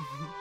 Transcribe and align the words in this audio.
Mm-hmm. 0.00 0.26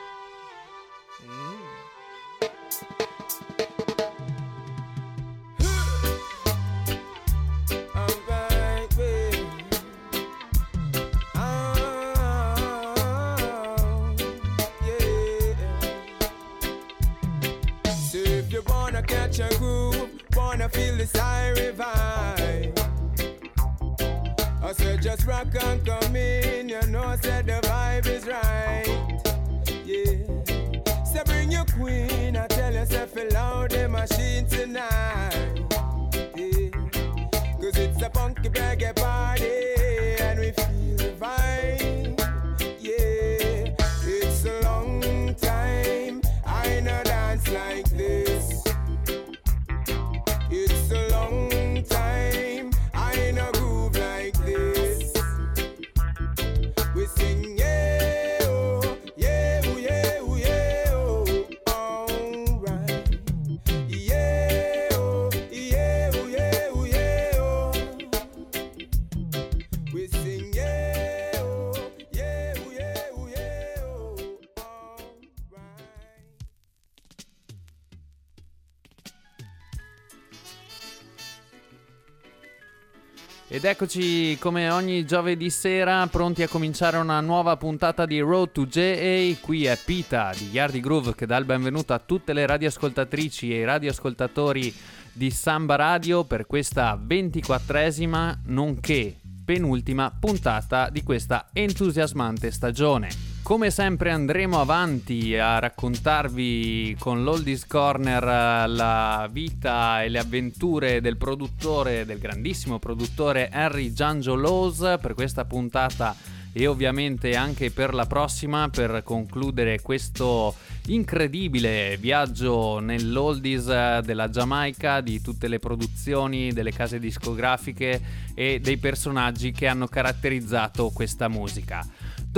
Ed 83.60 83.66
eccoci 83.66 84.38
come 84.40 84.70
ogni 84.70 85.06
giovedì 85.06 85.50
sera 85.50 86.08
pronti 86.08 86.44
a 86.44 86.48
cominciare 86.48 86.96
una 86.96 87.20
nuova 87.20 87.58
puntata 87.58 88.06
di 88.06 88.18
Road 88.22 88.54
to 88.54 88.66
JA. 88.66 89.36
Qui 89.42 89.66
è 89.66 89.78
Pita 89.84 90.32
di 90.34 90.48
Yardi 90.50 90.80
Groove 90.80 91.14
che 91.14 91.26
dà 91.26 91.36
il 91.36 91.44
benvenuto 91.44 91.92
a 91.92 92.00
tutte 92.00 92.32
le 92.32 92.46
radioascoltatrici 92.46 93.54
e 93.54 93.58
i 93.58 93.66
radioascoltatori 93.66 94.74
di 95.12 95.30
Samba 95.30 95.76
Radio 95.76 96.24
per 96.24 96.46
questa 96.46 96.98
ventiquattresima 96.98 98.44
nonché 98.46 99.18
penultima 99.44 100.10
puntata 100.18 100.90
di 100.90 101.04
questa 101.04 101.50
entusiasmante 101.52 102.52
stagione. 102.52 103.29
Come 103.50 103.72
sempre 103.72 104.12
andremo 104.12 104.62
avanti 104.62 105.36
a 105.36 105.58
raccontarvi 105.58 106.96
con 107.00 107.24
l'Oldies 107.24 107.66
Corner 107.66 108.22
eh, 108.22 108.68
la 108.68 109.28
vita 109.32 110.04
e 110.04 110.10
le 110.10 110.20
avventure 110.20 111.02
del 111.02 111.18
produttore, 111.18 112.06
del 112.06 112.20
grandissimo 112.20 112.78
produttore 112.78 113.50
Henry 113.52 113.92
Giangio 113.92 114.36
Laws 114.36 114.98
per 115.02 115.16
questa 115.16 115.46
puntata 115.46 116.16
e 116.54 116.68
ovviamente 116.68 117.36
anche 117.36 117.72
per 117.72 117.96
la 117.96 118.06
prossima 118.06 118.70
per 118.70 119.02
concludere 119.04 119.82
questo 119.82 120.54
incredibile 120.86 121.98
viaggio 121.98 122.78
nell'oldies 122.78 123.68
eh, 123.68 124.02
della 124.06 124.30
Giamaica, 124.30 125.02
di 125.02 125.22
tutte 125.22 125.48
le 125.48 125.58
produzioni, 125.58 126.54
delle 126.54 126.72
case 126.72 127.00
discografiche 127.00 128.00
e 128.36 128.60
dei 128.60 128.78
personaggi 128.78 129.52
che 129.52 129.66
hanno 129.66 129.88
caratterizzato 129.88 130.92
questa 130.92 131.28
musica. 131.28 131.84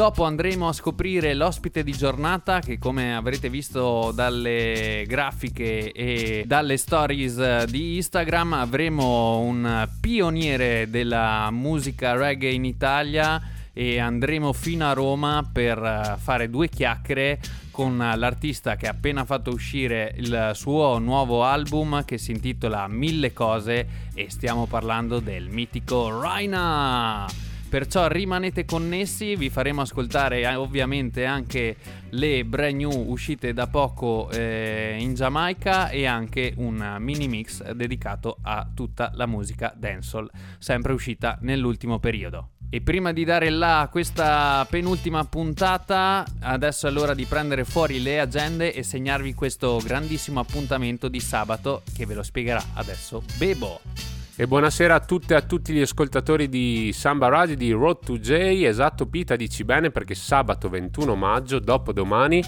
Dopo 0.02 0.24
andremo 0.24 0.68
a 0.68 0.74
scoprire 0.74 1.36
l'ospite 1.36 1.84
di 1.84 1.92
giornata 1.92 2.60
che 2.60 2.80
come 2.80 3.16
avrete 3.16 3.52
visto 3.52 4.12
dalle 4.12 5.04
grafiche 5.06 5.92
e 5.92 6.44
dalle 6.48 6.78
stories 6.78 7.38
eh, 7.38 7.66
di 7.70 7.98
Instagram 7.98 8.54
avremo 8.54 9.38
un 9.42 9.88
pioniere 10.00 10.90
della 10.90 11.52
musica 11.52 12.16
reggae 12.16 12.52
in 12.52 12.66
Italia 12.66 13.40
e 13.74 14.00
andremo 14.00 14.54
fino 14.54 14.90
a 14.90 14.94
Roma 14.94 15.48
per 15.54 15.78
eh, 15.78 16.16
fare 16.18 16.50
due 16.50 16.68
chiacchiere 16.68 17.40
con 17.70 17.96
l'artista 17.98 18.78
che 18.78 18.88
ha 18.88 18.92
appena 18.92 19.24
fatto 19.24 19.52
uscire 19.52 20.16
il 20.18 20.54
suo 20.56 20.98
nuovo 20.98 21.44
album 21.44 22.04
che 22.06 22.18
si 22.18 22.32
intitola 22.32 22.88
Mille 22.88 23.34
cose 23.34 24.10
e 24.16 24.32
stiamo 24.32 24.66
parlando 24.66 25.20
del 25.20 25.50
mitico 25.50 26.20
Raina. 26.20 27.51
Perciò 27.72 28.10
rimanete 28.10 28.66
connessi, 28.66 29.38
vi 29.38 29.50
faremo 29.50 29.80
ascoltare 29.80 30.42
eh, 30.42 30.56
ovviamente 30.56 31.24
anche 31.24 31.78
le 32.10 32.44
brand 32.44 32.76
new 32.76 32.92
uscite 33.10 33.54
da 33.54 33.68
poco 33.68 34.30
eh, 34.30 34.98
in 35.00 35.14
Giamaica 35.14 35.88
e 35.88 36.06
anche 36.06 36.54
un 36.58 36.98
mini 37.00 37.30
mix 37.30 37.72
dedicato 37.72 38.40
a 38.42 38.70
tutta 38.76 39.12
la 39.14 39.26
musica 39.26 39.74
dancehall, 39.74 40.30
sempre 40.60 40.92
uscita 40.92 41.38
nell'ultimo 41.44 41.98
periodo. 41.98 42.50
E 42.70 42.82
prima 42.82 43.14
di 43.14 43.24
dare 43.24 43.50
là 43.50 43.80
a 43.80 43.88
questa 43.88 44.68
penultima 44.70 45.24
puntata, 45.24 46.26
adesso 46.42 46.90
è 46.90 46.92
l'ora 46.92 47.14
di 47.14 47.24
prendere 47.24 47.64
fuori 47.64 48.02
le 48.02 48.20
agende 48.20 48.74
e 48.74 48.84
segnarvi 48.84 49.34
questo 49.34 49.80
grandissimo 49.82 50.42
appuntamento 50.42 51.08
di 51.08 51.22
sabato 51.22 51.84
che 51.96 52.06
ve 52.06 52.16
lo 52.16 52.24
spiegherà 52.24 52.62
adesso 52.74 53.24
Bebo. 53.38 54.21
E 54.34 54.48
buonasera 54.48 54.96
a 54.96 55.00
tutte 55.02 55.34
e 55.34 55.38
a 55.38 55.42
tutti 55.42 55.74
gli 55.74 55.82
ascoltatori 55.82 56.48
di 56.48 56.92
Samba 56.94 57.28
Radio 57.28 57.54
di 57.56 57.70
Road 57.74 57.98
to 58.06 58.18
J. 58.18 58.64
Esatto, 58.64 59.06
Pita, 59.06 59.36
dici 59.36 59.66
bene 59.66 59.92
perché 59.92 60.16
sabato 60.16 60.70
21 60.70 61.16
maggio, 61.16 61.60
dopodomani, 61.60 62.42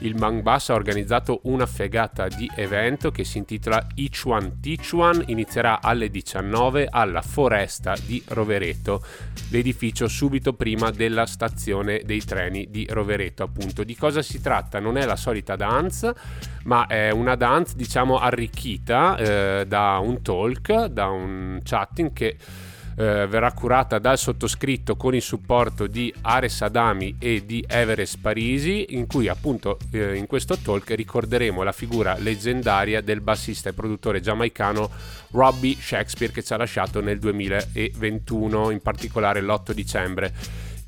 il 0.00 0.14
Bang 0.14 0.42
Bass 0.42 0.68
ha 0.68 0.74
organizzato 0.74 1.40
una 1.44 1.66
fegata 1.66 2.28
di 2.28 2.48
evento 2.54 3.10
che 3.10 3.24
si 3.24 3.38
intitola 3.38 3.84
Teach 3.94 4.24
One. 4.92 5.24
Inizierà 5.26 5.80
alle 5.80 6.08
19 6.08 6.86
alla 6.88 7.22
Foresta 7.22 7.94
di 8.04 8.22
Rovereto, 8.28 9.04
l'edificio 9.50 10.06
subito 10.06 10.52
prima 10.52 10.90
della 10.90 11.26
stazione 11.26 12.02
dei 12.04 12.24
treni 12.24 12.68
di 12.70 12.86
Rovereto. 12.88 13.42
Appunto, 13.42 13.82
di 13.82 13.96
cosa 13.96 14.22
si 14.22 14.40
tratta? 14.40 14.78
Non 14.78 14.96
è 14.96 15.04
la 15.04 15.16
solita 15.16 15.56
dance, 15.56 16.14
ma 16.64 16.86
è 16.86 17.10
una 17.10 17.34
dance, 17.34 17.74
diciamo, 17.76 18.18
arricchita 18.18 19.16
eh, 19.16 19.64
da 19.66 19.98
un 19.98 20.22
talk, 20.22 20.84
da 20.84 21.08
un 21.08 21.60
chatting 21.62 22.12
che 22.12 22.36
eh, 22.98 23.28
verrà 23.28 23.52
curata 23.52 24.00
dal 24.00 24.18
sottoscritto 24.18 24.96
con 24.96 25.14
il 25.14 25.22
supporto 25.22 25.86
di 25.86 26.12
Ares 26.22 26.62
Adami 26.62 27.14
e 27.20 27.46
di 27.46 27.64
Everest 27.66 28.18
Parisi, 28.20 28.86
in 28.90 29.06
cui 29.06 29.28
appunto 29.28 29.78
eh, 29.92 30.16
in 30.16 30.26
questo 30.26 30.58
talk 30.58 30.90
ricorderemo 30.90 31.62
la 31.62 31.70
figura 31.70 32.16
leggendaria 32.18 33.00
del 33.00 33.20
bassista 33.20 33.68
e 33.68 33.72
produttore 33.72 34.20
giamaicano 34.20 34.90
Robbie 35.30 35.76
Shakespeare 35.78 36.32
che 36.32 36.42
ci 36.42 36.52
ha 36.52 36.56
lasciato 36.56 37.00
nel 37.00 37.20
2021, 37.20 38.70
in 38.70 38.80
particolare 38.80 39.42
l'8 39.42 39.70
dicembre. 39.70 40.32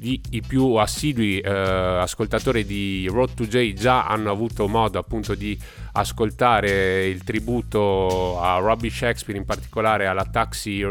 I 0.02 0.42
più 0.46 0.76
assidui 0.76 1.40
eh, 1.40 1.50
ascoltatori 1.50 2.64
di 2.64 3.06
Road 3.08 3.34
to 3.34 3.44
J 3.44 3.74
già 3.74 4.06
hanno 4.06 4.30
avuto 4.30 4.66
modo 4.66 4.98
appunto 4.98 5.34
di 5.34 5.56
ascoltare 5.92 7.06
il 7.06 7.22
tributo 7.22 8.40
a 8.40 8.56
Robbie 8.56 8.88
Shakespeare, 8.88 9.38
in 9.38 9.44
particolare 9.44 10.06
alla 10.06 10.24
Taxi 10.24 10.82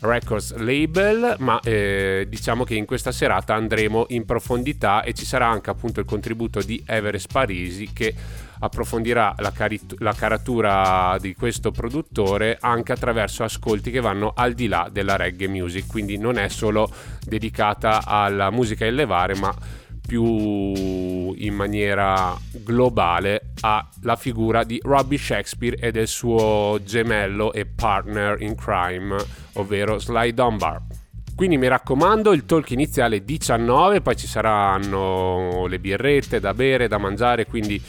Records 0.00 0.54
label, 0.56 1.36
ma 1.38 1.60
eh, 1.60 2.26
diciamo 2.28 2.64
che 2.64 2.74
in 2.74 2.86
questa 2.86 3.12
serata 3.12 3.54
andremo 3.54 4.06
in 4.08 4.24
profondità 4.24 5.02
e 5.02 5.12
ci 5.12 5.26
sarà 5.26 5.46
anche 5.46 5.70
appunto 5.70 6.00
il 6.00 6.06
contributo 6.06 6.62
di 6.62 6.82
Everest 6.86 7.30
Parisi 7.30 7.90
che 7.92 8.14
approfondirà 8.60 9.34
la, 9.38 9.52
cari- 9.52 9.80
la 9.98 10.12
caratura 10.12 11.16
di 11.20 11.34
questo 11.34 11.70
produttore 11.70 12.56
anche 12.60 12.92
attraverso 12.92 13.42
ascolti 13.42 13.90
che 13.90 14.00
vanno 14.00 14.32
al 14.34 14.54
di 14.54 14.68
là 14.68 14.88
della 14.90 15.16
reggae 15.16 15.48
music, 15.48 15.86
quindi 15.86 16.18
non 16.18 16.38
è 16.38 16.48
solo 16.48 16.90
dedicata 17.24 18.04
alla 18.04 18.50
musica 18.50 18.84
in 18.86 18.94
levare, 18.94 19.34
ma 19.36 19.54
più 20.10 21.32
in 21.36 21.54
maniera 21.54 22.36
globale 22.50 23.52
alla 23.60 24.16
figura 24.16 24.64
di 24.64 24.80
Robbie 24.82 25.16
Shakespeare 25.16 25.76
e 25.76 25.92
del 25.92 26.08
suo 26.08 26.80
gemello 26.84 27.52
e 27.52 27.64
partner 27.64 28.42
in 28.42 28.56
crime, 28.56 29.16
ovvero 29.52 30.00
Sly 30.00 30.34
Dunbar. 30.34 30.82
Quindi 31.36 31.58
mi 31.58 31.68
raccomando, 31.68 32.32
il 32.32 32.44
talk 32.44 32.72
iniziale 32.72 33.24
19, 33.24 34.00
poi 34.00 34.16
ci 34.16 34.26
saranno 34.26 35.66
le 35.68 35.78
birrette 35.78 36.40
da 36.40 36.54
bere, 36.54 36.88
da 36.88 36.98
mangiare, 36.98 37.46
quindi 37.46 37.80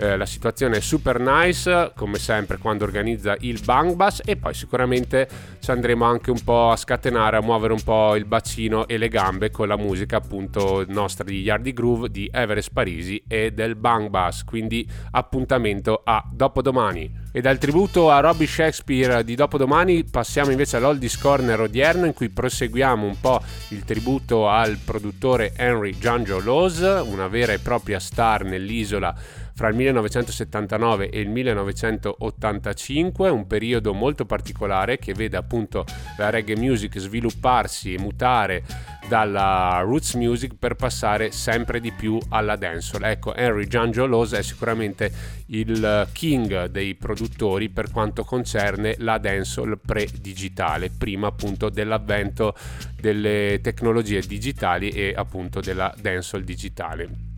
eh, 0.00 0.16
la 0.16 0.24
situazione 0.24 0.78
è 0.78 0.80
super 0.80 1.20
nice, 1.20 1.92
come 1.94 2.18
sempre 2.18 2.56
quando 2.56 2.84
organizza 2.84 3.36
il 3.40 3.60
Bang 3.62 3.94
Bus 3.94 4.22
e 4.24 4.36
poi 4.36 4.54
sicuramente 4.54 5.28
ci 5.60 5.70
andremo 5.70 6.06
anche 6.06 6.30
un 6.30 6.42
po' 6.42 6.70
a 6.70 6.76
scatenare, 6.76 7.36
a 7.36 7.42
muovere 7.42 7.74
un 7.74 7.82
po' 7.82 8.16
il 8.16 8.24
bacino 8.24 8.88
e 8.88 8.96
le 8.96 9.08
gambe 9.08 9.50
con 9.50 9.68
la 9.68 9.76
musica 9.76 10.16
appunto 10.16 10.86
nostra 10.88 11.24
di 11.24 11.42
Yardy 11.42 11.74
Groove, 11.74 12.10
di 12.10 12.30
Everest 12.32 12.70
Parisi 12.72 13.22
e 13.28 13.52
del 13.52 13.76
Bang 13.76 14.08
Bus, 14.08 14.42
quindi 14.44 14.88
appuntamento 15.10 16.00
a 16.02 16.24
dopodomani. 16.32 17.28
E 17.32 17.40
dal 17.42 17.58
tributo 17.58 18.10
a 18.10 18.20
Robbie 18.20 18.46
Shakespeare 18.46 19.22
di 19.22 19.34
dopodomani 19.34 20.02
passiamo 20.04 20.50
invece 20.50 20.78
all'Oldies 20.78 21.18
Corner 21.18 21.60
odierno 21.60 22.06
in 22.06 22.14
cui 22.14 22.28
proseguiamo 22.30 23.06
un 23.06 23.20
po' 23.20 23.40
il 23.68 23.84
tributo 23.84 24.48
al 24.48 24.78
produttore 24.82 25.52
Henry 25.54 25.96
Giangio 25.96 26.40
Laws, 26.42 26.80
una 27.04 27.28
vera 27.28 27.52
e 27.52 27.58
propria 27.58 28.00
star 28.00 28.44
nell'isola 28.44 29.14
fra 29.60 29.68
il 29.68 29.76
1979 29.76 31.10
e 31.10 31.20
il 31.20 31.28
1985, 31.28 33.28
un 33.28 33.46
periodo 33.46 33.92
molto 33.92 34.24
particolare 34.24 34.96
che 34.96 35.12
vede 35.12 35.36
appunto 35.36 35.84
la 36.16 36.30
reggae 36.30 36.56
music 36.56 36.98
svilupparsi 36.98 37.92
e 37.92 37.98
mutare 37.98 38.62
dalla 39.06 39.82
roots 39.84 40.14
music 40.14 40.54
per 40.58 40.76
passare 40.76 41.30
sempre 41.30 41.78
di 41.78 41.92
più 41.92 42.18
alla 42.30 42.56
dancehall. 42.56 43.04
Ecco, 43.04 43.34
Henry 43.34 43.66
Giangiolos 43.66 44.32
è 44.32 44.42
sicuramente 44.42 45.12
il 45.48 46.08
king 46.12 46.64
dei 46.68 46.94
produttori 46.94 47.68
per 47.68 47.90
quanto 47.90 48.24
concerne 48.24 48.94
la 48.96 49.18
dancehall 49.18 49.78
pre-digitale, 49.84 50.88
prima 50.88 51.26
appunto 51.26 51.68
dell'avvento 51.68 52.54
delle 52.98 53.60
tecnologie 53.62 54.22
digitali 54.22 54.88
e 54.88 55.12
appunto 55.14 55.60
della 55.60 55.94
dancehall 56.00 56.44
digitale. 56.44 57.29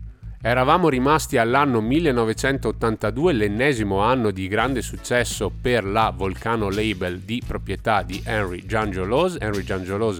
Eravamo 0.45 0.89
rimasti 0.89 1.37
all'anno 1.37 1.79
1982, 1.79 3.31
l'ennesimo 3.31 3.99
anno 3.99 4.29
di 4.29 4.49
grande 4.49 4.81
successo 4.81 5.49
per 5.49 5.85
la 5.85 6.13
Volcano 6.13 6.69
Label 6.69 7.19
di 7.19 7.41
proprietà 7.47 8.01
di 8.01 8.21
Henry 8.25 8.65
Giangiolos. 8.65 9.37
Henry 9.39 9.63
Giangiolos 9.63 10.19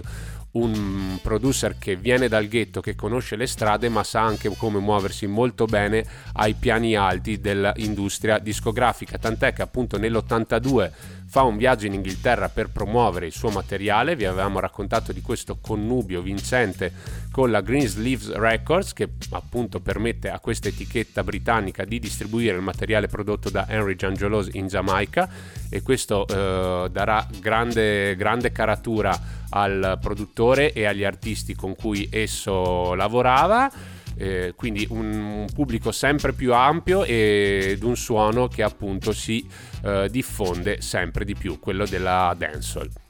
un 0.52 1.18
producer 1.20 1.76
che 1.78 1.96
viene 1.96 2.28
dal 2.28 2.46
ghetto, 2.46 2.80
che 2.80 2.94
conosce 2.94 3.36
le 3.36 3.46
strade, 3.46 3.90
ma 3.90 4.02
sa 4.02 4.22
anche 4.22 4.48
come 4.56 4.78
muoversi 4.78 5.26
molto 5.26 5.66
bene 5.66 6.04
ai 6.34 6.54
piani 6.54 6.96
alti 6.96 7.38
dell'industria 7.38 8.38
discografica. 8.38 9.18
Tant'è 9.18 9.52
che 9.52 9.62
appunto 9.62 9.98
nell'82 9.98 10.90
fa 11.34 11.42
un 11.42 11.56
viaggio 11.56 11.86
in 11.86 11.94
Inghilterra 11.94 12.48
per 12.48 12.70
promuovere 12.70 13.26
il 13.26 13.32
suo 13.32 13.50
materiale. 13.50 14.14
Vi 14.14 14.24
avevamo 14.24 14.60
raccontato 14.60 15.12
di 15.12 15.20
questo 15.20 15.58
connubio 15.60 16.22
vincente 16.22 16.92
con 17.32 17.50
la 17.50 17.60
Green 17.60 17.88
Sleeves 17.88 18.32
Records, 18.34 18.92
che 18.92 19.08
appunto 19.30 19.80
permette 19.80 20.30
a 20.30 20.38
questa 20.38 20.68
etichetta 20.68 21.24
britannica 21.24 21.84
di 21.84 21.98
distribuire 21.98 22.54
il 22.54 22.62
materiale 22.62 23.08
prodotto 23.08 23.50
da 23.50 23.66
Henry 23.68 23.96
Giangelos 23.96 24.50
in 24.52 24.68
Giamaica 24.68 25.28
e 25.68 25.82
questo 25.82 26.24
eh, 26.24 26.88
darà 26.92 27.26
grande, 27.40 28.14
grande 28.14 28.52
caratura 28.52 29.20
al 29.50 29.98
produttore 30.00 30.72
e 30.72 30.84
agli 30.84 31.02
artisti 31.02 31.56
con 31.56 31.74
cui 31.74 32.08
esso 32.12 32.94
lavorava. 32.94 33.68
Eh, 34.16 34.52
quindi 34.56 34.86
un 34.90 35.46
pubblico 35.52 35.90
sempre 35.92 36.32
più 36.32 36.54
ampio 36.54 37.04
ed 37.04 37.82
un 37.82 37.96
suono 37.96 38.48
che 38.48 38.62
appunto 38.62 39.12
si 39.12 39.46
eh, 39.82 40.08
diffonde 40.10 40.80
sempre 40.80 41.24
di 41.24 41.34
più, 41.34 41.58
quello 41.58 41.86
della 41.86 42.34
dancehall. 42.36 43.03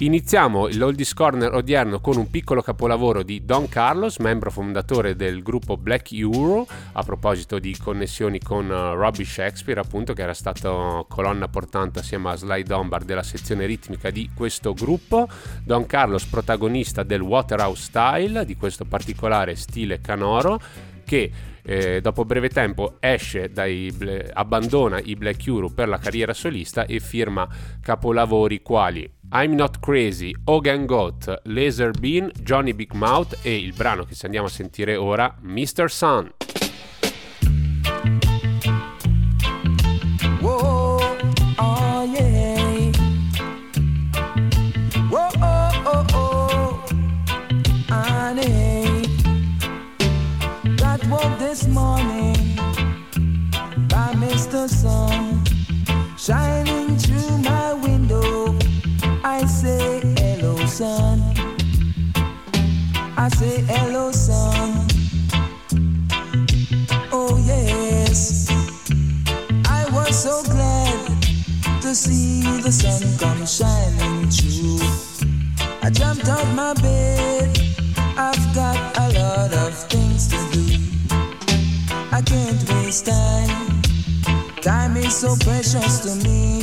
Iniziamo 0.00 0.68
l'Oldies 0.74 1.12
Corner 1.12 1.52
odierno 1.52 1.98
con 1.98 2.16
un 2.16 2.30
piccolo 2.30 2.62
capolavoro 2.62 3.24
di 3.24 3.44
Don 3.44 3.68
Carlos, 3.68 4.18
membro 4.18 4.48
fondatore 4.48 5.16
del 5.16 5.42
gruppo 5.42 5.76
Black 5.76 6.12
Euro, 6.12 6.68
a 6.92 7.02
proposito 7.02 7.58
di 7.58 7.76
connessioni 7.76 8.38
con 8.38 8.66
uh, 8.66 8.94
Robbie 8.94 9.24
Shakespeare, 9.24 9.80
appunto, 9.80 10.12
che 10.12 10.22
era 10.22 10.34
stato 10.34 11.04
colonna 11.08 11.48
portante 11.48 11.98
assieme 11.98 12.30
a 12.30 12.36
Sly 12.36 12.62
Dunbar 12.62 13.02
della 13.02 13.24
sezione 13.24 13.66
ritmica 13.66 14.10
di 14.10 14.30
questo 14.32 14.72
gruppo. 14.72 15.28
Don 15.64 15.84
Carlos, 15.86 16.26
protagonista 16.26 17.02
del 17.02 17.20
Waterhouse 17.20 17.82
Style, 17.82 18.44
di 18.44 18.54
questo 18.54 18.84
particolare 18.84 19.56
stile 19.56 20.00
canoro, 20.00 20.60
che 21.04 21.32
eh, 21.60 22.00
dopo 22.00 22.24
breve 22.24 22.50
tempo 22.50 22.98
esce 23.00 23.50
dai, 23.50 23.92
abbandona 24.32 25.00
i 25.00 25.16
Black 25.16 25.44
Euro 25.48 25.70
per 25.70 25.88
la 25.88 25.98
carriera 25.98 26.32
solista 26.32 26.86
e 26.86 27.00
firma 27.00 27.48
capolavori 27.82 28.62
quali 28.62 29.16
I'm 29.30 29.54
Not 29.54 29.80
Crazy, 29.80 30.34
Hogan 30.46 30.86
Goat, 30.86 31.42
Laser 31.44 31.90
Bean, 31.90 32.30
Johnny 32.42 32.72
Big 32.72 32.92
Mouth 32.92 33.38
e 33.42 33.54
il 33.56 33.74
brano 33.74 34.04
che 34.04 34.14
ci 34.14 34.24
andiamo 34.24 34.46
a 34.46 34.50
sentire 34.50 34.96
ora, 34.96 35.34
Mr. 35.42 35.90
Sun. 35.90 36.30
I 63.28 63.30
say 63.30 63.60
hello, 63.60 64.10
son. 64.10 64.86
Oh, 67.12 67.36
yes. 67.44 68.48
I 69.66 69.84
was 69.92 70.16
so 70.22 70.42
glad 70.44 71.22
to 71.82 71.94
see 71.94 72.40
the 72.62 72.72
sun 72.72 73.04
come 73.18 73.44
shining 73.44 74.30
through. 74.30 74.80
I 75.82 75.90
jumped 75.90 76.26
out 76.26 76.46
my 76.54 76.72
bed. 76.80 77.58
I've 78.16 78.54
got 78.54 78.78
a 78.96 79.08
lot 79.20 79.52
of 79.52 79.74
things 79.90 80.28
to 80.28 80.38
do. 80.56 80.78
I 82.10 82.22
can't 82.22 82.62
waste 82.70 83.04
time. 83.04 83.82
Time 84.62 84.96
is 84.96 85.14
so 85.14 85.36
precious 85.44 86.00
to 86.00 86.14
me. 86.26 86.62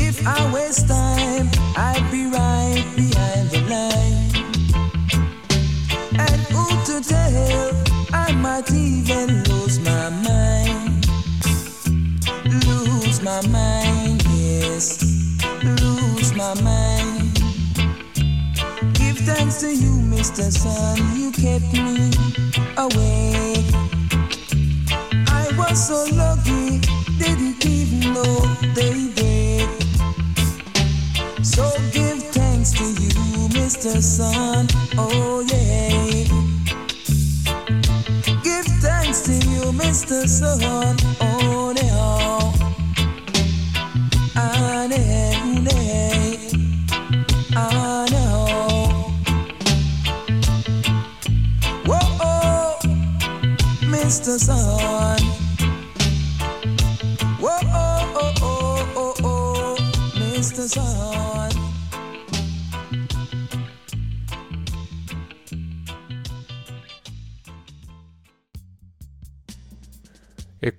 If 0.00 0.26
I 0.26 0.40
waste 0.54 0.88
time, 0.88 1.50
I'd 1.76 2.08
be 2.10 2.24
right 2.28 3.13
I 7.10 8.32
might 8.32 8.70
even 8.72 9.42
lose 9.44 9.78
my 9.80 10.10
mind. 10.10 11.06
Lose 12.66 13.20
my 13.22 13.46
mind, 13.48 14.22
yes. 14.28 15.02
Lose 15.62 16.34
my 16.34 16.54
mind. 16.62 17.34
Give 18.94 19.18
thanks 19.18 19.60
to 19.60 19.74
you, 19.74 19.92
Mr. 20.14 20.50
Sun, 20.50 20.96
you 21.18 21.30
kept 21.32 21.72
me 21.74 22.10
awake. 22.78 23.66
I 25.28 25.50
was 25.58 25.88
so 25.88 26.06
lucky, 26.14 26.80
didn't 27.18 27.64
even 27.66 28.14
know 28.14 28.40
they 28.74 29.08
break. 29.16 29.68
So 31.44 31.70
give 31.92 32.22
thanks 32.32 32.72
to 32.72 32.84
you, 32.84 33.48
Mr. 33.50 34.00
Sun, 34.02 34.68
oh 34.96 35.44
yeah. 35.50 36.33
Mr. 39.76 40.28
Sun 40.28 40.96
on 41.20 41.76
all. 41.92 42.33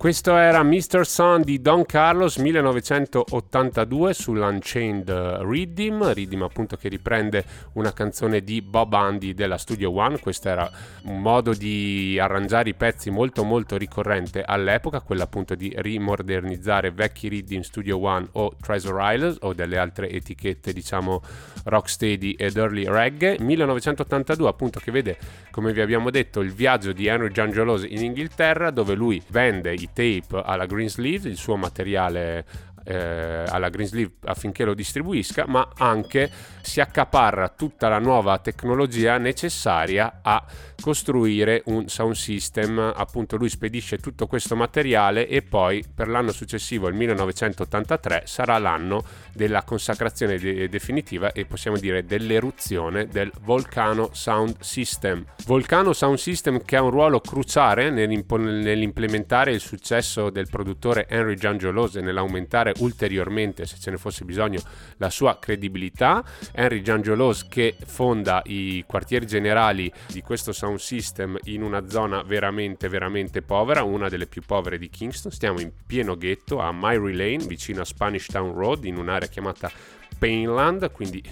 Questo 0.06 0.36
era 0.36 0.62
Mr. 0.62 1.04
Sun 1.04 1.42
di 1.42 1.60
Don 1.60 1.84
Carlos 1.84 2.36
1982 2.36 4.14
sull'Unchained 4.14 5.10
Rhythm, 5.40 6.12
Rhythm 6.12 6.42
appunto 6.42 6.76
che 6.76 6.88
riprende 6.88 7.44
una 7.72 7.92
canzone 7.92 8.44
di 8.44 8.62
Bob 8.62 8.92
Andy 8.92 9.34
della 9.34 9.58
Studio 9.58 9.92
One, 9.92 10.20
questo 10.20 10.48
era 10.48 10.70
un 11.06 11.20
modo 11.20 11.54
di 11.54 12.16
arrangiare 12.20 12.68
i 12.68 12.74
pezzi 12.74 13.10
molto 13.10 13.42
molto 13.42 13.76
ricorrente 13.76 14.44
all'epoca, 14.44 15.00
quello 15.00 15.24
appunto 15.24 15.56
di 15.56 15.74
rimodernizzare 15.76 16.92
vecchi 16.92 17.26
Rhythm 17.26 17.62
Studio 17.62 18.00
One 18.00 18.28
o 18.34 18.54
Treasure 18.62 19.12
Island 19.12 19.38
o 19.40 19.54
delle 19.54 19.76
altre 19.76 20.08
etichette 20.08 20.72
diciamo 20.72 21.20
rocksteady 21.64 22.34
ed 22.38 22.56
early 22.56 22.84
reggae, 22.86 23.38
1982 23.40 24.48
appunto 24.48 24.78
che 24.78 24.92
vede 24.92 25.18
come 25.50 25.72
vi 25.72 25.80
abbiamo 25.80 26.10
detto 26.10 26.42
il 26.42 26.52
viaggio 26.52 26.92
di 26.92 27.06
Henry 27.06 27.32
Giangelos 27.32 27.84
in 27.88 28.04
Inghilterra 28.04 28.70
dove 28.70 28.94
lui 28.94 29.20
vende 29.30 29.72
i 29.72 29.88
tape 29.96 30.42
alla 30.44 30.66
Greensleeve, 30.66 31.30
il 31.30 31.38
suo 31.38 31.56
materiale 31.56 32.44
eh, 32.86 33.44
alla 33.48 33.68
Greensleeve 33.68 34.14
affinché 34.24 34.64
lo 34.64 34.74
distribuisca, 34.74 35.44
ma 35.46 35.68
anche 35.76 36.30
si 36.62 36.80
accaparra 36.80 37.48
tutta 37.48 37.88
la 37.88 37.98
nuova 37.98 38.38
tecnologia 38.38 39.18
necessaria 39.18 40.20
a 40.22 40.44
costruire 40.80 41.62
un 41.66 41.88
sound 41.88 42.14
system. 42.14 42.78
Appunto, 42.78 43.36
lui 43.36 43.48
spedisce 43.48 43.98
tutto 43.98 44.26
questo 44.26 44.56
materiale 44.56 45.26
e 45.26 45.42
poi 45.42 45.84
per 45.92 46.08
l'anno 46.08 46.32
successivo, 46.32 46.88
il 46.88 46.94
1983, 46.94 48.22
sarà 48.24 48.58
l'anno 48.58 49.04
della 49.32 49.62
consacrazione 49.62 50.38
de- 50.38 50.68
definitiva 50.68 51.32
e 51.32 51.44
possiamo 51.44 51.78
dire 51.78 52.04
dell'eruzione 52.04 53.06
del 53.06 53.32
Volcano 53.42 54.10
Sound 54.12 54.60
System. 54.60 55.24
Volcano 55.46 55.92
Sound 55.92 56.18
System 56.18 56.62
che 56.62 56.76
ha 56.76 56.82
un 56.82 56.90
ruolo 56.90 57.20
cruciale 57.20 57.90
nell'implementare 57.90 59.52
il 59.52 59.60
successo 59.60 60.30
del 60.30 60.48
produttore 60.48 61.06
Henry 61.08 61.34
Giangelos 61.34 61.96
e 61.96 62.00
nell'aumentare 62.00 62.74
ulteriormente, 62.78 63.66
se 63.66 63.76
ce 63.78 63.90
ne 63.90 63.96
fosse 63.96 64.24
bisogno, 64.24 64.60
la 64.98 65.10
sua 65.10 65.38
credibilità. 65.38 66.24
Henry 66.52 66.82
Giangelos 66.82 67.46
che 67.48 67.76
fonda 67.84 68.42
i 68.46 68.84
quartieri 68.86 69.26
generali 69.26 69.92
di 70.06 70.22
questo 70.22 70.52
sound 70.52 70.78
system 70.78 71.38
in 71.44 71.62
una 71.62 71.88
zona 71.88 72.22
veramente, 72.22 72.88
veramente 72.88 73.42
povera, 73.42 73.82
una 73.82 74.08
delle 74.08 74.26
più 74.26 74.42
povere 74.42 74.78
di 74.78 74.88
Kingston. 74.88 75.32
Stiamo 75.32 75.60
in 75.60 75.70
pieno 75.86 76.16
ghetto 76.16 76.60
a 76.60 76.70
Myrie 76.72 77.14
Lane, 77.14 77.46
vicino 77.46 77.82
a 77.82 77.84
Spanish 77.84 78.26
Town 78.26 78.54
Road, 78.54 78.84
in 78.84 78.96
un'area 78.96 79.28
chiamata 79.28 79.70
Painland, 80.18 80.90
quindi 80.92 81.22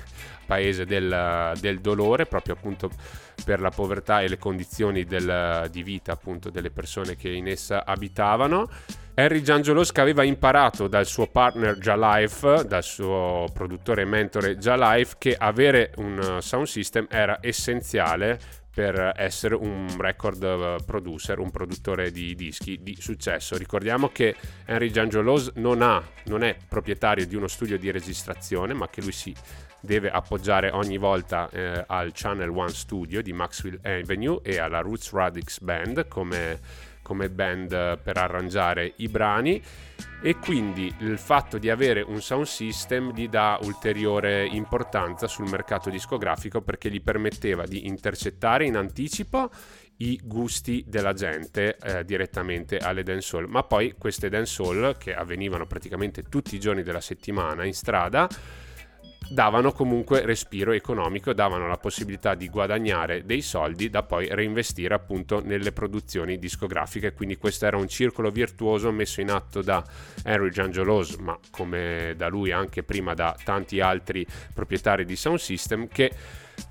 paese 0.45 0.85
del, 0.85 1.53
del 1.59 1.81
dolore, 1.81 2.27
proprio 2.27 2.55
appunto 2.55 2.91
per 3.45 3.61
la 3.61 3.71
povertà 3.71 4.21
e 4.23 4.29
le 4.29 4.39
condizioni 4.39 5.05
del, 5.05 5.69
di 5.71 5.83
vita 5.83 6.13
appunto 6.13 6.51
delle 6.51 6.71
persone 6.71 7.17
che 7.17 7.31
in 7.31 7.49
essa 7.49 7.85
abitavano. 7.85 8.69
Harry 9.17 9.43
che 9.43 10.01
aveva 10.01 10.25
imparato 10.25 10.89
dal 10.89 11.07
suo 11.07 11.29
partner 11.29 11.79
Jalife, 11.79 12.65
dal 12.67 12.83
suo 12.83 13.47
produttore 13.53 14.03
e 14.03 14.07
mentore 14.07 14.57
Jalife, 14.57 15.15
che 15.19 15.37
avere 15.39 15.93
un 15.97 16.39
sound 16.41 16.67
system 16.67 17.07
era 17.09 17.39
essenziale 17.41 18.39
per 18.75 19.13
essere 19.15 19.55
un 19.55 19.87
record 19.97 20.85
producer, 20.85 21.39
un 21.39 21.53
produttore 21.53 22.11
di 22.11 22.35
dischi 22.35 22.81
di 22.83 22.97
successo. 22.99 23.57
Ricordiamo 23.57 24.09
che 24.09 24.35
Henry 24.65 24.91
Giangiolos 24.91 25.53
non, 25.55 26.03
non 26.25 26.43
è 26.43 26.57
proprietario 26.69 27.25
di 27.25 27.37
uno 27.37 27.47
studio 27.47 27.79
di 27.79 27.93
registrazione, 27.93 28.75
ma 28.75 28.89
che 28.89 29.01
lui 29.01 29.13
si 29.13 29.33
deve 29.79 30.11
appoggiare 30.11 30.71
ogni 30.71 30.97
volta 30.97 31.49
eh, 31.51 31.85
al 31.87 32.11
Channel 32.13 32.49
One 32.49 32.73
Studio 32.73 33.23
di 33.23 33.33
Maxwell 33.33 33.79
Avenue 33.83 34.41
e 34.43 34.59
alla 34.59 34.81
Roots 34.81 35.13
Radix 35.13 35.61
Band 35.61 36.09
come, 36.09 36.59
come 37.05 37.29
band 37.29 37.99
per 37.99 38.17
arrangiare 38.17 38.95
i 38.97 39.09
brani 39.09 39.63
e 40.23 40.37
quindi 40.39 40.93
il 41.01 41.19
fatto 41.19 41.59
di 41.59 41.69
avere 41.69 42.01
un 42.01 42.23
sound 42.23 42.47
system 42.47 43.13
gli 43.13 43.29
dà 43.29 43.59
ulteriore 43.63 44.47
importanza 44.47 45.29
sul 45.29 45.51
mercato 45.51 45.91
discografico 45.91 46.63
perché 46.63 46.91
gli 46.91 47.03
permetteva 47.03 47.67
di 47.67 47.87
intercettare 47.87 48.65
in 48.65 48.77
anticipo 48.77 49.51
i 49.99 50.19
gusti 50.25 50.83
della 50.87 51.13
gente 51.13 51.77
eh, 51.77 52.05
direttamente 52.07 52.79
alle 52.79 53.03
dancehall. 53.03 53.47
Ma 53.49 53.63
poi 53.65 53.95
queste 53.99 54.31
dancehall 54.31 54.97
che 54.97 55.15
avvenivano 55.15 55.67
praticamente 55.67 56.23
tutti 56.23 56.55
i 56.55 56.61
giorni 56.61 56.83
della 56.83 57.03
settimana 57.03 57.65
in 57.65 57.75
strada 57.75 58.27
davano 59.29 59.73
comunque 59.73 60.25
respiro 60.25 60.73
economico, 60.73 61.33
davano 61.33 61.67
la 61.67 61.77
possibilità 61.77 62.35
di 62.35 62.49
guadagnare 62.49 63.25
dei 63.25 63.43
soldi 63.43 63.91
da 63.91 64.03
poi 64.03 64.29
reinvestire 64.31 64.95
appunto 64.95 65.43
nelle 65.45 65.73
produzioni 65.73 66.39
discografiche. 66.39 67.13
Quindi 67.13 67.37
questo 67.37 67.67
era 67.67 67.77
un 67.77 67.89
circolo 67.89 68.31
virtuoso 68.31 68.91
messo 68.91 69.21
in 69.21 69.31
atto 69.31 69.63
da 69.63 69.85
Henry 70.25 70.51
Giangelos, 70.51 71.17
ma 71.17 71.39
come 71.51 72.15
da 72.17 72.29
lui 72.29 72.51
anche 72.53 72.83
prima 72.83 73.15
da 73.15 73.37
tanti 73.43 73.81
altri 73.81 74.27
proprietari 74.53 75.05
di 75.05 75.17
sound 75.17 75.39
system 75.39 75.89
che 75.89 76.11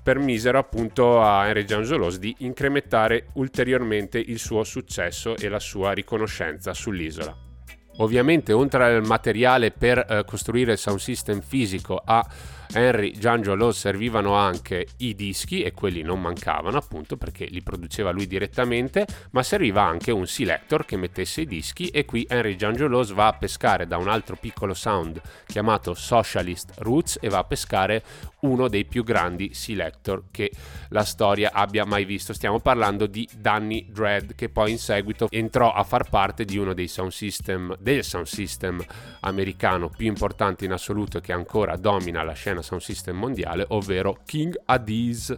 permisero 0.02 0.58
appunto 0.58 1.20
a 1.20 1.46
Henry 1.46 1.64
Giangelos 1.64 2.18
di 2.18 2.34
incrementare 2.38 3.26
ulteriormente 3.34 4.18
il 4.18 4.38
suo 4.38 4.64
successo 4.64 5.36
e 5.36 5.48
la 5.48 5.60
sua 5.60 5.92
riconoscenza 5.92 6.72
sull'isola. 6.72 7.53
Ovviamente 7.98 8.52
oltre 8.52 8.84
al 8.84 9.04
materiale 9.04 9.70
per 9.70 9.98
eh, 9.98 10.24
costruire 10.24 10.72
il 10.72 10.78
sound 10.78 10.98
system 10.98 11.40
fisico 11.40 12.00
a 12.04 12.26
Henry 12.72 13.12
Giangiolo 13.12 13.72
servivano 13.72 14.34
anche 14.34 14.86
i 14.98 15.14
dischi 15.14 15.62
e 15.62 15.72
quelli 15.72 16.02
non 16.02 16.20
mancavano 16.20 16.76
appunto 16.76 17.16
perché 17.16 17.44
li 17.46 17.62
produceva 17.62 18.10
lui 18.10 18.26
direttamente, 18.26 19.06
ma 19.30 19.42
serviva 19.42 19.82
anche 19.82 20.10
un 20.10 20.26
selector 20.26 20.84
che 20.84 20.96
mettesse 20.96 21.42
i 21.42 21.46
dischi 21.46 21.88
e 21.88 22.04
qui 22.04 22.26
Henry 22.28 22.56
Giangiolos 22.56 23.12
va 23.12 23.28
a 23.28 23.32
pescare 23.32 23.86
da 23.86 23.96
un 23.96 24.08
altro 24.08 24.36
piccolo 24.36 24.74
sound 24.74 25.20
chiamato 25.46 25.94
Socialist 25.94 26.72
Roots 26.78 27.18
e 27.20 27.28
va 27.28 27.38
a 27.38 27.44
pescare 27.44 28.02
uno 28.40 28.68
dei 28.68 28.84
più 28.84 29.04
grandi 29.04 29.54
selector 29.54 30.24
che 30.30 30.50
la 30.88 31.04
storia 31.04 31.52
abbia 31.52 31.84
mai 31.84 32.04
visto. 32.04 32.32
Stiamo 32.32 32.60
parlando 32.60 33.06
di 33.06 33.28
Danny 33.36 33.86
Dread 33.90 34.34
che 34.34 34.48
poi 34.48 34.72
in 34.72 34.78
seguito 34.78 35.28
entrò 35.30 35.72
a 35.72 35.82
far 35.82 36.08
parte 36.08 36.44
di 36.44 36.58
uno 36.58 36.74
dei 36.74 36.88
sound 36.88 37.12
system, 37.12 37.76
del 37.78 38.04
sound 38.04 38.26
system 38.26 38.84
americano 39.20 39.88
più 39.88 40.06
importanti 40.06 40.64
in 40.64 40.72
assoluto 40.72 41.20
che 41.20 41.32
ancora 41.32 41.76
domina 41.76 42.22
la 42.22 42.32
scena 42.32 42.62
sound 42.64 42.82
system 42.82 43.16
mondiale, 43.16 43.64
ovvero 43.68 44.18
King 44.24 44.56
Adiz. 44.64 45.36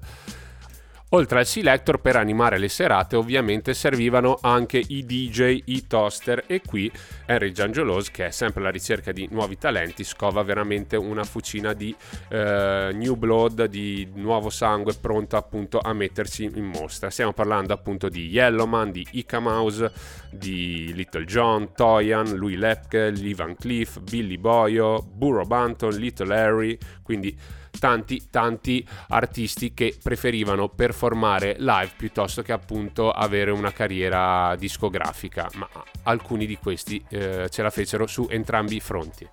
Oltre 1.10 1.38
al 1.38 1.46
selector 1.46 2.00
per 2.00 2.16
animare 2.16 2.58
le 2.58 2.68
serate 2.68 3.14
ovviamente 3.14 3.75
servivano 3.75 4.38
anche 4.40 4.82
i 4.84 5.06
DJ, 5.06 5.62
i 5.66 5.86
toaster 5.86 6.42
e 6.48 6.62
qui 6.66 6.90
Henry 7.26 7.52
Giangiolos 7.52 8.10
che 8.10 8.26
è 8.26 8.30
sempre 8.32 8.60
alla 8.60 8.70
ricerca 8.70 9.12
di 9.12 9.28
nuovi 9.30 9.56
talenti 9.56 10.02
scova 10.02 10.42
veramente 10.42 10.96
una 10.96 11.22
fucina 11.22 11.75
di 11.75 11.94
eh, 12.28 12.90
new 12.92 13.14
blood, 13.14 13.66
di 13.66 14.08
nuovo 14.14 14.50
sangue 14.50 14.94
pronto 15.00 15.36
appunto 15.36 15.78
a 15.78 15.92
metterci 15.92 16.50
in 16.52 16.64
mostra. 16.64 17.08
Stiamo 17.08 17.32
parlando 17.32 17.72
appunto 17.72 18.08
di 18.08 18.26
Yellowman, 18.26 18.90
di 18.90 19.06
Ika 19.12 19.38
Mouse, 19.38 19.92
di 20.32 20.92
Little 20.92 21.25
John, 21.25 21.72
Toyan, 21.72 22.34
Louis 22.34 22.56
Lepke, 22.56 23.10
Lee 23.10 23.54
Cleef, 23.56 24.00
Billy 24.00 24.38
Boyo, 24.38 25.02
Burrow 25.02 25.46
Banton, 25.46 25.94
Little 25.94 26.34
Harry, 26.34 26.76
quindi 27.04 27.38
tanti 27.78 28.28
tanti 28.30 28.87
artisti 29.09 29.75
che 29.75 29.97
preferivano 30.02 30.68
performare 30.68 31.56
live 31.59 31.92
piuttosto 31.97 32.42
che 32.42 32.52
appunto 32.52 33.11
avere 33.11 33.50
una 33.50 33.73
carriera 33.73 34.54
discografica, 34.56 35.49
ma 35.54 35.68
alcuni 36.04 36.47
di 36.47 36.56
questi 36.56 37.02
eh, 37.09 37.49
ce 37.50 37.62
la 37.62 37.71
fecero 37.71 38.06
su 38.06 38.26
entrambi 38.30 38.76
i 38.76 38.80
fronti. 38.80 39.28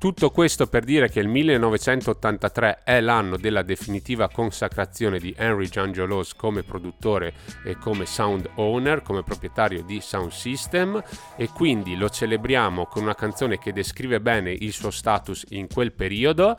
Tutto 0.00 0.30
questo 0.30 0.66
per 0.66 0.84
dire 0.84 1.10
che 1.10 1.20
il 1.20 1.28
1983 1.28 2.84
è 2.84 3.02
l'anno 3.02 3.36
della 3.36 3.60
definitiva 3.60 4.30
consacrazione 4.30 5.18
di 5.18 5.34
Henry 5.36 5.68
Giangiolos 5.68 6.34
come 6.34 6.62
produttore 6.62 7.34
e 7.66 7.76
come 7.76 8.06
sound 8.06 8.48
owner, 8.54 9.02
come 9.02 9.22
proprietario 9.22 9.82
di 9.82 10.00
Sound 10.00 10.30
System 10.30 11.02
e 11.36 11.50
quindi 11.50 11.96
lo 11.96 12.08
celebriamo 12.08 12.86
con 12.86 13.02
una 13.02 13.14
canzone 13.14 13.58
che 13.58 13.74
descrive 13.74 14.22
bene 14.22 14.52
il 14.52 14.72
suo 14.72 14.90
status 14.90 15.44
in 15.50 15.66
quel 15.68 15.92
periodo 15.92 16.56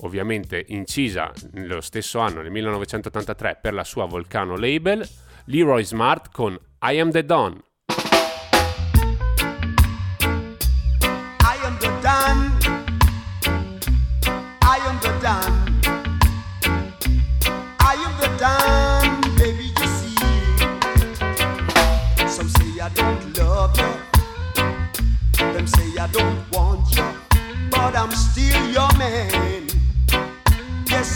ovviamente 0.00 0.64
incisa 0.68 1.32
nello 1.52 1.80
stesso 1.80 2.18
anno, 2.18 2.42
nel 2.42 2.50
1983, 2.50 3.58
per 3.60 3.74
la 3.74 3.84
sua 3.84 4.06
Volcano 4.06 4.56
label, 4.56 5.06
Leroy 5.46 5.84
Smart 5.84 6.30
con 6.30 6.58
I 6.82 6.98
Am 6.98 7.10
The 7.10 7.24
Don. 7.24 7.62
Them 25.60 25.66
say 25.66 25.98
I 25.98 26.06
don't 26.12 26.50
want 26.52 26.96
you. 26.96 27.04
But 27.70 27.96
I'm 27.96 28.10
still 28.12 28.70
your 28.70 28.88
man. 28.96 29.39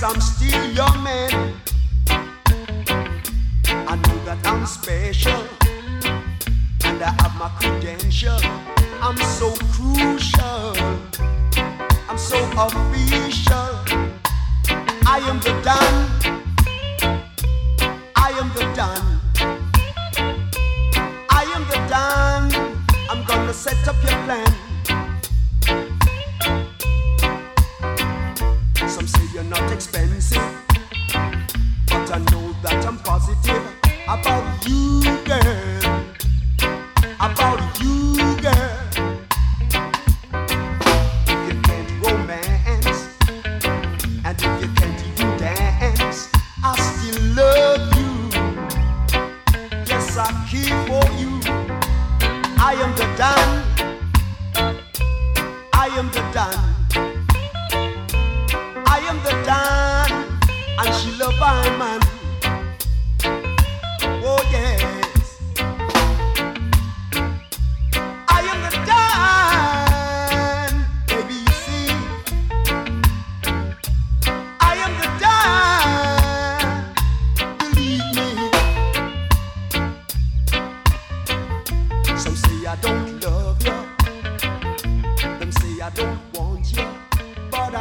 I'm 0.05 0.21
still 0.21 0.71
your 0.73 0.99
man. 0.99 1.55
I 3.67 3.97
know 3.97 4.25
that 4.27 4.39
I'm 4.45 4.67
special, 4.67 5.43
and 6.85 7.03
I 7.03 7.11
have 7.23 7.35
my 7.39 7.49
credential. 7.59 8.39
I'm 9.01 9.17
so 9.17 9.55
crucial. 9.73 10.77
I'm 12.07 12.19
so 12.19 12.37
official. 12.53 13.71
I 15.07 15.21
am 15.25 15.41
the 15.41 15.55
Don. 15.65 15.95
I 18.15 18.31
am 18.41 18.49
the 18.53 18.65
Don. 18.77 19.03
I 21.31 21.45
am 21.57 21.65
the 21.73 21.81
Don. 21.89 22.43
I'm 23.09 23.25
gonna 23.25 23.55
set 23.55 23.89
up 23.89 23.97
your 24.03 24.23
plan. 24.25 24.64
You're 29.35 29.43
not 29.43 29.73
expensive, 29.73 30.39
but 31.89 32.09
I 32.13 32.19
know 32.31 32.55
that 32.63 32.87
I'm 32.87 32.99
positive 32.99 33.63
about 34.07 34.65
you, 34.65 35.03
girl. 35.25 35.84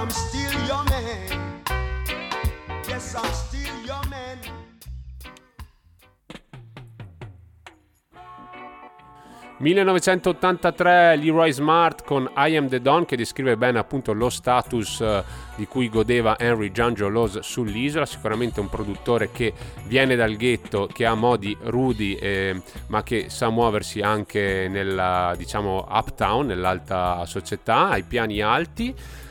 I'm 0.04 0.10
still 0.10 0.66
your 0.66 0.84
man. 0.90 1.64
Yes, 2.90 3.16
I'm 3.16 3.32
still 3.32 3.86
your 3.86 4.06
man. 4.10 4.38
1983 9.60 11.16
Leroy 11.16 11.52
Smart 11.54 12.04
con 12.04 12.30
I 12.36 12.58
Am 12.58 12.68
The 12.68 12.82
Don 12.82 13.06
che 13.06 13.16
descrive 13.16 13.56
bene 13.56 13.80
appunto 13.80 14.12
lo 14.12 14.30
status 14.30 15.00
eh, 15.00 15.24
di 15.56 15.68
cui 15.68 15.88
godeva 15.88 16.38
Henry 16.38 16.74
Giangelos 16.74 17.40
sull'isola, 17.40 18.06
sicuramente 18.06 18.60
un 18.60 18.68
produttore 18.68 19.32
che 19.32 19.54
viene 19.86 20.18
dal 20.18 20.36
ghetto, 20.36 20.90
che 20.92 21.06
ha 21.06 21.16
modi 21.16 21.56
rudi 21.62 22.16
eh, 22.16 22.62
ma 22.88 23.04
che 23.04 23.30
sa 23.30 23.50
muoversi 23.50 24.02
anche 24.02 24.68
nella 24.70 25.34
diciamo 25.38 25.88
uptown, 25.90 26.48
nell'alta 26.48 27.26
società, 27.26 27.88
ai 27.88 28.04
piani 28.04 28.42
alti. 28.42 29.22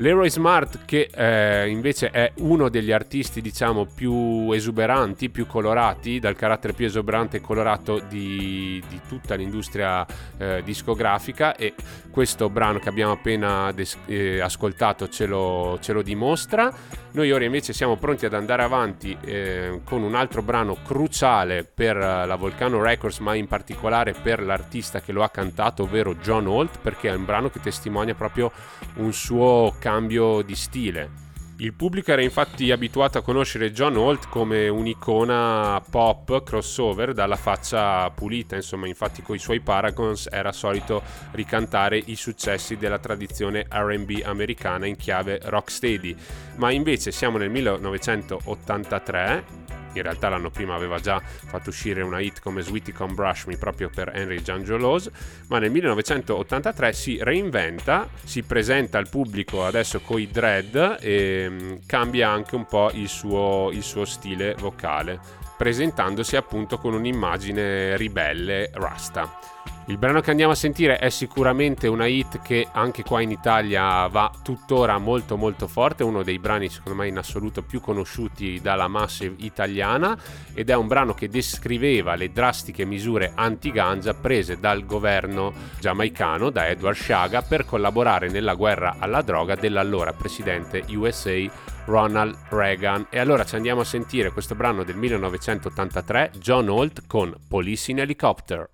Leroy 0.00 0.30
Smart 0.30 0.86
che 0.86 1.10
eh, 1.14 1.68
invece 1.68 2.08
è 2.08 2.32
uno 2.36 2.70
degli 2.70 2.90
artisti 2.90 3.42
diciamo 3.42 3.84
più 3.84 4.50
esuberanti, 4.50 5.28
più 5.28 5.46
colorati, 5.46 6.18
dal 6.18 6.36
carattere 6.36 6.72
più 6.72 6.86
esuberante 6.86 7.36
e 7.36 7.40
colorato 7.42 8.00
di, 8.08 8.82
di 8.88 9.00
tutta 9.06 9.34
l'industria 9.34 10.06
eh, 10.38 10.62
discografica 10.64 11.54
e 11.54 11.74
questo 12.10 12.48
brano 12.48 12.78
che 12.78 12.88
abbiamo 12.88 13.12
appena 13.12 13.72
des- 13.72 13.98
eh, 14.06 14.40
ascoltato 14.40 15.06
ce 15.10 15.26
lo, 15.26 15.78
ce 15.82 15.92
lo 15.92 16.00
dimostra. 16.00 16.72
Noi 17.12 17.32
ora 17.32 17.44
invece 17.44 17.72
siamo 17.72 17.96
pronti 17.96 18.24
ad 18.24 18.34
andare 18.34 18.62
avanti 18.62 19.16
eh, 19.20 19.80
con 19.84 20.02
un 20.02 20.14
altro 20.14 20.42
brano 20.42 20.76
cruciale 20.82 21.64
per 21.64 21.96
eh, 21.96 22.24
la 22.24 22.36
Volcano 22.36 22.80
Records, 22.80 23.18
ma 23.18 23.34
in 23.34 23.48
particolare 23.48 24.14
per 24.14 24.42
l'artista 24.42 25.00
che 25.00 25.12
lo 25.12 25.22
ha 25.24 25.28
cantato, 25.28 25.82
ovvero 25.82 26.14
John 26.14 26.46
Holt, 26.46 26.78
perché 26.80 27.10
è 27.10 27.14
un 27.14 27.24
brano 27.24 27.50
che 27.50 27.60
testimonia 27.60 28.14
proprio 28.14 28.52
un 28.94 29.12
suo 29.12 29.74
cambio 29.90 30.42
di 30.42 30.54
stile. 30.54 31.10
Il 31.56 31.74
pubblico 31.74 32.12
era 32.12 32.22
infatti 32.22 32.70
abituato 32.70 33.18
a 33.18 33.22
conoscere 33.22 33.72
John 33.72 33.96
Holt 33.96 34.28
come 34.28 34.68
un'icona 34.68 35.82
pop 35.90 36.44
crossover 36.44 37.12
dalla 37.12 37.34
faccia 37.34 38.08
pulita, 38.10 38.54
insomma, 38.54 38.86
infatti 38.86 39.20
con 39.20 39.34
i 39.34 39.40
suoi 39.40 39.58
Paragons 39.58 40.28
era 40.30 40.52
solito 40.52 41.02
ricantare 41.32 42.00
i 42.06 42.14
successi 42.14 42.76
della 42.76 43.00
tradizione 43.00 43.66
RB 43.68 44.20
americana 44.22 44.86
in 44.86 44.94
chiave 44.94 45.40
rocksteady. 45.42 46.14
Ma 46.56 46.70
invece 46.70 47.10
siamo 47.10 47.36
nel 47.36 47.50
1983 47.50 49.69
in 49.94 50.02
realtà 50.02 50.28
l'anno 50.28 50.50
prima 50.50 50.74
aveva 50.74 50.98
già 50.98 51.20
fatto 51.20 51.70
uscire 51.70 52.02
una 52.02 52.20
hit 52.20 52.40
come 52.40 52.62
Sweetie 52.62 52.92
Come 52.92 53.14
Brush 53.14 53.44
Me 53.44 53.56
proprio 53.56 53.90
per 53.92 54.12
Henry 54.14 54.42
Giangelos, 54.42 55.10
ma 55.48 55.58
nel 55.58 55.70
1983 55.70 56.92
si 56.92 57.18
reinventa, 57.20 58.08
si 58.22 58.42
presenta 58.42 58.98
al 58.98 59.08
pubblico 59.08 59.64
adesso 59.64 60.00
coi 60.00 60.28
dread 60.30 60.98
e 61.00 61.46
mm, 61.48 61.72
cambia 61.86 62.28
anche 62.28 62.54
un 62.54 62.66
po' 62.66 62.90
il 62.92 63.08
suo, 63.08 63.70
il 63.72 63.82
suo 63.82 64.04
stile 64.04 64.54
vocale, 64.58 65.18
presentandosi 65.56 66.36
appunto 66.36 66.78
con 66.78 66.94
un'immagine 66.94 67.96
ribelle 67.96 68.70
rasta. 68.74 69.38
Il 69.86 69.98
brano 69.98 70.20
che 70.20 70.30
andiamo 70.30 70.52
a 70.52 70.56
sentire 70.56 70.98
è 70.98 71.10
sicuramente 71.10 71.88
una 71.88 72.06
hit 72.06 72.40
che 72.42 72.68
anche 72.70 73.02
qua 73.02 73.20
in 73.22 73.30
Italia 73.30 74.06
va 74.06 74.30
tuttora 74.42 74.98
molto 74.98 75.36
molto 75.36 75.66
forte, 75.66 76.04
uno 76.04 76.22
dei 76.22 76.38
brani 76.38 76.68
secondo 76.68 77.00
me 77.00 77.08
in 77.08 77.18
assoluto 77.18 77.62
più 77.62 77.80
conosciuti 77.80 78.60
dalla 78.60 78.86
massa 78.86 79.24
italiana 79.38 80.16
ed 80.54 80.70
è 80.70 80.74
un 80.74 80.86
brano 80.86 81.12
che 81.12 81.28
descriveva 81.28 82.14
le 82.14 82.30
drastiche 82.30 82.84
misure 82.84 83.32
anti-ganja 83.34 84.14
prese 84.14 84.60
dal 84.60 84.86
governo 84.86 85.52
giamaicano, 85.80 86.50
da 86.50 86.68
Edward 86.68 86.96
Shaga, 86.96 87.42
per 87.42 87.64
collaborare 87.64 88.28
nella 88.28 88.54
guerra 88.54 88.96
alla 88.98 89.22
droga 89.22 89.56
dell'allora 89.56 90.12
presidente 90.12 90.84
USA 90.90 91.50
Ronald 91.86 92.36
Reagan. 92.50 93.06
E 93.10 93.18
allora 93.18 93.44
ci 93.44 93.56
andiamo 93.56 93.80
a 93.80 93.84
sentire 93.84 94.30
questo 94.30 94.54
brano 94.54 94.84
del 94.84 94.96
1983, 94.96 96.32
John 96.38 96.68
Holt 96.68 97.02
con 97.08 97.34
Police 97.48 97.90
in 97.90 97.98
Helicopter. 97.98 98.68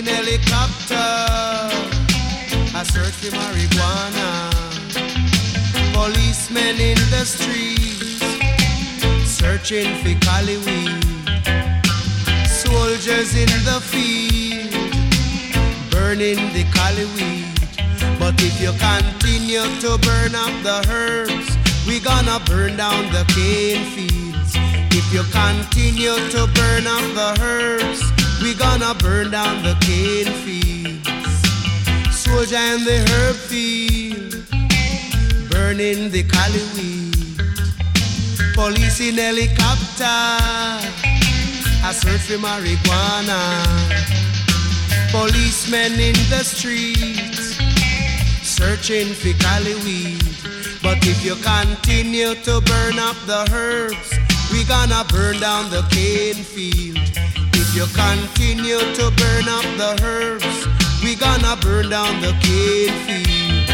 In 0.00 0.06
helicopter. 0.06 1.08
I 2.74 2.82
search 2.84 3.16
for 3.20 3.32
marijuana. 3.36 4.28
Policemen 5.92 6.76
in 6.80 6.98
the 7.12 7.24
streets. 7.24 8.24
Searching 9.28 9.90
for 10.00 10.14
Cali 10.24 10.56
weed. 10.64 11.04
Soldiers 12.46 13.34
in 13.36 13.52
the 13.68 13.78
field. 13.92 14.72
Burning 15.90 16.40
the 16.56 16.64
Cali 16.72 17.04
weed. 17.16 17.44
But 18.18 18.40
if 18.40 18.56
you 18.60 18.72
continue 18.88 19.66
to 19.84 19.98
burn 20.06 20.34
up 20.34 20.54
the 20.62 20.78
herbs, 20.88 21.48
we 21.86 22.00
gonna 22.00 22.40
burn 22.46 22.76
down 22.76 23.04
the 23.12 23.24
cane 23.34 23.84
fields. 23.92 24.52
If 24.96 25.06
you 25.12 25.22
continue 25.40 26.16
to 26.34 26.46
burn 26.54 26.86
up 26.86 27.06
the 27.20 27.30
herbs, 27.42 28.19
we 28.42 28.54
gonna 28.54 28.94
burn 28.94 29.30
down 29.30 29.62
the 29.62 29.74
cane 29.80 30.32
fields. 30.44 31.08
Soldier 32.16 32.56
in 32.56 32.84
the 32.84 32.98
herb 33.10 33.36
field, 33.36 34.34
burning 35.50 36.10
the 36.10 36.22
cali 36.22 36.62
weed. 36.74 37.40
Police 38.54 39.00
in 39.00 39.16
helicopter, 39.16 40.04
I 41.82 41.92
search 41.92 42.22
for 42.22 42.38
marijuana. 42.38 43.40
Policemen 45.10 45.92
in 45.92 46.14
the 46.30 46.42
streets, 46.44 47.58
searching 48.42 49.12
for 49.12 49.34
cali 49.42 49.74
weed. 49.84 50.22
But 50.82 50.98
if 51.06 51.24
you 51.24 51.36
continue 51.36 52.34
to 52.34 52.60
burn 52.62 52.98
up 52.98 53.16
the 53.26 53.48
herbs, 53.52 54.10
we 54.50 54.64
gonna 54.64 55.04
burn 55.10 55.40
down 55.40 55.70
the 55.70 55.82
cane 55.90 56.42
field 56.42 57.19
you 57.74 57.86
continue 57.94 58.78
to 58.94 59.10
burn 59.12 59.46
up 59.48 59.64
the 59.78 60.00
herbs, 60.02 60.66
we 61.04 61.14
gonna 61.14 61.56
burn 61.60 61.88
down 61.88 62.20
the 62.20 62.32
cane 62.40 62.90
fields. 63.06 63.70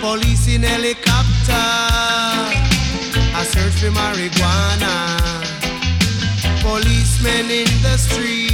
Police 0.00 0.54
in 0.54 0.62
helicopter, 0.62 1.52
a 3.34 3.44
search 3.44 3.74
for 3.80 3.90
marijuana. 3.90 4.94
Policemen 6.62 7.50
in 7.50 7.82
the 7.82 7.98
street 7.98 8.53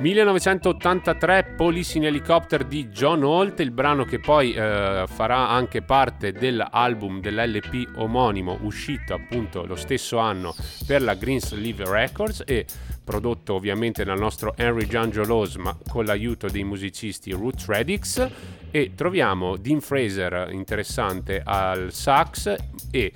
1983 0.00 1.54
Police 1.56 1.98
in 1.98 2.06
Helicopter 2.06 2.64
di 2.64 2.88
John 2.88 3.22
Holt, 3.22 3.60
il 3.60 3.70
brano 3.70 4.04
che 4.04 4.18
poi 4.18 4.54
eh, 4.54 5.04
farà 5.06 5.50
anche 5.50 5.82
parte 5.82 6.32
dell'album 6.32 7.20
dell'LP 7.20 7.96
omonimo 7.96 8.60
uscito 8.62 9.12
appunto 9.12 9.66
lo 9.66 9.76
stesso 9.76 10.16
anno 10.16 10.54
per 10.86 11.02
la 11.02 11.12
Greensleeve 11.14 11.84
Records 11.84 12.44
e 12.46 12.64
prodotto 13.04 13.54
ovviamente 13.54 14.02
dal 14.02 14.18
nostro 14.18 14.54
Henry 14.56 14.86
Giangiolos 14.86 15.56
ma 15.56 15.76
con 15.86 16.06
l'aiuto 16.06 16.48
dei 16.48 16.64
musicisti 16.64 17.32
Roots 17.32 17.66
Radix 17.66 18.30
e 18.70 18.92
troviamo 18.94 19.56
Dean 19.56 19.80
Fraser 19.80 20.48
interessante 20.50 21.42
al 21.44 21.92
sax 21.92 22.54
e 22.90 23.12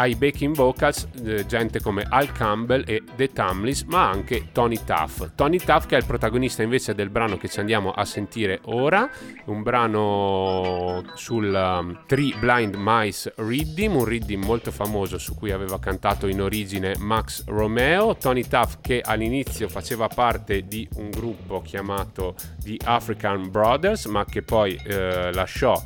ai 0.00 0.14
backing 0.14 0.54
vocals 0.54 1.08
eh, 1.24 1.44
gente 1.46 1.80
come 1.80 2.06
Al 2.08 2.30
Campbell 2.32 2.84
e 2.86 3.02
The 3.16 3.32
Tamlis, 3.32 3.82
ma 3.82 4.08
anche 4.08 4.48
Tony 4.52 4.78
Tuff. 4.84 5.30
Tony 5.34 5.58
Tuff 5.58 5.86
che 5.86 5.96
è 5.96 5.98
il 5.98 6.04
protagonista 6.04 6.62
invece 6.62 6.94
del 6.94 7.10
brano 7.10 7.36
che 7.36 7.48
ci 7.48 7.58
andiamo 7.58 7.90
a 7.90 8.04
sentire 8.04 8.60
ora, 8.66 9.10
un 9.46 9.62
brano 9.62 11.04
sul 11.14 11.52
um, 11.52 12.04
Three 12.06 12.34
Blind 12.38 12.74
Mice 12.76 13.32
Riddim, 13.36 13.96
un 13.96 14.04
riddim 14.04 14.44
molto 14.44 14.70
famoso 14.70 15.18
su 15.18 15.34
cui 15.34 15.50
aveva 15.50 15.80
cantato 15.80 16.28
in 16.28 16.42
origine 16.42 16.94
Max 16.98 17.44
Romeo. 17.46 18.16
Tony 18.16 18.46
Tuff 18.46 18.76
che 18.80 19.00
all'inizio 19.04 19.68
faceva 19.68 20.06
parte 20.06 20.62
di 20.62 20.88
un 20.94 21.10
gruppo 21.10 21.60
chiamato 21.60 22.36
The 22.62 22.76
African 22.84 23.50
Brothers, 23.50 24.04
ma 24.06 24.24
che 24.24 24.42
poi 24.42 24.80
eh, 24.84 25.32
lasciò 25.32 25.80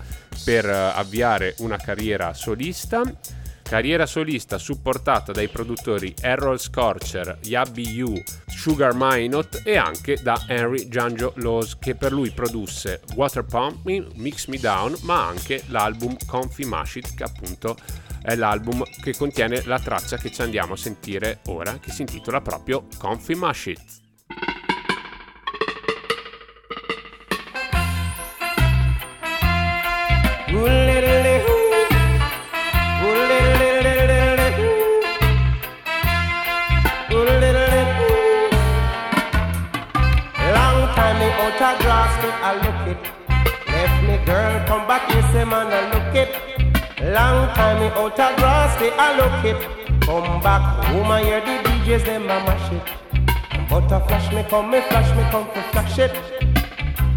per 0.44 0.66
eh, 0.66 0.72
avviare 0.72 1.54
una 1.58 1.78
carriera 1.78 2.34
solista. 2.34 3.02
Carriera 3.72 4.04
solista 4.04 4.58
supportata 4.58 5.32
dai 5.32 5.48
produttori 5.48 6.14
Errol 6.20 6.60
Scorcher, 6.60 7.38
Yabby 7.44 8.02
U, 8.02 8.22
Sugar 8.46 8.92
Minot 8.94 9.62
e 9.64 9.78
anche 9.78 10.18
da 10.22 10.44
Henry 10.46 10.88
Giangio 10.88 11.32
Laws 11.36 11.78
che 11.78 11.94
per 11.94 12.12
lui 12.12 12.32
produsse 12.32 13.00
Water 13.14 13.46
Pump 13.46 13.86
Mix 14.16 14.48
Me 14.48 14.58
Down 14.58 14.94
ma 15.04 15.26
anche 15.26 15.62
l'album 15.68 16.14
Comfy 16.26 16.64
Mash 16.64 16.96
It 16.96 17.14
che 17.14 17.22
appunto 17.22 17.78
è 18.20 18.34
l'album 18.34 18.82
che 19.02 19.16
contiene 19.16 19.62
la 19.64 19.78
traccia 19.78 20.18
che 20.18 20.30
ci 20.30 20.42
andiamo 20.42 20.74
a 20.74 20.76
sentire 20.76 21.38
ora 21.46 21.78
che 21.78 21.90
si 21.92 22.02
intitola 22.02 22.42
proprio 22.42 22.86
Comfy 22.98 23.34
Mash 23.34 23.66
It. 23.68 24.00
Girl 44.26 44.64
come 44.66 44.86
back 44.86 45.10
here 45.10 45.22
say 45.32 45.44
man 45.44 45.66
I 45.68 45.80
look 45.92 46.14
it. 46.14 46.30
Long 47.14 47.52
time 47.54 47.80
me 47.80 47.86
out 47.86 48.18
a 48.18 48.34
grass 48.36 48.80
me 48.80 48.90
I 48.90 49.16
look 49.18 49.44
it. 49.44 49.60
Come 50.04 50.40
back 50.42 50.62
woman, 50.92 51.24
hear 51.24 51.40
the 51.40 51.62
DJs 51.68 52.04
them 52.04 52.24
a 52.24 52.38
mash 52.46 52.72
it. 52.72 52.82
But 53.68 53.90
a 53.92 54.00
flash 54.06 54.32
me 54.32 54.44
come 54.48 54.70
me 54.70 54.80
flash 54.80 55.10
me 55.16 55.22
come 55.30 55.46
fi 55.52 55.60
flash 55.72 55.98
it. 55.98 56.12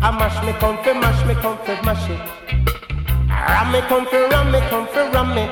I 0.02 0.12
mash 0.12 0.38
me 0.46 0.54
come 0.60 0.78
fi 0.84 0.94
mash 0.94 1.26
me 1.26 1.34
come 1.36 1.58
fi 1.66 1.74
mash 1.84 2.10
it. 2.10 2.20
Ram 3.30 3.72
me 3.72 3.82
come 3.90 4.06
fi 4.08 4.28
ram 4.30 4.52
me 4.52 4.60
come 4.70 4.88
fi 4.88 5.02
ram 5.12 5.36
me. 5.36 5.44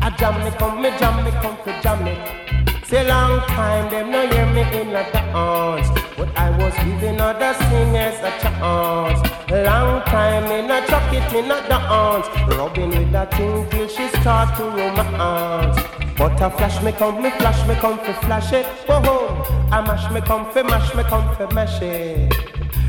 I 0.00 0.10
jam 0.18 0.34
me 0.44 0.50
come 0.58 0.80
me 0.82 0.90
jam 0.98 1.24
me 1.24 1.30
come 1.42 1.56
fi 1.64 1.80
jam 1.82 2.06
it. 2.06 2.47
Say 2.88 3.06
long 3.06 3.40
time 3.48 3.90
them 3.90 4.10
no 4.10 4.26
hear 4.26 4.46
me 4.46 4.62
in 4.80 4.96
a 4.96 5.04
dance 5.12 5.88
But 6.16 6.34
I 6.34 6.48
was 6.56 6.72
giving 6.76 7.20
other 7.20 7.52
singers 7.68 8.16
a 8.24 8.32
chance. 8.40 9.20
Long 9.50 10.00
time 10.06 10.44
in 10.44 10.70
a 10.70 10.80
chuck 10.86 11.12
it 11.12 11.30
in 11.36 11.50
a 11.50 11.60
dance. 11.68 12.26
Rubbing 12.56 12.88
with 12.88 13.12
that 13.12 13.30
thing 13.34 13.68
till 13.68 13.88
she 13.88 14.08
start 14.20 14.56
to 14.56 14.64
romance 14.64 15.78
But 16.16 16.40
a 16.40 16.48
flash 16.48 16.82
me 16.82 16.92
come, 16.92 17.22
me 17.22 17.28
flash 17.32 17.60
me 17.68 17.74
come 17.74 17.98
fi 17.98 18.14
flash 18.24 18.54
it. 18.54 18.64
Whoa, 18.88 19.02
whoa. 19.02 19.44
I 19.70 19.82
mash 19.82 20.10
me 20.10 20.22
come 20.22 20.50
fi 20.50 20.62
mash 20.62 20.94
me 20.94 21.02
come 21.02 21.28
fi 21.36 21.44
mash 21.54 21.82
it. 21.82 22.32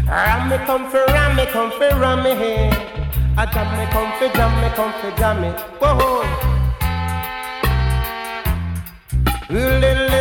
Ram 0.08 0.48
me 0.48 0.66
come 0.66 0.90
fi 0.90 1.04
ram 1.12 1.36
me 1.36 1.46
come 1.48 1.72
fi 1.78 1.90
ram 2.00 2.24
me 2.24 2.32
I 3.38 3.46
jam 3.52 3.68
me 3.78 3.86
come 3.92 4.14
fi 4.18 4.34
jam 4.34 4.62
me 4.62 4.70
come 4.78 4.94
fi 5.02 5.20
jam 5.20 5.44
it. 5.44 5.60
Whoa, 5.82 5.98
whoa. 5.98 6.49
Me 9.52 10.19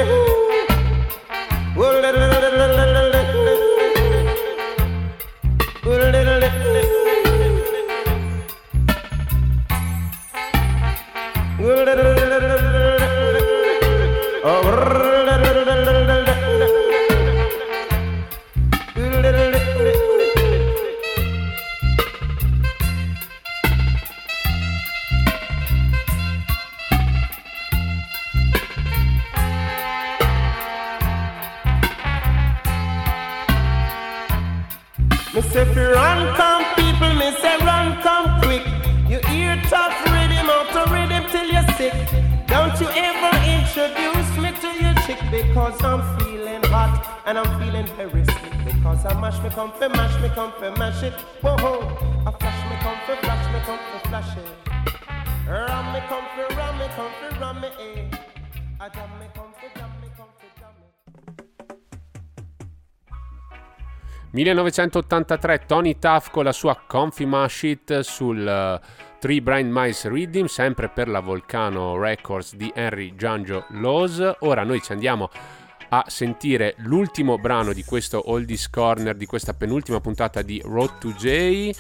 1983 64.48 65.64
Tony 65.66 65.98
Tuff 65.98 66.30
con 66.30 66.44
la 66.44 66.52
sua 66.52 66.80
Comfy 66.87 67.26
Mash 67.26 67.62
It 67.64 68.00
sul 68.00 68.38
uh, 68.38 68.87
Three 69.18 69.42
Blind 69.42 69.70
Mice 69.70 70.08
Redeem, 70.08 70.46
sempre 70.46 70.88
per 70.88 71.08
la 71.08 71.20
Volcano 71.20 71.98
Records 71.98 72.54
di 72.54 72.72
Henry 72.74 73.14
Giangio 73.14 73.66
Laws. 73.70 74.37
Ora 74.40 74.64
noi 74.64 74.80
ci 74.80 74.92
andiamo 74.92 75.28
a 75.90 76.04
sentire 76.06 76.74
l'ultimo 76.78 77.37
brano 77.37 77.74
di 77.74 77.84
questo 77.84 78.30
Oldies 78.30 78.70
Corner, 78.70 79.16
di 79.16 79.26
questa 79.26 79.52
penultima 79.52 80.00
puntata 80.00 80.40
di 80.40 80.62
Road 80.64 80.98
to 80.98 81.12
J. 81.12 81.70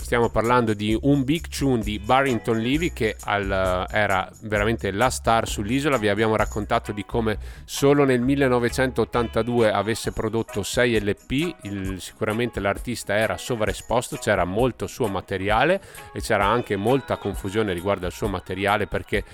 Stiamo 0.00 0.30
parlando 0.30 0.74
di 0.74 0.96
un 1.02 1.24
big 1.24 1.48
tune 1.48 1.82
di 1.82 1.98
Barrington 1.98 2.56
Levy 2.58 2.92
che 2.92 3.16
al, 3.24 3.84
era 3.90 4.30
veramente 4.42 4.92
la 4.92 5.10
star 5.10 5.46
sull'isola. 5.46 5.98
Vi 5.98 6.08
abbiamo 6.08 6.36
raccontato 6.36 6.92
di 6.92 7.04
come 7.04 7.36
solo 7.64 8.04
nel 8.04 8.20
1982 8.20 9.70
avesse 9.70 10.12
prodotto 10.12 10.62
6 10.62 11.00
LP. 11.00 11.56
Il, 11.62 12.00
sicuramente 12.00 12.60
l'artista 12.60 13.16
era 13.16 13.36
sovraesposto, 13.36 14.16
c'era 14.16 14.44
molto 14.44 14.86
suo 14.86 15.08
materiale 15.08 15.80
e 16.14 16.20
c'era 16.20 16.46
anche 16.46 16.76
molta 16.76 17.16
confusione 17.16 17.74
riguardo 17.74 18.06
al 18.06 18.12
suo 18.12 18.28
materiale 18.28 18.86
perché 18.86 19.24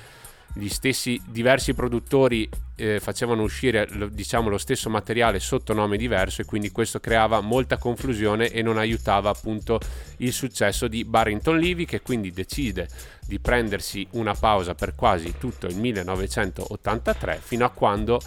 gli 0.54 0.68
stessi 0.68 1.20
diversi 1.26 1.74
produttori 1.74 2.48
eh, 2.76 3.00
facevano 3.00 3.42
uscire 3.42 3.88
diciamo 4.10 4.48
lo 4.48 4.58
stesso 4.58 4.88
materiale 4.88 5.40
sotto 5.40 5.72
nome 5.72 5.96
diverso 5.96 6.42
e 6.42 6.44
quindi 6.44 6.70
questo 6.70 7.00
creava 7.00 7.40
molta 7.40 7.76
confusione 7.76 8.50
e 8.50 8.62
non 8.62 8.78
aiutava 8.78 9.30
appunto 9.30 9.80
il 10.18 10.32
successo 10.32 10.86
di 10.86 11.04
Barrington 11.04 11.58
Levy 11.58 11.84
che 11.84 12.02
quindi 12.02 12.30
decide 12.30 12.88
di 13.26 13.38
prendersi 13.40 14.06
una 14.12 14.34
pausa 14.34 14.74
per 14.74 14.94
quasi 14.94 15.34
tutto 15.38 15.66
il 15.66 15.76
1983 15.76 17.40
fino 17.42 17.64
a 17.64 17.70
quando 17.70 18.20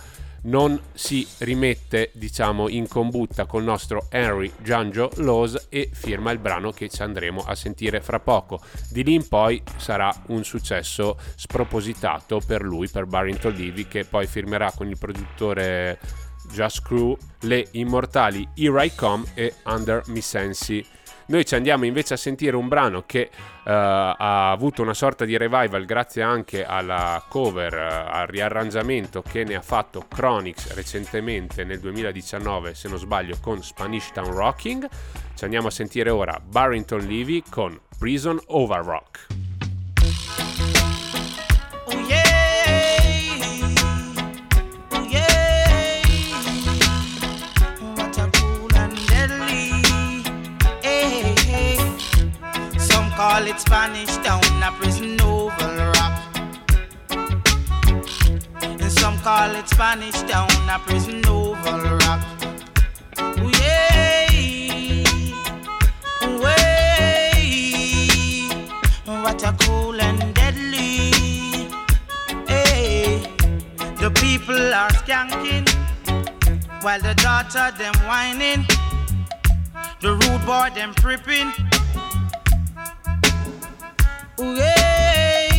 non 0.48 0.80
si 0.94 1.28
rimette 1.40 2.12
diciamo 2.14 2.70
in 2.70 2.88
combutta 2.88 3.46
col 3.46 3.64
nostro 3.64 4.08
Henry 4.10 4.52
Giangio 4.62 5.10
Laws 5.18 5.68
e 5.70 5.90
firma 5.92 6.32
il 6.32 6.40
brano 6.40 6.72
che 6.72 6.90
ci 6.90 7.02
andremo 7.02 7.42
a 7.42 7.56
sentire 7.56 8.02
fra 8.02 8.20
poco. 8.20 8.60
Di 8.90 9.04
lì 9.04 9.14
in 9.14 9.28
poi 9.28 9.62
sarà 9.78 10.14
un 10.28 10.44
successo 10.44 11.18
spropositato 11.36 12.42
per 12.46 12.62
lui 12.62 12.88
per 12.88 13.06
Barrington 13.06 13.54
Levy 13.54 13.88
che 13.88 14.06
poi 14.06 14.28
firmerà 14.28 14.72
con 14.72 14.88
il 14.88 14.98
produttore 14.98 16.00
Just 16.52 16.82
Crew 16.82 17.18
le 17.42 17.68
immortali 17.72 18.48
Here 18.54 18.86
I 18.86 18.96
Come 18.96 19.26
e 19.34 19.54
Under 19.66 20.04
Me 20.08 20.22
Sensi 20.22 20.86
noi 21.28 21.46
ci 21.46 21.56
andiamo 21.56 21.86
invece 21.86 22.14
a 22.14 22.18
sentire 22.18 22.56
un 22.56 22.68
brano 22.68 23.04
che 23.06 23.30
uh, 23.32 23.40
ha 23.64 24.52
avuto 24.52 24.82
una 24.82 24.94
sorta 24.94 25.26
di 25.26 25.38
revival 25.38 25.86
grazie 25.86 26.22
anche 26.22 26.66
alla 26.66 27.24
cover, 27.28 27.74
uh, 27.74 28.16
al 28.16 28.28
riarrangiamento 28.28 29.22
che 29.22 29.44
ne 29.44 29.56
ha 29.56 29.62
fatto 29.62 30.06
Chronix 30.08 30.74
recentemente 30.74 31.64
nel 31.64 31.80
2019, 31.80 32.74
se 32.74 32.88
non 32.88 32.98
sbaglio, 32.98 33.38
con 33.42 33.62
Spanish 33.62 34.12
Town 34.12 34.32
Rocking. 34.32 34.88
Ci 35.36 35.44
andiamo 35.44 35.68
a 35.68 35.72
sentire 35.72 36.10
ora 36.10 36.40
Barrington 36.44 37.00
Levy 37.00 37.44
con 37.50 37.80
Prison 37.98 38.40
Over 38.48 38.84
Rock. 38.84 39.47
Call 53.38 53.48
it 53.48 53.60
Spanish 53.60 54.18
Town, 54.18 54.42
a 54.64 54.72
prison 54.80 55.22
oval 55.22 55.76
rock. 55.92 56.14
And 58.64 58.92
some 58.92 59.20
call 59.20 59.54
it 59.56 59.70
Spanish 59.70 60.24
Town, 60.24 60.50
a 60.68 60.80
prison 60.80 61.24
oval 61.28 61.98
rock. 61.98 62.22
Ooh, 63.20 63.52
yeah. 63.62 65.04
Way. 66.42 67.30
What 69.06 69.44
a 69.44 69.54
cool 69.60 70.02
and 70.02 70.34
deadly. 70.34 71.12
Hey. 72.48 73.22
The 74.00 74.10
people 74.16 74.74
are 74.74 74.90
skanking 74.90 75.70
while 76.82 77.02
the 77.02 77.14
daughter 77.14 77.72
them 77.78 77.94
whining. 78.08 78.66
The 80.02 80.14
rude 80.14 80.44
boy 80.48 80.72
them 80.74 80.96
tripping. 80.96 81.67
Hey, 84.40 85.50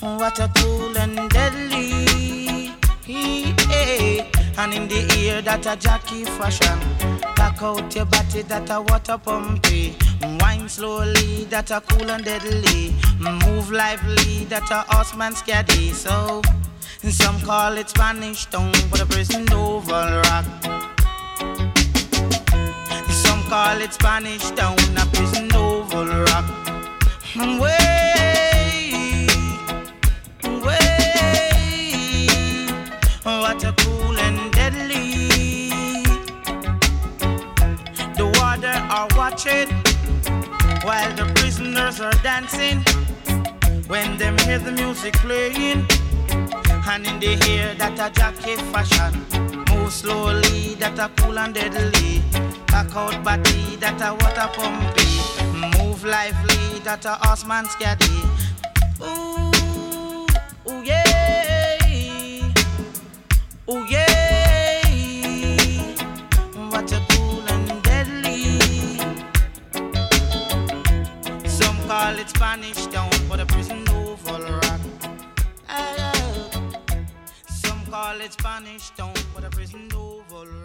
what 0.00 0.40
a 0.40 0.50
cool 0.56 0.98
and 0.98 1.30
deadly. 1.30 2.72
Hey, 3.04 3.54
eh. 3.70 4.26
and 4.58 4.74
in 4.74 4.88
the 4.88 5.06
ear 5.18 5.40
that 5.42 5.64
a 5.64 5.76
jockey 5.76 6.24
fashion. 6.24 6.76
Back 7.36 7.62
out 7.62 7.94
your 7.94 8.06
body 8.06 8.42
that 8.42 8.68
a 8.68 8.80
water 8.80 9.16
pumpy. 9.16 9.94
Wine 10.40 10.68
slowly 10.68 11.44
that 11.50 11.70
a 11.70 11.80
cool 11.82 12.10
and 12.10 12.24
deadly. 12.24 12.96
Move 13.20 13.70
lively 13.70 14.46
that 14.46 14.68
a 14.72 14.84
horseman 14.92 15.36
scary. 15.36 15.90
So 15.90 16.42
some 17.10 17.40
call 17.42 17.76
it 17.78 17.90
Spanish 17.90 18.46
tongue, 18.46 18.72
but 18.90 19.00
a 19.00 19.06
prison 19.06 19.46
oval 19.52 20.20
rock. 20.22 20.44
Some 23.08 23.44
call 23.44 23.80
it 23.80 23.92
Spanish 23.92 24.50
town, 24.50 24.76
a 24.96 25.06
prison 25.12 25.54
oval 25.54 26.06
rock. 26.24 26.63
That 47.78 47.98
a 47.98 48.12
jockey 48.12 48.56
fashion, 48.72 49.26
move 49.70 49.92
slowly, 49.92 50.74
that 50.74 50.98
a 50.98 51.10
cool 51.20 51.38
and 51.38 51.54
deadly. 51.54 52.22
Back 52.66 52.94
out 52.96 53.22
body, 53.24 53.76
that 53.76 54.00
a 54.00 54.12
water 54.14 54.48
pumpy. 54.54 55.23
Move 56.04 56.12
lively, 56.12 56.80
that 56.80 57.04
a 57.06 57.14
horseman 57.22 57.64
scaddy. 57.66 58.24
Ooh, 59.00 60.26
ooh 60.70 60.82
yeah, 60.82 62.52
ooh 63.70 63.84
yeah. 63.88 64.82
What 66.68 66.92
a 66.92 67.00
cool 67.10 67.48
and 67.48 67.82
deadly. 67.82 68.58
Some 71.48 71.78
call 71.88 72.18
it 72.18 72.28
Spanish 72.28 72.86
town, 72.86 73.10
but 73.28 73.40
a 73.40 73.46
prison 73.46 73.88
oval 73.88 74.42
rock. 74.42 74.80
Some 77.48 77.86
call 77.86 78.20
it 78.20 78.32
Spanish 78.32 78.90
town, 78.90 79.14
but 79.34 79.44
a 79.44 79.50
prison 79.50 79.88
oval 79.94 80.46
rock. 80.46 80.63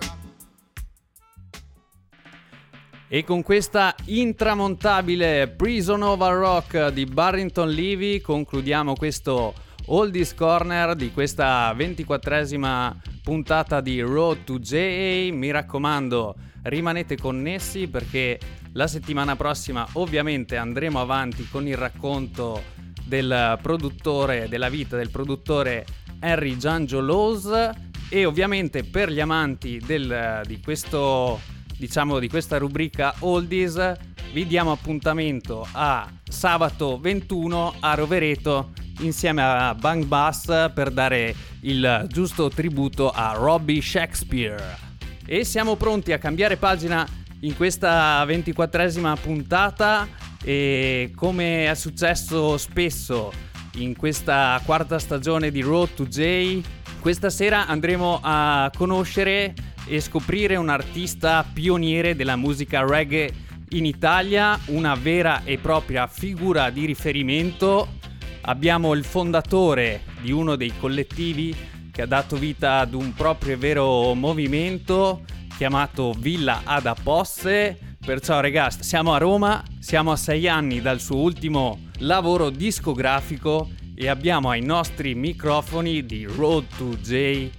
E 3.11 3.23
con 3.23 3.41
questa 3.41 3.95
intramontabile 4.05 5.47
Prison 5.57 6.03
Over 6.03 6.31
Rock 6.31 6.89
di 6.89 7.05
Barrington 7.05 7.67
Levy 7.67 8.21
concludiamo 8.21 8.93
questo 8.93 9.55
Oldies 9.87 10.35
Corner 10.35 10.93
di 10.93 11.11
questa 11.11 11.73
24esima 11.73 12.95
puntata 13.23 13.81
di 13.81 13.99
Road 14.01 14.43
to 14.43 14.59
JA. 14.59 15.33
Mi 15.33 15.49
raccomando, 15.49 16.35
rimanete 16.61 17.17
connessi 17.17 17.87
perché 17.87 18.39
la 18.73 18.85
settimana 18.85 19.35
prossima 19.35 19.87
ovviamente 19.93 20.55
andremo 20.55 21.01
avanti 21.01 21.47
con 21.49 21.67
il 21.67 21.77
racconto 21.77 22.61
del 23.03 23.57
produttore, 23.59 24.47
della 24.47 24.69
vita 24.69 24.95
del 24.95 25.09
produttore 25.09 25.83
Henry 26.19 26.57
Giangio 26.57 27.01
Laws 27.01 27.71
e 28.07 28.25
ovviamente 28.25 28.83
per 28.83 29.09
gli 29.09 29.19
amanti 29.19 29.81
del, 29.83 30.43
di 30.45 30.59
questo 30.61 31.57
diciamo 31.79 32.19
di 32.19 32.27
questa 32.27 32.57
rubrica 32.57 33.15
Oldies 33.19 33.93
vi 34.33 34.45
diamo 34.45 34.73
appuntamento 34.73 35.65
a 35.71 36.11
sabato 36.27 36.99
21 36.99 37.75
a 37.79 37.93
Rovereto 37.93 38.73
insieme 38.99 39.41
a 39.41 39.73
Bang 39.73 40.03
Bass 40.03 40.71
per 40.73 40.91
dare 40.91 41.33
il 41.61 42.05
giusto 42.09 42.49
tributo 42.49 43.09
a 43.09 43.31
Robbie 43.31 43.81
Shakespeare. 43.81 44.77
E 45.25 45.45
siamo 45.45 45.77
pronti 45.77 46.11
a 46.11 46.17
cambiare 46.17 46.57
pagina 46.57 47.07
in 47.41 47.55
questa 47.55 48.25
24esima 48.25 49.17
puntata. 49.19 50.05
E 50.43 51.11
come 51.15 51.69
è 51.69 51.75
successo 51.75 52.57
spesso 52.57 53.31
in 53.75 53.95
questa 53.95 54.61
quarta 54.65 54.99
stagione 54.99 55.49
di 55.49 55.61
Road 55.61 55.93
to 55.93 56.05
J 56.05 56.61
questa 56.99 57.29
sera 57.29 57.65
andremo 57.65 58.19
a 58.21 58.69
conoscere 58.75 59.53
e 59.89 59.99
scoprire 59.99 60.55
un 60.55 60.69
artista 60.69 61.43
pioniere 61.51 62.15
della 62.15 62.35
musica 62.35 62.85
reggae 62.85 63.33
in 63.69 63.85
Italia, 63.85 64.57
una 64.67 64.93
vera 64.93 65.43
e 65.43 65.57
propria 65.57 66.05
figura 66.07 66.69
di 66.69 66.85
riferimento. 66.85 67.97
Abbiamo 68.41 68.93
il 68.93 69.03
fondatore 69.03 70.03
di 70.21 70.31
uno 70.31 70.55
dei 70.55 70.71
collettivi 70.79 71.55
che 71.91 72.03
ha 72.03 72.05
dato 72.05 72.37
vita 72.37 72.79
ad 72.79 72.93
un 72.93 73.13
proprio 73.13 73.53
e 73.53 73.57
vero 73.57 74.13
movimento 74.13 75.23
chiamato 75.59 76.13
Villa 76.17 76.61
Ada 76.63 76.95
Posse. 76.95 77.77
Perciò 77.99 78.39
ragazzi, 78.39 78.81
siamo 78.83 79.13
a 79.13 79.17
Roma, 79.17 79.61
siamo 79.79 80.13
a 80.13 80.15
sei 80.15 80.47
anni 80.47 80.79
dal 80.79 81.01
suo 81.01 81.17
ultimo 81.17 81.87
lavoro 81.97 82.49
discografico 82.49 83.69
e 83.93 84.07
abbiamo 84.07 84.51
ai 84.51 84.61
nostri 84.61 85.15
microfoni 85.15 86.05
di 86.05 86.23
Road 86.23 86.65
to 86.77 86.95
J 86.95 87.49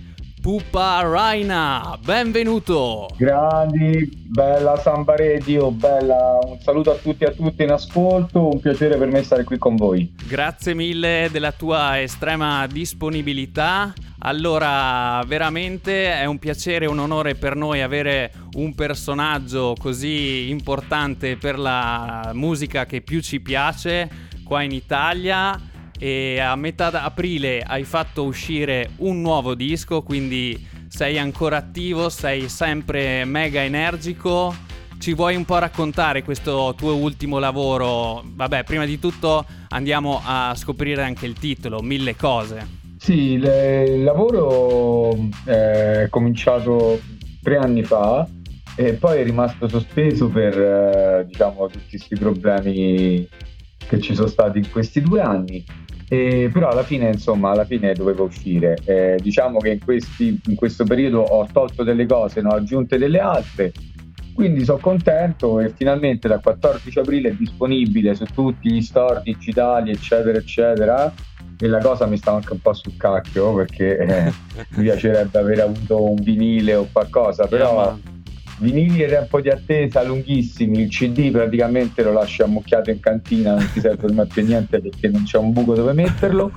Pupa 0.40 1.03
Raina, 1.03 1.98
benvenuto! 2.03 3.09
Grandi, 3.18 4.09
bella 4.26 4.74
Samba 4.79 5.14
Radio, 5.14 5.70
bella, 5.70 6.38
un 6.42 6.59
saluto 6.61 6.92
a 6.92 6.94
tutti 6.94 7.24
e 7.24 7.26
a 7.26 7.31
tutte 7.33 7.62
in 7.62 7.70
ascolto, 7.70 8.48
un 8.48 8.59
piacere 8.59 8.96
per 8.96 9.09
me 9.09 9.22
stare 9.22 9.44
qui 9.44 9.59
con 9.59 9.76
voi. 9.76 10.14
Grazie 10.26 10.72
mille 10.72 11.29
della 11.31 11.53
tua 11.53 12.00
estrema 12.00 12.66
disponibilità. 12.66 13.92
Allora, 14.20 15.22
veramente 15.26 16.11
è 16.14 16.24
un 16.24 16.38
piacere 16.38 16.87
e 16.87 16.88
un 16.88 17.00
onore 17.00 17.35
per 17.35 17.55
noi 17.55 17.83
avere 17.83 18.33
un 18.55 18.74
personaggio 18.74 19.74
così 19.79 20.48
importante 20.48 21.37
per 21.37 21.59
la 21.59 22.31
musica 22.33 22.87
che 22.87 23.03
più 23.03 23.20
ci 23.20 23.40
piace 23.40 24.09
qua 24.42 24.62
in 24.62 24.72
Italia 24.72 25.68
e 26.02 26.40
a 26.40 26.56
metà 26.56 27.02
aprile 27.02 27.60
hai 27.60 27.84
fatto 27.84 28.24
uscire 28.24 28.92
un 28.96 29.20
nuovo 29.20 29.54
disco, 29.54 30.00
quindi 30.00 30.66
sei 30.88 31.18
ancora 31.18 31.58
attivo, 31.58 32.08
sei 32.08 32.48
sempre 32.48 33.26
mega 33.26 33.62
energico. 33.62 34.54
Ci 34.98 35.12
vuoi 35.12 35.36
un 35.36 35.44
po' 35.44 35.58
raccontare 35.58 36.22
questo 36.22 36.74
tuo 36.74 36.96
ultimo 36.96 37.38
lavoro? 37.38 38.22
Vabbè, 38.24 38.64
prima 38.64 38.86
di 38.86 38.98
tutto 38.98 39.44
andiamo 39.68 40.22
a 40.24 40.54
scoprire 40.56 41.02
anche 41.02 41.26
il 41.26 41.34
titolo, 41.34 41.82
Mille 41.82 42.16
cose. 42.16 42.66
Sì, 42.98 43.32
il 43.32 44.02
lavoro 44.02 45.14
eh, 45.44 46.04
è 46.04 46.08
cominciato 46.08 46.98
tre 47.42 47.58
anni 47.58 47.82
fa 47.82 48.26
e 48.74 48.94
poi 48.94 49.20
è 49.20 49.24
rimasto 49.24 49.68
sospeso 49.68 50.28
per 50.28 50.58
eh, 50.58 51.24
diciamo, 51.26 51.66
tutti 51.66 51.88
questi 51.90 52.16
problemi 52.16 53.28
che 53.86 54.00
ci 54.00 54.14
sono 54.14 54.28
stati 54.28 54.58
in 54.58 54.70
questi 54.70 55.02
due 55.02 55.20
anni. 55.20 55.64
E, 56.12 56.51
però 56.53 56.70
alla 56.70 56.83
fine, 56.83 57.09
insomma, 57.09 57.51
alla 57.53 57.64
fine 57.64 57.92
dovevo 57.94 58.25
uscire. 58.25 58.77
Eh, 58.85 59.16
diciamo 59.23 59.59
che 59.61 59.70
in, 59.70 59.79
questi- 59.79 60.40
in 60.46 60.57
questo 60.57 60.83
periodo 60.83 61.20
ho 61.20 61.46
tolto 61.53 61.85
delle 61.85 62.05
cose, 62.05 62.40
ne 62.42 62.49
ho 62.49 62.57
aggiunte 62.57 62.99
delle 62.99 63.20
altre. 63.20 63.70
Quindi 64.35 64.64
sono 64.64 64.79
contento 64.79 65.61
e 65.61 65.68
finalmente 65.70 66.27
dal 66.27 66.40
14 66.42 66.99
aprile 66.99 67.29
è 67.29 67.33
disponibile 67.35 68.14
su 68.16 68.25
tutti 68.25 68.73
gli 68.73 68.81
store 68.81 69.20
digitali, 69.23 69.92
eccetera, 69.92 70.37
eccetera. 70.37 71.12
E 71.62 71.66
la 71.68 71.79
cosa 71.79 72.07
mi 72.07 72.16
sta 72.16 72.33
anche 72.33 72.55
un 72.55 72.61
po' 72.61 72.73
sul 72.73 72.96
cacchio 72.96 73.55
perché 73.55 73.99
eh, 73.99 74.33
mi 74.77 74.83
piacerebbe 74.85 75.38
aver 75.38 75.61
avuto 75.61 76.03
un 76.11 76.16
vinile 76.16 76.75
o 76.75 76.88
qualcosa, 76.90 77.46
però 77.46 77.75
Ma- 77.75 78.01
vinili 78.61 79.03
e 79.03 79.09
tempo 79.09 79.40
di 79.40 79.49
attesa 79.49 80.03
lunghissimi, 80.03 80.83
il 80.83 80.88
CD 80.88 81.31
praticamente 81.31 82.03
lo 82.03 82.12
lasci 82.12 82.42
ammucchiato 82.42 82.90
in 82.90 83.01
cantina, 83.01 83.55
non 83.55 83.70
ti 83.73 83.81
serve 83.81 84.07
ormai 84.07 84.27
più 84.27 84.44
niente 84.44 84.81
perché 84.81 85.09
non 85.09 85.25
c'è 85.25 85.38
un 85.38 85.53
buco 85.53 85.75
dove 85.75 85.92
metterlo. 85.92 86.53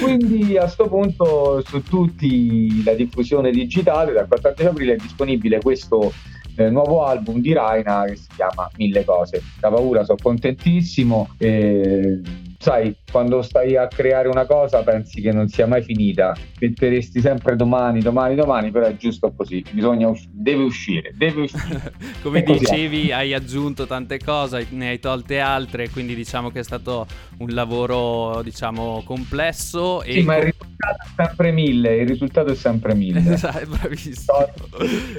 Quindi 0.00 0.56
a 0.58 0.66
sto 0.66 0.86
punto 0.86 1.62
su 1.64 1.82
tutti 1.82 2.82
la 2.84 2.92
diffusione 2.92 3.50
digitale 3.50 4.12
dal 4.12 4.28
14 4.28 4.68
aprile 4.68 4.92
è 4.94 4.96
disponibile 4.96 5.60
questo 5.60 6.12
eh, 6.56 6.68
nuovo 6.70 7.04
album 7.04 7.40
di 7.40 7.52
Raina 7.52 8.04
che 8.04 8.16
si 8.16 8.28
chiama 8.34 8.68
Mille 8.76 9.04
cose. 9.04 9.42
Da 9.58 9.70
paura 9.70 10.04
sono 10.04 10.18
contentissimo 10.20 11.30
e 11.38 12.20
sai, 12.58 12.94
quando 13.10 13.40
stai 13.40 13.76
a 13.76 13.86
creare 13.86 14.28
una 14.28 14.44
cosa 14.44 14.82
pensi 14.82 15.20
che 15.20 15.30
non 15.32 15.46
sia 15.48 15.66
mai 15.66 15.82
finita, 15.82 16.34
metteresti 16.58 17.20
sempre 17.20 17.54
domani, 17.54 18.00
domani, 18.00 18.34
domani, 18.34 18.70
però 18.72 18.86
è 18.86 18.96
giusto 18.96 19.32
così, 19.32 19.64
bisogna 19.70 20.08
us- 20.08 20.26
deve 20.28 20.64
uscire, 20.64 21.12
deve 21.16 21.42
uscire. 21.42 21.92
Come 22.20 22.42
dicevi, 22.42 23.12
hai 23.12 23.32
aggiunto 23.32 23.86
tante 23.86 24.18
cose, 24.18 24.66
ne 24.70 24.88
hai 24.88 24.98
tolte 24.98 25.38
altre, 25.38 25.88
quindi 25.88 26.16
diciamo 26.16 26.50
che 26.50 26.58
è 26.60 26.64
stato 26.64 27.06
un 27.38 27.48
lavoro, 27.50 28.42
diciamo, 28.42 29.02
complesso 29.04 30.02
e 30.02 30.14
Sì, 30.14 30.22
ma 30.22 30.36
il 30.38 30.44
risultato 30.44 31.02
è 31.04 31.08
sempre 31.16 31.52
mille, 31.52 31.96
il 31.96 32.08
risultato 32.08 32.50
è 32.50 32.54
sempre 32.56 32.94
mille. 32.94 33.26
Esatto, 33.38 33.66
bravissimo. 33.68 34.48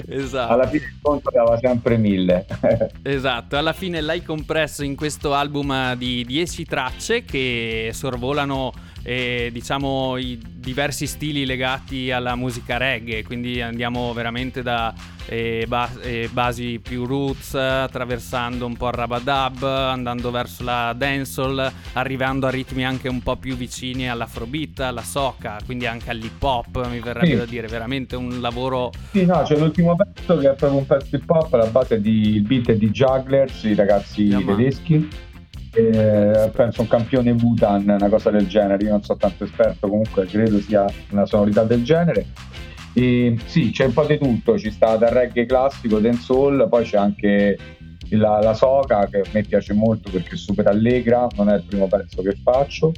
Esatto. 0.08 0.52
Alla 0.52 0.66
fine 0.66 0.84
il 0.84 0.98
conto 1.00 1.30
dava 1.32 1.58
sempre 1.58 1.96
mille. 1.96 2.44
Esatto, 3.02 3.56
alla 3.56 3.72
fine 3.72 4.00
l'hai 4.00 4.22
compresso 4.22 4.84
in 4.84 4.94
questo 4.94 5.32
album 5.32 5.94
di 5.94 6.24
10 6.24 6.64
tracce 6.64 7.24
che 7.30 7.90
sorvolano 7.92 8.72
eh, 9.02 9.48
diciamo 9.52 10.18
i 10.18 10.38
diversi 10.56 11.06
stili 11.06 11.46
legati 11.46 12.10
alla 12.10 12.34
musica 12.34 12.76
reggae, 12.76 13.22
quindi 13.24 13.62
andiamo 13.62 14.12
veramente 14.12 14.62
da 14.62 14.92
eh, 15.26 15.64
ba- 15.66 15.88
eh, 16.02 16.28
basi 16.30 16.80
più 16.82 17.06
roots, 17.06 17.54
attraversando 17.54 18.66
un 18.66 18.76
po' 18.76 18.88
il 18.88 18.92
rabadab, 18.94 19.62
andando 19.62 20.30
verso 20.30 20.64
la 20.64 20.92
dancehall, 20.94 21.72
arrivando 21.94 22.46
a 22.46 22.50
ritmi 22.50 22.84
anche 22.84 23.08
un 23.08 23.22
po' 23.22 23.36
più 23.36 23.56
vicini 23.56 24.10
all'afrobeat, 24.10 24.80
alla 24.80 25.02
soca, 25.02 25.56
quindi 25.64 25.86
anche 25.86 26.10
all'hip 26.10 26.42
hop, 26.42 26.86
mi 26.90 26.98
verrebbe 27.00 27.26
Sì. 27.30 27.36
da 27.36 27.44
dire, 27.46 27.68
veramente 27.68 28.16
un 28.16 28.40
lavoro 28.40 28.90
Sì, 29.12 29.24
no, 29.24 29.42
c'è 29.44 29.56
l'ultimo 29.56 29.96
pezzo 29.96 30.36
che 30.36 30.50
è 30.50 30.54
proprio 30.54 30.78
un 30.80 30.86
pezzo 30.86 31.16
hip 31.16 31.30
hop, 31.30 31.52
la 31.54 31.66
base 31.66 32.00
di 32.02 32.34
il 32.34 32.42
beat 32.42 32.70
è 32.70 32.76
di 32.76 32.90
Jugglers, 32.90 33.62
i 33.62 33.74
ragazzi 33.74 34.24
man. 34.26 34.44
tedeschi. 34.44 35.08
Eh, 35.72 36.50
penso 36.52 36.80
un 36.80 36.88
campione 36.88 37.30
Wutan, 37.30 37.84
una 37.88 38.08
cosa 38.08 38.30
del 38.30 38.46
genere. 38.48 38.84
Io 38.84 38.90
non 38.90 39.02
sono 39.02 39.18
tanto 39.18 39.44
esperto, 39.44 39.88
comunque 39.88 40.26
credo 40.26 40.60
sia 40.60 40.84
una 41.10 41.26
sonorità 41.26 41.64
del 41.64 41.84
genere. 41.84 42.26
E 42.92 43.38
sì, 43.46 43.70
c'è 43.70 43.84
un 43.86 43.92
po' 43.92 44.04
di 44.04 44.18
tutto, 44.18 44.58
ci 44.58 44.70
sta 44.70 44.96
dal 44.96 45.10
reggae 45.10 45.46
classico, 45.46 46.00
dancehall, 46.00 46.68
poi 46.68 46.84
c'è 46.84 46.96
anche 46.96 47.56
la, 48.10 48.40
la 48.40 48.54
soca 48.54 49.06
che 49.06 49.20
a 49.20 49.24
me 49.32 49.42
piace 49.42 49.72
molto 49.72 50.10
perché 50.10 50.34
è 50.34 50.36
super 50.36 50.66
allegra, 50.66 51.28
non 51.36 51.48
è 51.50 51.54
il 51.54 51.62
primo 51.62 51.86
pezzo 51.86 52.22
che 52.22 52.36
faccio. 52.42 52.92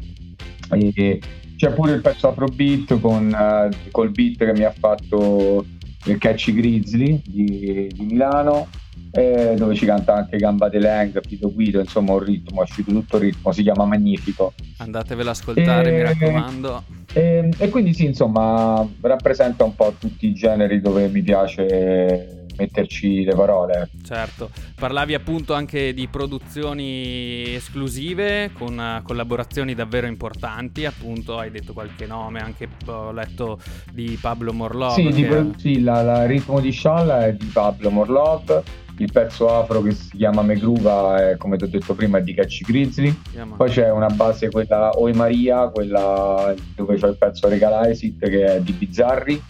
E 0.70 1.20
c'è 1.56 1.70
pure 1.72 1.92
il 1.92 2.00
pezzo 2.00 2.28
Afrobeat 2.28 2.98
con 3.00 3.30
eh, 3.30 3.90
col 3.90 4.10
beat 4.10 4.38
che 4.38 4.52
mi 4.52 4.64
ha 4.64 4.72
fatto 4.76 5.64
il 6.06 6.18
Catchy 6.18 6.54
Grizzly 6.54 7.20
di, 7.24 7.88
di 7.92 8.04
Milano, 8.04 8.68
eh, 9.12 9.54
dove 9.56 9.74
ci 9.74 9.84
canta 9.84 10.14
anche 10.14 10.38
Gamba 10.38 10.68
de 10.68 10.78
Lang, 10.78 11.20
Pito 11.20 11.52
Guido, 11.52 11.80
insomma 11.80 12.12
un 12.12 12.20
ritmo, 12.20 12.60
è 12.60 12.62
uscito 12.64 12.90
tutto 12.90 13.16
il 13.16 13.22
ritmo, 13.22 13.52
si 13.52 13.62
chiama 13.62 13.84
Magnifico. 13.84 14.54
Andatevelo 14.78 15.28
ad 15.30 15.36
ascoltare, 15.36 15.90
mi 15.90 15.98
Eh, 15.98 16.02
raccomando. 16.02 16.82
E, 17.12 17.50
e 17.58 17.68
quindi 17.68 17.92
sì, 17.92 18.06
insomma, 18.06 18.86
rappresenta 19.02 19.64
un 19.64 19.74
po' 19.74 19.94
tutti 19.98 20.26
i 20.26 20.32
generi 20.32 20.80
dove 20.80 21.08
mi 21.08 21.22
piace 21.22 22.46
metterci 22.56 23.24
le 23.24 23.34
parole. 23.34 23.90
Certo, 24.02 24.50
parlavi 24.76 25.14
appunto 25.14 25.54
anche 25.54 25.94
di 25.94 26.06
produzioni 26.08 27.54
esclusive 27.54 28.50
con 28.52 29.00
collaborazioni 29.02 29.74
davvero 29.74 30.06
importanti, 30.06 30.84
appunto 30.84 31.38
hai 31.38 31.50
detto 31.50 31.72
qualche 31.72 32.06
nome, 32.06 32.40
anche 32.40 32.68
ho 32.86 33.12
letto 33.12 33.58
di 33.90 34.18
Pablo 34.20 34.52
Morlov. 34.52 34.94
Sì, 34.94 35.08
che- 35.08 35.50
sì, 35.56 35.82
la, 35.82 36.02
la 36.02 36.26
ritmo 36.26 36.60
di 36.60 36.70
Scialla 36.70 37.26
è 37.26 37.34
di 37.34 37.46
Pablo 37.46 37.90
Morlov, 37.90 38.62
il 38.98 39.10
pezzo 39.10 39.48
afro 39.48 39.80
che 39.82 39.92
si 39.92 40.16
chiama 40.16 40.42
Megruva 40.42 41.30
è, 41.30 41.36
come 41.36 41.56
ti 41.56 41.64
ho 41.64 41.68
detto 41.68 41.94
prima, 41.94 42.18
è 42.18 42.22
di 42.22 42.34
Catchy 42.34 42.64
Grizzly. 42.64 43.16
Chiama- 43.30 43.56
Poi 43.56 43.70
c'è 43.70 43.90
una 43.90 44.08
base, 44.08 44.50
quella 44.50 44.98
Oi 44.98 45.12
Maria, 45.12 45.68
quella 45.68 46.54
dove 46.76 46.96
c'è 46.96 47.08
il 47.08 47.16
pezzo 47.16 47.48
Regalaisit 47.48 48.28
che 48.28 48.44
è 48.44 48.60
di 48.60 48.72
Bizzarri, 48.72 49.42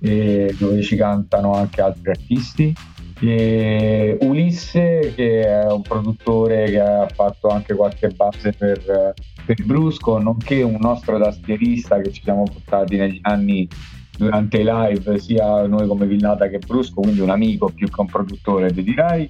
e 0.00 0.54
dove 0.58 0.82
ci 0.82 0.96
cantano 0.96 1.54
anche 1.54 1.80
altri 1.80 2.10
artisti. 2.10 2.74
E 3.20 4.18
Ulisse, 4.22 5.12
che 5.14 5.42
è 5.42 5.72
un 5.72 5.82
produttore 5.82 6.64
che 6.64 6.80
ha 6.80 7.08
fatto 7.08 7.48
anche 7.48 7.74
qualche 7.74 8.08
base 8.08 8.52
per, 8.52 9.14
per 9.46 9.64
Brusco, 9.64 10.18
nonché 10.18 10.62
un 10.62 10.76
nostro 10.80 11.18
tastierista 11.18 12.00
che 12.00 12.12
ci 12.12 12.22
siamo 12.22 12.42
portati 12.42 12.96
negli 12.96 13.20
anni 13.22 13.68
durante 14.16 14.58
i 14.58 14.64
live, 14.64 15.18
sia 15.18 15.66
noi 15.66 15.86
come 15.86 16.06
Villata 16.06 16.48
che 16.48 16.58
Brusco, 16.58 17.00
quindi 17.00 17.20
un 17.20 17.30
amico 17.30 17.70
più 17.74 17.88
che 17.88 18.00
un 18.00 18.06
produttore, 18.06 18.72
ti 18.72 18.82
direi. 18.82 19.28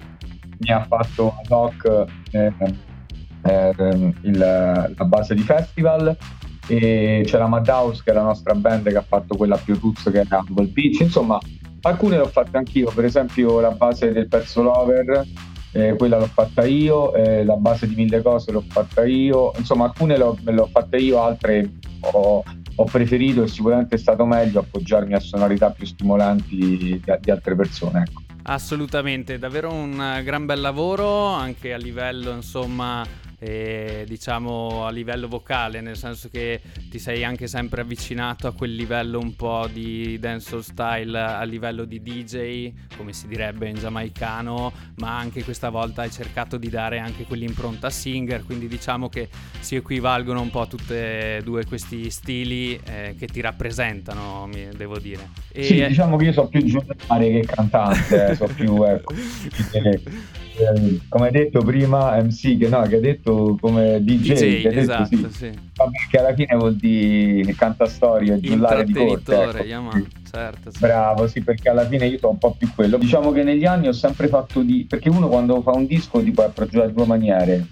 Mi 0.59 0.71
ha 0.71 0.83
fatto 0.83 1.35
ad 1.43 1.51
hoc 1.51 2.05
eh, 2.31 2.53
eh, 3.43 4.13
il- 4.21 4.37
la 4.37 5.05
base 5.05 5.35
di 5.35 5.41
festival. 5.41 6.15
E 6.67 7.21
c'è 7.25 7.37
la 7.37 7.47
Madhouse 7.47 8.01
che 8.03 8.09
è 8.09 8.13
la 8.15 8.23
nostra 8.23 8.55
band 8.55 8.87
che 8.89 8.97
ha 8.97 9.05
fatto 9.07 9.35
quella 9.35 9.55
più 9.57 9.77
roots 9.79 10.09
che 10.09 10.21
era 10.21 10.43
Humble 10.47 10.65
Beach. 10.67 10.99
Insomma 11.01 11.37
alcune 11.81 12.17
l'ho 12.17 12.25
fatte 12.25 12.57
anch'io. 12.57 12.91
Per 12.91 13.05
esempio 13.05 13.59
la 13.59 13.69
base 13.69 14.11
del 14.11 14.27
pezzo 14.27 14.63
Lover 14.63 15.23
eh, 15.73 15.95
quella 15.95 16.17
l'ho 16.17 16.25
fatta 16.25 16.65
io. 16.65 17.13
Eh, 17.13 17.43
la 17.45 17.55
base 17.57 17.87
di 17.87 17.93
mille 17.93 18.21
cose 18.23 18.51
l'ho 18.51 18.63
fatta 18.67 19.05
io. 19.05 19.51
Insomma 19.57 19.85
alcune 19.85 20.17
le 20.17 20.23
ho 20.23 20.69
fatte 20.71 20.97
io 20.97 21.21
altre 21.21 21.69
ho, 21.99 22.43
ho 22.75 22.83
preferito 22.85 23.43
e 23.43 23.47
sicuramente 23.47 23.95
è 23.95 23.97
stato 23.97 24.25
meglio 24.25 24.59
appoggiarmi 24.59 25.13
a 25.13 25.19
sonorità 25.19 25.69
più 25.71 25.85
stimolanti 25.85 26.55
di, 26.55 27.01
di 27.19 27.31
altre 27.31 27.55
persone 27.55 28.03
ecco. 28.07 28.23
Assolutamente, 28.47 29.39
davvero 29.39 29.73
un 29.73 30.21
gran 30.23 30.45
bel 30.45 30.61
lavoro 30.61 31.25
anche 31.29 31.73
a 31.73 31.77
livello, 31.77 32.31
insomma, 32.31 33.03
eh, 33.39 34.05
diciamo 34.07 34.85
a 34.85 34.91
livello 34.91 35.27
vocale, 35.27 35.81
nel 35.81 35.97
senso 35.97 36.29
che 36.29 36.61
ti 36.89 36.99
sei 36.99 37.23
anche 37.23 37.47
sempre 37.47 37.81
avvicinato 37.81 38.47
a 38.47 38.53
quel 38.53 38.75
livello 38.75 39.19
un 39.19 39.35
po' 39.35 39.67
di 39.71 40.17
dancehall 40.19 40.61
style 40.61 41.19
a 41.19 41.43
livello 41.43 41.85
di 41.85 42.01
DJ, 42.01 42.71
come 42.97 43.13
si 43.13 43.27
direbbe 43.27 43.67
in 43.69 43.75
giamaicano, 43.75 44.71
ma 44.95 45.17
anche 45.17 45.43
questa 45.43 45.69
volta 45.69 46.03
hai 46.03 46.11
cercato 46.11 46.57
di 46.57 46.69
dare 46.69 46.99
anche 46.99 47.25
quell'impronta 47.25 47.89
singer, 47.89 48.43
quindi 48.43 48.67
diciamo 48.67 49.09
che 49.09 49.29
si 49.59 49.75
equivalgono 49.75 50.41
un 50.41 50.49
po' 50.49 50.67
tutti 50.67 50.93
e 50.93 51.41
due 51.43 51.65
questi 51.65 52.09
stili 52.09 52.79
eh, 52.85 53.15
che 53.17 53.27
ti 53.27 53.41
rappresentano, 53.41 54.49
devo 54.75 54.97
dire. 54.99 55.29
E- 55.51 55.63
Sì, 55.63 55.85
diciamo 55.85 56.17
che 56.17 56.25
io 56.25 56.33
so 56.33 56.47
più 56.47 56.63
giocare 56.63 57.29
che 57.31 57.45
cantante, 57.45 58.27
eh, 58.27 58.35
so 58.35 58.45
più, 58.53 58.83
ecco, 58.83 59.13
eh, 60.57 60.63
eh, 60.63 60.99
come 61.09 61.25
hai 61.27 61.31
detto 61.31 61.61
prima, 61.61 62.15
MC, 62.21 62.57
che 62.57 62.67
no, 62.67 62.81
che 62.83 62.95
hai 62.95 63.01
detto 63.01 63.57
come 63.59 64.03
DJ, 64.03 64.33
DJ, 64.33 64.37
che 64.37 64.43
hai 64.45 64.61
detto 64.61 64.79
esatto, 64.79 65.05
sì. 65.05 65.27
sì. 65.31 65.51
Vabbè, 65.75 65.97
che 66.09 66.17
alla 66.17 66.33
fine 66.33 66.55
vuol 66.55 66.75
dire 66.75 67.53
cantastorie, 67.53 68.39
giullare 68.39 68.83
di 68.85 68.93
corte. 68.93 69.41
Ecco. 69.41 69.63
Yaman, 69.63 70.07
certo, 70.31 70.71
sì. 70.71 70.79
Bravo, 70.79 71.27
sì, 71.27 71.41
perché 71.41 71.69
alla 71.69 71.85
fine 71.87 72.07
io 72.07 72.17
sono 72.17 72.33
un 72.33 72.37
po' 72.37 72.55
più 72.57 72.69
quello. 72.73 72.97
Diciamo 72.97 73.31
che 73.31 73.43
negli 73.43 73.65
anni 73.65 73.87
ho 73.87 73.93
sempre 73.93 74.27
fatto 74.27 74.61
di... 74.61 74.85
perché 74.87 75.09
uno 75.09 75.27
quando 75.27 75.61
fa 75.61 75.71
un 75.71 75.85
disco 75.85 76.21
ti 76.21 76.31
puoi 76.31 76.45
approcciare 76.45 76.85
a 76.85 76.89
due 76.89 77.05
maniere. 77.05 77.65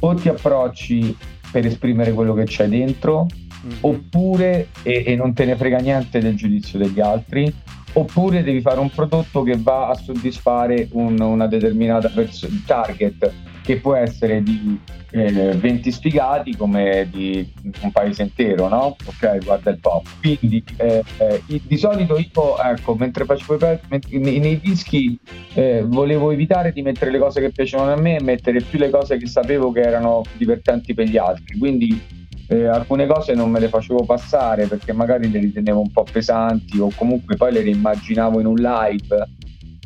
O 0.00 0.14
ti 0.14 0.28
approcci 0.28 1.16
per 1.50 1.66
esprimere 1.66 2.12
quello 2.12 2.34
che 2.34 2.44
c'è 2.44 2.68
dentro, 2.68 3.26
Mhm. 3.60 3.78
oppure, 3.80 4.68
e, 4.82 5.02
e 5.06 5.16
non 5.16 5.34
te 5.34 5.44
ne 5.44 5.56
frega 5.56 5.78
niente 5.78 6.20
del 6.20 6.36
giudizio 6.36 6.78
degli 6.78 7.00
altri, 7.00 7.52
oppure 7.94 8.42
devi 8.42 8.60
fare 8.60 8.80
un 8.80 8.90
prodotto 8.90 9.42
che 9.42 9.56
va 9.58 9.88
a 9.88 9.94
soddisfare 9.94 10.88
un- 10.92 11.20
una 11.20 11.46
determinata 11.46 12.08
pers- 12.08 12.64
target, 12.66 13.32
che 13.62 13.76
può 13.76 13.94
essere 13.94 14.42
di 14.42 14.78
eh, 15.10 15.52
20 15.54 15.90
sfigati 15.90 16.54
come 16.54 17.08
di 17.10 17.50
un 17.80 17.90
paese 17.92 18.22
intero, 18.22 18.68
no? 18.68 18.94
Ok, 19.06 19.42
guarda 19.44 19.70
il 19.70 19.78
pop. 19.78 20.06
Quindi 20.20 20.62
eh, 20.76 21.02
eh, 21.18 21.42
di 21.62 21.76
solito 21.78 22.18
io, 22.18 22.58
ecco, 22.62 22.94
mentre 22.94 23.24
facevo 23.24 23.54
i 23.54 23.78
pezzi, 23.88 24.18
nei, 24.18 24.38
nei 24.38 24.60
dischi 24.60 25.18
eh, 25.54 25.82
volevo 25.86 26.30
evitare 26.30 26.72
di 26.72 26.82
mettere 26.82 27.10
le 27.10 27.18
cose 27.18 27.40
che 27.40 27.50
piacevano 27.50 27.92
a 27.92 27.96
me 27.96 28.16
e 28.16 28.22
mettere 28.22 28.60
più 28.60 28.78
le 28.78 28.90
cose 28.90 29.16
che 29.16 29.26
sapevo 29.26 29.72
che 29.72 29.80
erano 29.80 30.22
divertenti 30.36 30.92
per 30.92 31.06
gli 31.06 31.16
altri. 31.16 31.58
Quindi 31.58 32.26
eh, 32.48 32.66
alcune 32.66 33.06
cose 33.06 33.34
non 33.34 33.50
me 33.50 33.60
le 33.60 33.68
facevo 33.68 34.04
passare 34.04 34.66
perché 34.66 34.92
magari 34.92 35.30
le 35.30 35.38
ritenevo 35.38 35.80
un 35.80 35.90
po' 35.90 36.04
pesanti 36.10 36.78
o 36.78 36.90
comunque 36.94 37.36
poi 37.36 37.52
le 37.52 37.60
rimmaginavo 37.60 38.40
in 38.40 38.46
un 38.46 38.56
live 38.56 39.28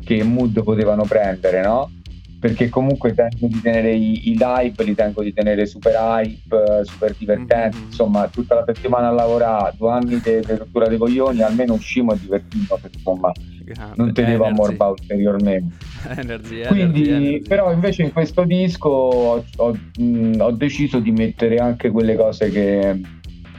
che 0.03 0.23
mood 0.23 0.63
potevano 0.63 1.03
prendere, 1.03 1.61
no? 1.61 1.91
Perché 2.43 2.67
comunque 2.67 3.13
tendo 3.13 3.47
di 3.47 3.61
tenere 3.61 3.93
i, 3.93 4.31
i 4.31 4.37
live, 4.37 4.83
li 4.83 4.93
tengo 4.93 5.23
di 5.23 5.31
tenere 5.31 5.65
super 5.65 5.93
hype, 5.95 6.83
super 6.83 7.15
divertenti, 7.17 7.77
mm-hmm. 7.77 7.85
insomma 7.85 8.27
tutta 8.27 8.55
la 8.55 8.63
settimana 8.65 9.07
a 9.07 9.11
lavorare, 9.11 9.73
due 9.77 9.89
anni 9.89 10.19
di 10.19 10.41
rottura 10.47 10.89
dei 10.89 10.97
coglioni, 10.97 11.41
almeno 11.41 11.75
uscimo 11.75 12.11
e 12.11 12.19
divertito, 12.19 12.77
insomma 12.91 13.31
Grande. 13.63 13.93
non 13.95 14.11
tenevo 14.11 14.43
a 14.43 14.51
morba 14.51 14.87
ulteriormente. 14.87 15.73
energia, 16.17 16.67
Quindi, 16.67 17.07
energia, 17.07 17.47
però 17.47 17.71
invece 17.71 18.03
in 18.03 18.11
questo 18.11 18.43
disco 18.43 18.89
ho, 18.89 19.45
ho, 19.55 19.77
mh, 19.99 20.35
ho, 20.39 20.51
deciso 20.51 20.99
di 20.99 21.11
mettere 21.11 21.59
anche 21.59 21.91
quelle 21.91 22.17
cose 22.17 22.49
che... 22.49 22.99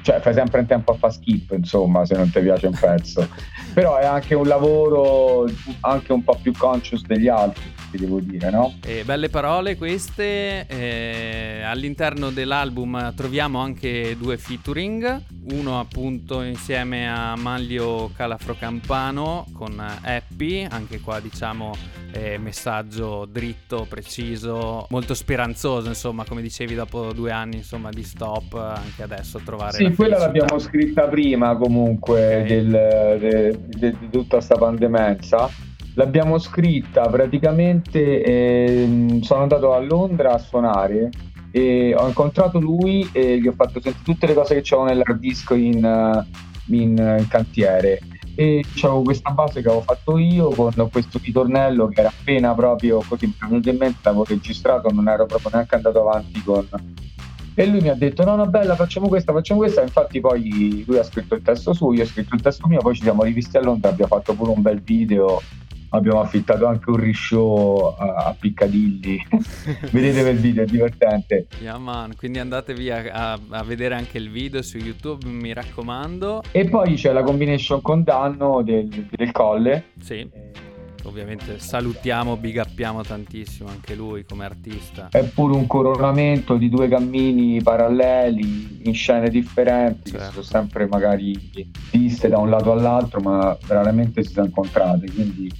Cioè, 0.02 0.20
fai 0.20 0.34
sempre 0.34 0.60
in 0.60 0.66
tempo 0.66 0.92
a 0.92 0.96
fare 0.96 1.14
skip, 1.14 1.54
insomma, 1.56 2.04
se 2.04 2.14
non 2.14 2.30
ti 2.30 2.38
piace 2.40 2.66
un 2.66 2.76
pezzo. 2.78 3.26
però 3.72 3.96
è 3.96 4.04
anche 4.04 4.34
un 4.34 4.46
lavoro 4.46 5.46
anche 5.80 6.12
un 6.12 6.22
po' 6.22 6.38
più 6.40 6.52
conscious 6.52 7.02
degli 7.06 7.28
altri 7.28 7.62
ti 7.94 7.98
devo 7.98 8.18
dire, 8.20 8.50
no? 8.50 8.74
E 8.84 9.04
belle 9.04 9.28
parole 9.28 9.76
queste. 9.76 10.66
Eh, 10.66 11.62
all'interno 11.62 12.30
dell'album 12.30 13.14
troviamo 13.14 13.60
anche 13.60 14.16
due 14.18 14.36
featuring, 14.36 15.22
uno 15.52 15.78
appunto 15.78 16.42
insieme 16.42 17.08
a 17.08 17.36
Maglio 17.36 18.10
Calafrocampano 18.14 19.46
con 19.52 19.78
Happy, 19.78 20.66
anche 20.68 21.00
qua 21.00 21.20
diciamo 21.20 21.72
eh, 22.12 22.38
messaggio 22.38 23.26
dritto, 23.30 23.86
preciso, 23.88 24.86
molto 24.90 25.14
speranzoso, 25.14 25.88
insomma, 25.88 26.24
come 26.24 26.42
dicevi 26.42 26.74
dopo 26.74 27.12
due 27.12 27.30
anni 27.30 27.56
insomma, 27.56 27.90
di 27.90 28.02
stop, 28.02 28.54
anche 28.54 29.02
adesso 29.02 29.40
trovare... 29.44 29.76
Sì, 29.76 29.94
quella 29.94 30.18
l'abbiamo 30.18 30.58
scritta 30.58 31.08
prima 31.08 31.56
comunque 31.56 32.42
okay. 32.42 32.46
del, 32.46 32.70
de, 33.18 33.58
de, 33.66 33.96
di 33.98 34.10
tutta 34.10 34.36
questa 34.36 34.56
pandemenza 34.56 35.50
l'abbiamo 35.94 36.38
scritta 36.38 37.08
praticamente, 37.08 38.22
eh, 38.22 39.18
sono 39.22 39.42
andato 39.42 39.72
a 39.72 39.80
Londra 39.80 40.34
a 40.34 40.38
suonare 40.38 41.10
e 41.50 41.94
ho 41.96 42.06
incontrato 42.08 42.58
lui 42.58 43.08
e 43.12 43.38
gli 43.38 43.46
ho 43.46 43.52
fatto 43.52 43.80
sentire 43.80 44.02
tutte 44.02 44.26
le 44.26 44.34
cose 44.34 44.54
che 44.54 44.60
c'avevo 44.62 44.88
nell'hard 44.88 45.18
disk 45.18 45.50
in, 45.50 45.84
eh, 45.84 46.26
in, 46.76 47.16
in 47.18 47.26
cantiere. 47.28 48.00
E 48.36 48.64
avevo 48.82 49.02
questa 49.02 49.30
base 49.30 49.62
che 49.62 49.68
avevo 49.68 49.82
fatto 49.84 50.18
io 50.18 50.48
con 50.48 50.72
questo 50.90 51.20
ritornello 51.22 51.86
che 51.86 52.00
era 52.00 52.08
appena 52.08 52.52
proprio 52.52 53.00
così 53.06 53.26
mi 53.26 53.34
è 53.40 53.46
venuto 53.46 53.68
in 53.68 53.76
mente, 53.76 53.98
l'avevo 54.02 54.24
registrato, 54.24 54.90
non 54.90 55.08
ero 55.08 55.26
proprio 55.26 55.50
neanche 55.52 55.74
andato 55.76 56.00
avanti 56.00 56.42
con... 56.42 56.66
E 57.56 57.66
lui 57.66 57.80
mi 57.80 57.88
ha 57.90 57.94
detto 57.94 58.24
no 58.24 58.34
no 58.34 58.46
bella 58.46 58.74
facciamo 58.74 59.06
questa, 59.06 59.32
facciamo 59.32 59.60
questa, 59.60 59.82
infatti 59.82 60.18
poi 60.18 60.82
lui 60.84 60.98
ha 60.98 61.04
scritto 61.04 61.36
il 61.36 61.42
testo 61.42 61.72
suo, 61.72 61.92
io 61.92 62.02
ho 62.02 62.06
scritto 62.06 62.34
il 62.34 62.42
testo 62.42 62.66
mio, 62.66 62.80
poi 62.80 62.96
ci 62.96 63.02
siamo 63.02 63.22
rivisti 63.22 63.56
a 63.56 63.62
Londra, 63.62 63.90
abbiamo 63.90 64.16
fatto 64.16 64.34
pure 64.34 64.50
un 64.50 64.60
bel 64.60 64.80
video 64.82 65.40
abbiamo 65.96 66.20
affittato 66.20 66.66
anche 66.66 66.90
un 66.90 66.96
rishow 66.96 67.94
a, 67.96 68.26
a 68.26 68.36
Piccadilly 68.38 69.22
vedete 69.90 70.22
quel 70.22 70.36
video 70.36 70.62
è 70.62 70.66
divertente 70.66 71.46
yeah, 71.60 71.78
man. 71.78 72.14
quindi 72.16 72.38
andatevi 72.38 72.90
a, 72.90 73.04
a, 73.12 73.38
a, 73.50 73.62
vedere 73.62 73.94
anche 73.94 74.18
il 74.18 74.30
video 74.30 74.62
su 74.62 74.78
youtube 74.78 75.26
mi 75.28 75.52
raccomando 75.52 76.42
e 76.50 76.68
poi 76.68 76.94
c'è 76.94 77.12
la 77.12 77.22
combination 77.22 77.80
con 77.80 78.02
Danno 78.02 78.62
del, 78.62 78.88
del 78.88 79.32
Colle 79.32 79.84
sì 80.00 80.28
eh, 80.30 80.64
ovviamente 81.04 81.58
salutiamo, 81.58 82.36
big 82.36 82.62
uppiamo 82.64 83.02
tantissimo 83.02 83.68
anche 83.68 83.94
lui 83.94 84.24
come 84.24 84.44
artista. 84.44 85.08
È 85.10 85.22
pure 85.24 85.54
un 85.54 85.66
coronamento 85.66 86.56
di 86.56 86.68
due 86.68 86.88
cammini 86.88 87.62
paralleli 87.62 88.80
in 88.84 88.94
scene 88.94 89.28
differenti, 89.30 90.10
certo. 90.10 90.30
sono 90.30 90.42
sempre 90.42 90.86
magari 90.86 91.38
viste 91.90 92.28
da 92.28 92.38
un 92.38 92.50
lato 92.50 92.72
all'altro, 92.72 93.20
ma 93.20 93.56
veramente 93.66 94.22
si 94.22 94.32
sono 94.32 94.46
incontrate, 94.46 95.10
quindi 95.12 95.50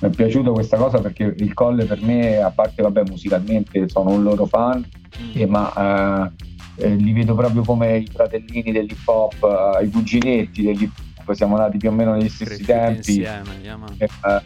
mi 0.00 0.08
è 0.08 0.10
piaciuta 0.10 0.50
questa 0.50 0.76
cosa 0.76 1.00
perché 1.00 1.34
il 1.38 1.54
Colle 1.54 1.84
per 1.84 2.02
me, 2.02 2.38
a 2.38 2.50
parte 2.50 2.82
vabbè 2.82 3.04
musicalmente 3.08 3.88
sono 3.88 4.10
un 4.10 4.22
loro 4.22 4.46
fan, 4.46 4.78
mm. 4.78 5.30
eh, 5.34 5.46
ma 5.46 6.30
eh, 6.76 6.94
li 6.94 7.12
vedo 7.12 7.34
proprio 7.34 7.62
come 7.62 7.98
i 7.98 8.06
fratellini 8.06 8.72
dell'hip 8.72 9.06
hop, 9.06 9.78
eh, 9.80 9.84
i 9.84 9.90
cuginetti 9.90 10.62
dell'hip 10.62 10.92
hop, 11.26 11.32
siamo 11.32 11.56
nati 11.56 11.78
più 11.78 11.88
o 11.88 11.92
meno 11.92 12.14
negli 12.14 12.28
stessi 12.28 12.64
tempi. 12.64 13.16
Insieme, 13.16 13.58
yeah, 13.62 14.42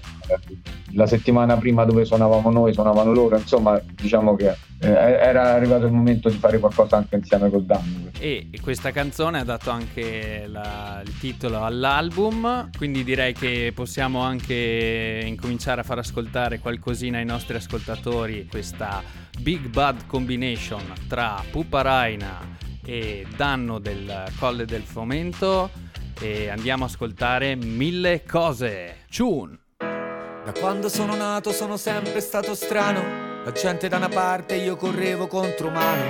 la 0.92 1.06
settimana 1.06 1.56
prima 1.56 1.84
dove 1.84 2.04
suonavamo 2.04 2.50
noi 2.50 2.72
suonavano 2.72 3.12
loro, 3.12 3.36
insomma 3.36 3.80
diciamo 3.90 4.34
che 4.36 4.56
eh, 4.80 4.88
era 4.88 5.52
arrivato 5.52 5.86
il 5.86 5.92
momento 5.92 6.28
di 6.28 6.36
fare 6.36 6.58
qualcosa 6.58 6.96
anche 6.96 7.16
insieme 7.16 7.50
col 7.50 7.64
Danno. 7.64 8.10
E 8.18 8.48
questa 8.60 8.90
canzone 8.90 9.40
ha 9.40 9.44
dato 9.44 9.70
anche 9.70 10.44
la, 10.46 11.00
il 11.04 11.18
titolo 11.18 11.64
all'album, 11.64 12.70
quindi 12.76 13.04
direi 13.04 13.34
che 13.34 13.72
possiamo 13.74 14.20
anche 14.20 15.22
incominciare 15.24 15.80
a 15.80 15.84
far 15.84 15.98
ascoltare 15.98 16.58
qualcosina 16.58 17.18
ai 17.18 17.24
nostri 17.24 17.56
ascoltatori 17.56 18.46
questa 18.48 19.02
Big 19.40 19.68
Bad 19.68 20.06
Combination 20.06 20.82
tra 21.08 21.42
Pupa 21.50 21.82
Raina 21.82 22.58
e 22.84 23.26
Danno 23.36 23.78
del 23.78 24.24
Colle 24.38 24.64
del 24.64 24.82
Fomento 24.82 25.88
e 26.20 26.50
andiamo 26.50 26.84
a 26.84 26.86
ascoltare 26.86 27.56
mille 27.56 28.22
cose. 28.24 29.04
Chun! 29.14 29.58
Da 29.78 30.52
quando 30.58 30.88
sono 30.88 31.16
nato 31.16 31.52
sono 31.52 31.76
sempre 31.76 32.20
stato 32.20 32.54
strano. 32.54 33.02
La 33.44 33.52
gente 33.52 33.88
da 33.88 33.96
una 33.96 34.08
parte 34.08 34.56
io 34.56 34.76
correvo 34.76 35.26
contro 35.26 35.70
mano. 35.70 36.02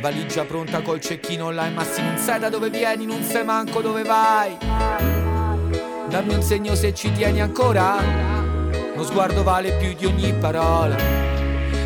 Valigia 0.00 0.44
pronta 0.44 0.82
col 0.82 1.00
cecchino 1.00 1.50
là, 1.50 1.68
ma 1.70 1.84
se 1.84 2.02
non 2.02 2.16
sai 2.18 2.38
da 2.38 2.48
dove 2.48 2.70
vieni, 2.70 3.06
non 3.06 3.22
sai 3.22 3.44
manco 3.44 3.80
dove 3.80 4.02
vai. 4.02 4.56
Dammi 6.08 6.34
un 6.34 6.42
segno 6.42 6.74
se 6.74 6.94
ci 6.94 7.12
tieni 7.12 7.40
ancora. 7.40 7.96
Lo 8.94 9.04
sguardo 9.04 9.42
vale 9.42 9.76
più 9.76 9.94
di 9.94 10.06
ogni 10.06 10.32
parola. 10.34 10.96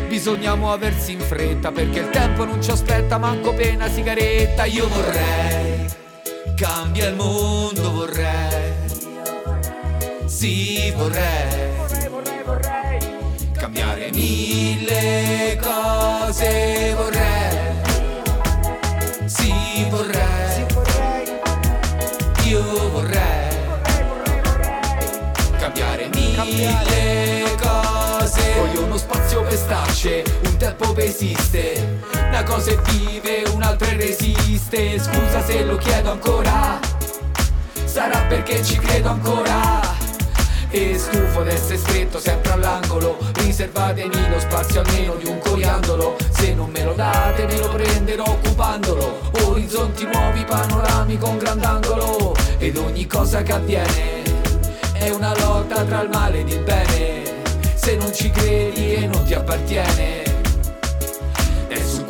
Bisogna 0.07 0.55
muoversi 0.55 1.13
in 1.13 1.19
fretta 1.19 1.71
perché 1.71 1.99
il 1.99 2.09
tempo 2.09 2.45
non 2.45 2.61
ci 2.61 2.71
aspetta, 2.71 3.17
manco 3.17 3.53
pena 3.53 3.87
sigaretta. 3.87 4.65
Io 4.65 4.87
vorrei, 4.87 5.72
cambia 6.55 7.07
il 7.09 7.15
mondo, 7.15 7.91
vorrei. 7.91 8.73
Sì, 10.25 10.91
vorrei. 10.95 11.71
Cambiare 13.57 14.09
mille 14.11 15.57
cose 15.61 16.93
vorrei, 16.97 17.57
sì 19.25 19.53
vorrei, 19.89 20.65
io 22.43 22.89
vorrei. 22.89 23.55
Cambiare 25.57 26.09
mille 26.13 27.55
cose. 27.57 28.41
Voglio 28.57 28.83
uno 28.83 28.97
spazio 28.97 29.43
per 29.43 29.53
starci, 29.53 30.23
per 30.93 31.05
esiste, 31.05 31.99
una 32.27 32.43
cosa 32.43 32.71
è 32.71 32.77
vive, 32.91 33.43
un'altra 33.53 33.91
resiste. 33.95 34.99
Scusa 34.99 35.43
se 35.43 35.63
lo 35.63 35.77
chiedo 35.77 36.11
ancora, 36.11 36.79
sarà 37.85 38.19
perché 38.27 38.63
ci 38.63 38.77
credo 38.77 39.09
ancora. 39.09 39.81
E 40.69 40.97
stufo 40.97 41.43
d'essere 41.43 41.77
stretto 41.77 42.19
sempre 42.19 42.51
all'angolo. 42.53 43.17
Riservatemi 43.33 44.29
lo 44.29 44.39
spazio 44.39 44.81
almeno 44.81 45.15
di 45.15 45.25
un 45.27 45.37
coriandolo. 45.39 46.15
Se 46.31 46.53
non 46.53 46.69
me 46.71 46.83
lo 46.83 46.93
date 46.93 47.45
me 47.45 47.59
lo 47.59 47.69
prenderò 47.69 48.23
occupandolo. 48.23 49.19
Orizzonti 49.45 50.07
nuovi, 50.11 50.43
panorami 50.43 51.17
con 51.17 51.37
grandangolo. 51.37 52.35
Ed 52.57 52.77
ogni 52.77 53.05
cosa 53.07 53.41
che 53.41 53.51
avviene 53.51 54.23
È 54.93 55.09
una 55.09 55.37
lotta 55.37 55.83
tra 55.83 56.01
il 56.01 56.09
male 56.09 56.39
ed 56.39 56.49
il 56.49 56.61
bene. 56.61 57.41
Se 57.75 57.95
non 57.95 58.13
ci 58.13 58.31
credi 58.31 58.95
e 58.95 59.07
non 59.07 59.23
ti 59.25 59.33
appartiene 59.33 60.22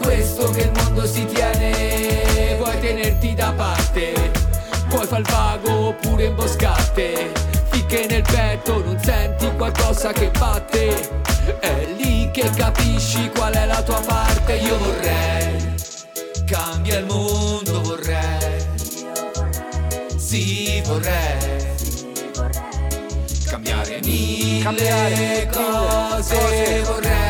questo 0.03 0.49
che 0.51 0.61
il 0.61 0.71
mondo 0.75 1.05
si 1.05 1.25
tiene. 1.25 2.55
Vuoi 2.57 2.79
tenerti 2.79 3.33
da 3.33 3.51
parte 3.51 4.13
Puoi 4.89 5.07
far 5.07 5.19
il 5.19 5.25
vago 5.29 5.87
oppure 5.87 6.25
imboscate. 6.25 7.31
Che 7.93 8.07
nel 8.09 8.23
petto 8.23 8.83
non 8.83 8.99
senti 9.03 9.51
qualcosa 9.55 10.11
che 10.13 10.31
batte. 10.35 11.21
È 11.59 11.85
lì 11.95 12.27
che 12.31 12.49
capisci 12.55 13.29
qual 13.35 13.53
è 13.53 13.67
la 13.67 13.83
tua 13.83 13.99
parte. 13.99 14.53
Io 14.53 14.75
vorrei, 14.79 15.75
cambia 16.47 16.97
il 16.97 17.05
mondo 17.05 17.81
vorrei. 17.83 18.65
Sì 20.17 20.81
vorrei. 20.85 21.61
Cambiare 23.47 23.99
mille 24.03 25.49
cose. 25.51 26.81
vorrei 26.85 27.22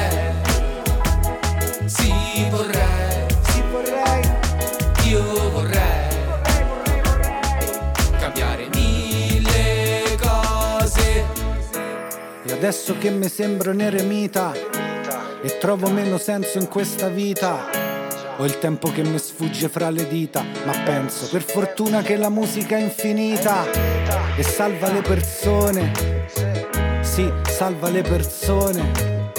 adesso 12.66 12.98
che 12.98 13.10
mi 13.10 13.28
sembro 13.28 13.72
un 13.72 13.82
eremita 13.82 14.54
e 14.54 15.58
trovo 15.60 15.90
meno 15.90 16.18
senso 16.18 16.60
in 16.60 16.70
questa 16.70 17.10
vita. 17.10 17.66
Ho 18.38 18.46
il 18.46 18.58
tempo 18.58 18.90
che 18.90 19.04
mi 19.04 19.20
sfugge 19.20 19.68
fra 19.68 19.90
le 19.90 20.08
dita, 20.08 20.46
ma 20.66 20.72
penso 20.86 21.28
per 21.30 21.42
fortuna 21.42 22.02
che 22.02 22.16
la 22.16 22.30
musica 22.30 22.78
è 22.78 22.80
infinita 22.80 23.70
e 24.38 24.44
salva 24.44 24.90
le 24.94 25.02
persone. 25.02 25.92
Sì, 27.02 27.30
salva 27.50 27.90
le 27.90 28.02
persone. 28.02 29.32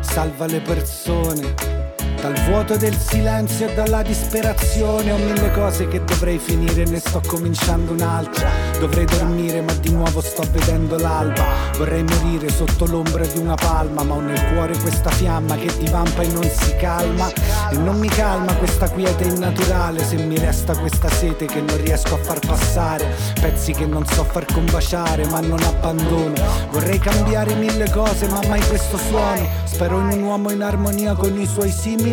Salva 0.00 0.46
le 0.46 0.60
persone. 0.62 1.75
Dal 2.20 2.34
vuoto 2.46 2.76
del 2.76 2.96
silenzio 2.96 3.68
e 3.68 3.74
dalla 3.74 4.02
disperazione 4.02 5.12
ho 5.12 5.16
mille 5.16 5.52
cose 5.52 5.86
che 5.86 6.02
dovrei 6.02 6.38
finire, 6.38 6.84
ne 6.84 6.98
sto 6.98 7.20
cominciando 7.24 7.92
un'altra. 7.92 8.48
Dovrei 8.80 9.04
dormire 9.04 9.60
ma 9.60 9.72
di 9.74 9.92
nuovo 9.92 10.20
sto 10.20 10.42
vedendo 10.50 10.96
l'alba. 10.98 11.44
Vorrei 11.76 12.02
morire 12.02 12.48
sotto 12.48 12.86
l'ombra 12.86 13.24
di 13.26 13.38
una 13.38 13.54
palma, 13.54 14.02
ma 14.02 14.14
ho 14.14 14.20
nel 14.20 14.42
cuore 14.52 14.76
questa 14.78 15.10
fiamma 15.10 15.56
che 15.56 15.70
divampa 15.78 16.22
e 16.22 16.28
non 16.28 16.42
si 16.42 16.74
calma. 16.76 17.30
E 17.70 17.76
non 17.76 17.98
mi 17.98 18.08
calma 18.08 18.54
questa 18.54 18.88
quiete 18.88 19.24
innaturale 19.24 20.02
se 20.02 20.16
mi 20.16 20.38
resta 20.38 20.74
questa 20.76 21.08
sete 21.08 21.44
che 21.44 21.60
non 21.60 21.76
riesco 21.82 22.14
a 22.14 22.18
far 22.18 22.40
passare. 22.40 23.14
Pezzi 23.40 23.72
che 23.72 23.86
non 23.86 24.04
so 24.06 24.24
far 24.24 24.46
combaciare 24.46 25.26
ma 25.26 25.40
non 25.40 25.62
abbandono. 25.62 26.34
Vorrei 26.70 26.98
cambiare 26.98 27.54
mille 27.54 27.90
cose 27.90 28.26
ma 28.28 28.40
mai 28.48 28.66
questo 28.66 28.96
suono. 28.96 29.46
Spero 29.64 29.98
in 29.98 30.06
un 30.06 30.22
uomo 30.22 30.50
in 30.50 30.62
armonia 30.62 31.14
con 31.14 31.38
i 31.38 31.46
suoi 31.46 31.70
simili 31.70 32.05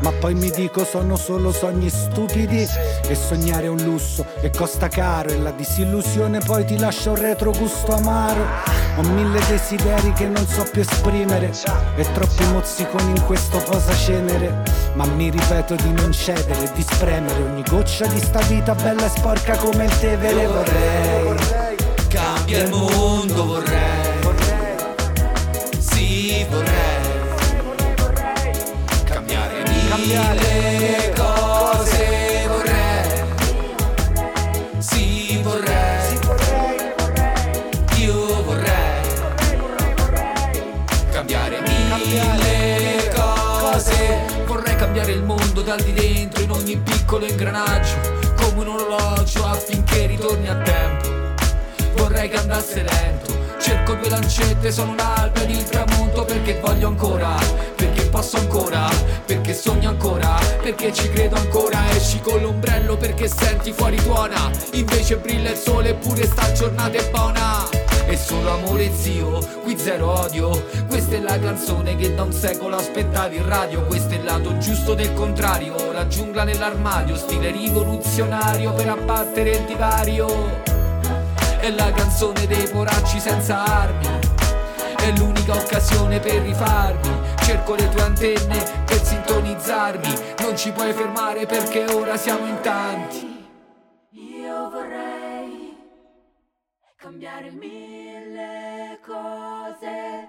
ma 0.00 0.12
poi 0.12 0.34
mi 0.34 0.50
dico 0.50 0.84
sono 0.84 1.16
solo 1.16 1.52
sogni 1.52 1.90
stupidi. 1.90 2.66
E 3.08 3.14
sognare 3.14 3.66
è 3.66 3.68
un 3.68 3.82
lusso 3.82 4.24
e 4.40 4.50
costa 4.50 4.88
caro 4.88 5.28
e 5.28 5.38
la 5.38 5.50
disillusione 5.50 6.38
poi 6.38 6.64
ti 6.64 6.78
lascia 6.78 7.10
un 7.10 7.16
retrogusto 7.16 7.94
amaro. 7.94 8.44
Ho 8.96 9.02
mille 9.02 9.40
desideri 9.46 10.12
che 10.14 10.26
non 10.26 10.46
so 10.46 10.66
più 10.72 10.80
esprimere 10.80 11.52
e 11.96 12.12
troppi 12.12 12.44
mozziconi 12.46 13.10
in 13.10 13.24
questo 13.26 13.58
posacenere, 13.58 14.62
ma 14.94 15.04
mi 15.04 15.28
ripeto 15.28 15.74
di 15.74 15.92
non 15.92 16.12
cedere 16.12 16.64
e 16.64 16.70
di 16.74 16.82
spremere 16.82 17.42
ogni 17.42 17.62
goccia 17.68 18.06
di 18.06 18.18
sta 18.18 18.40
vita 18.40 18.74
bella 18.74 19.04
e 19.04 19.10
sporca 19.10 19.56
come 19.58 19.84
il 19.84 19.98
Tevere 19.98 20.46
vorrei. 20.46 21.76
Cambia 22.08 22.62
il 22.62 22.70
mondo 22.70 23.44
vorrei, 23.44 24.20
sì 25.78 26.46
vorrei 26.48 26.85
mille 30.06 31.12
cose 31.16 32.46
vorrei, 32.46 33.24
sì 34.78 35.40
vorrei, 35.42 36.18
io 37.96 38.42
vorrei. 38.44 38.74
Cambiare 41.10 41.60
mille 41.60 43.10
cose, 43.14 44.20
vorrei 44.46 44.76
cambiare 44.76 45.12
il 45.12 45.22
mondo 45.22 45.62
dal 45.62 45.80
di 45.80 45.92
dentro 45.92 46.42
in 46.42 46.50
ogni 46.52 46.76
piccolo 46.76 47.26
ingranaggio, 47.26 47.96
come 48.36 48.60
un 48.60 48.68
orologio 48.68 49.44
affinché 49.44 50.06
ritorni 50.06 50.48
a 50.48 50.56
tempo. 50.56 51.08
Vorrei 51.96 52.28
che 52.28 52.36
andasse 52.36 52.82
lento. 52.82 53.34
Cerco 53.58 53.94
due 53.94 54.08
lancette, 54.10 54.70
sono 54.70 54.92
un'alba 54.92 55.40
di 55.44 55.60
tramonto 55.64 56.24
Perché 56.24 56.60
voglio 56.60 56.88
ancora, 56.88 57.34
posso 58.08 58.36
ancora 58.36 58.88
Perché 59.24 59.54
sogno 59.54 59.88
ancora, 59.88 60.38
perché 60.62 60.92
ci 60.92 61.08
credo 61.10 61.36
ancora 61.36 61.90
Esci 61.90 62.20
con 62.20 62.40
l'ombrello 62.40 62.96
perché 62.96 63.28
senti 63.28 63.72
fuori 63.72 63.96
tuona 63.96 64.50
Invece 64.72 65.16
brilla 65.16 65.50
il 65.50 65.56
sole 65.56 65.94
pure 65.94 66.24
sta 66.26 66.52
giornata 66.52 66.96
è 66.96 67.10
buona 67.10 67.84
e 68.08 68.16
solo 68.16 68.52
amore 68.52 68.92
zio, 68.94 69.44
qui 69.64 69.76
zero 69.76 70.20
odio 70.20 70.50
Questa 70.86 71.16
è 71.16 71.20
la 71.20 71.40
canzone 71.40 71.96
che 71.96 72.14
da 72.14 72.22
un 72.22 72.32
secolo 72.32 72.76
aspettavi 72.76 73.34
in 73.38 73.48
radio 73.48 73.82
Questo 73.82 74.14
è 74.14 74.18
il 74.18 74.24
lato 74.24 74.56
giusto 74.58 74.94
del 74.94 75.12
contrario 75.12 75.74
La 75.90 76.06
giungla 76.06 76.44
nell'armadio, 76.44 77.16
stile 77.16 77.50
rivoluzionario 77.50 78.72
per 78.74 78.90
abbattere 78.90 79.56
il 79.56 79.64
divario 79.64 80.76
è 81.58 81.70
la 81.70 81.90
canzone 81.90 82.46
dei 82.46 82.68
poracci 82.68 83.18
senza 83.18 83.64
armi. 83.64 84.35
È 85.06 85.16
l'unica 85.16 85.54
occasione 85.54 86.18
per 86.18 86.42
rifarmi. 86.42 87.36
Cerco 87.38 87.76
le 87.76 87.88
tue 87.90 88.02
antenne 88.02 88.84
per 88.84 89.00
sintonizzarmi. 89.00 90.12
Non 90.40 90.56
ci 90.56 90.72
puoi 90.72 90.92
fermare 90.92 91.46
perché 91.46 91.84
ora 91.84 92.16
siamo 92.16 92.44
in 92.44 92.58
tanti. 92.60 93.46
Io 94.10 94.68
vorrei 94.68 95.76
cambiare 96.96 97.52
mille 97.52 98.98
cose. 99.00 100.28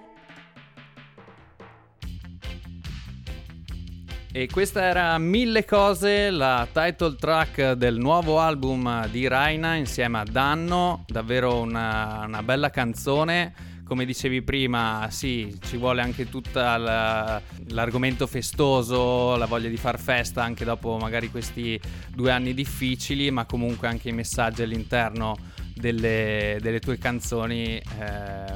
E 4.30 4.46
questa 4.46 4.82
era 4.82 5.18
Mille 5.18 5.64
cose, 5.64 6.30
la 6.30 6.68
title 6.70 7.16
track 7.16 7.72
del 7.72 7.96
nuovo 7.96 8.38
album 8.38 9.08
di 9.08 9.26
Raina 9.26 9.74
insieme 9.74 10.20
a 10.20 10.24
Danno, 10.24 11.04
davvero 11.08 11.58
una, 11.62 12.22
una 12.24 12.44
bella 12.44 12.70
canzone. 12.70 13.67
Come 13.88 14.04
dicevi 14.04 14.42
prima, 14.42 15.08
sì, 15.10 15.58
ci 15.66 15.78
vuole 15.78 16.02
anche 16.02 16.28
tutto 16.28 16.60
l'argomento 16.60 18.26
festoso, 18.26 19.34
la 19.36 19.46
voglia 19.46 19.70
di 19.70 19.78
far 19.78 19.98
festa 19.98 20.42
anche 20.42 20.66
dopo 20.66 20.98
magari 20.98 21.30
questi 21.30 21.80
due 22.14 22.30
anni 22.30 22.52
difficili, 22.52 23.30
ma 23.30 23.46
comunque 23.46 23.88
anche 23.88 24.10
i 24.10 24.12
messaggi 24.12 24.60
all'interno 24.60 25.36
delle, 25.78 26.58
delle 26.60 26.80
tue 26.80 26.98
canzoni 26.98 27.76
eh, 27.76 27.82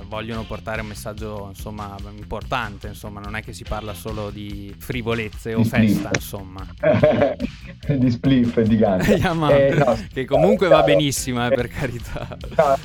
vogliono 0.09 0.45
portare 0.45 0.81
un 0.81 0.89
messaggio 0.89 1.47
insomma 1.49 1.97
importante 2.17 2.89
insomma 2.89 3.21
non 3.21 3.37
è 3.37 3.43
che 3.43 3.53
si 3.53 3.65
parla 3.65 3.95
solo 3.95 4.31
di 4.31 4.75
frivolezze 4.79 5.55
o 5.55 5.65
festa 5.65 6.11
insomma. 6.13 6.67
Di 7.83 8.11
spliff 8.11 8.57
e 8.59 8.63
di 8.63 8.77
ganja 8.77 9.13
eh, 9.51 9.75
no, 9.75 9.99
che 10.13 10.25
comunque 10.25 10.69
va 10.69 10.83
benissimo 10.83 11.45
eh, 11.45 11.51
per 11.51 11.67
carità. 11.69 12.39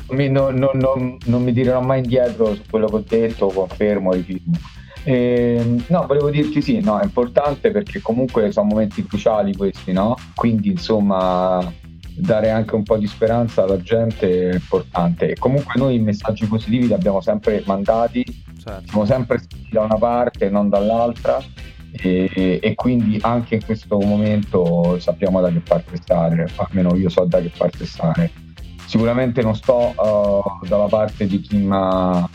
no, 0.09 0.49
non, 0.49 0.71
non, 0.73 1.17
non, 1.23 1.43
mi 1.43 1.53
tirerò 1.53 1.81
mai 1.81 1.99
indietro 1.99 2.55
su 2.55 2.63
quello 2.67 2.87
che 2.87 2.95
ho 2.95 3.03
detto 3.07 3.47
confermo 3.47 4.13
rifirmo 4.13 4.57
eh, 5.03 5.83
no, 5.87 6.05
volevo 6.05 6.29
dirti 6.29 6.61
sì, 6.61 6.81
no, 6.81 6.99
è 6.99 7.03
importante 7.05 7.71
perché 7.71 8.01
comunque 8.01 8.51
sono 8.51 8.67
momenti 8.67 9.05
cruciali 9.05 9.55
questi, 9.55 9.93
no? 9.93 10.17
Quindi 10.35 10.71
insomma 10.71 11.59
dare 12.17 12.49
anche 12.49 12.73
un 12.73 12.83
po' 12.83 12.97
di 12.97 13.05
speranza 13.05 13.63
alla 13.63 13.81
gente 13.81 14.49
è 14.49 14.53
importante. 14.53 15.31
E 15.31 15.35
comunque 15.37 15.73
noi 15.75 15.95
i 15.95 15.99
messaggi 15.99 16.45
positivi 16.45 16.87
li 16.87 16.93
abbiamo 16.93 17.21
sempre 17.21 17.63
mandati, 17.65 18.23
certo. 18.57 18.87
siamo 18.87 19.05
sempre 19.05 19.41
da 19.71 19.81
una 19.81 19.97
parte 19.97 20.45
e 20.45 20.49
non 20.49 20.69
dall'altra. 20.69 21.41
E, 21.91 22.59
e, 22.61 22.75
quindi 22.75 23.17
anche 23.21 23.55
in 23.55 23.65
questo 23.65 23.97
momento 23.99 24.99
sappiamo 24.99 25.41
da 25.41 25.49
che 25.49 25.59
parte 25.59 25.95
stare, 25.95 26.47
almeno 26.55 26.95
io 26.95 27.09
so 27.09 27.25
da 27.25 27.39
che 27.39 27.51
parte 27.55 27.85
stare. 27.85 28.31
Sicuramente 28.85 29.41
non 29.41 29.55
sto 29.55 29.93
uh, 29.95 30.67
dalla 30.67 30.85
parte 30.85 31.25
di 31.27 31.39
chi 31.39 31.57
mi 31.57 31.69
ha 31.71 32.29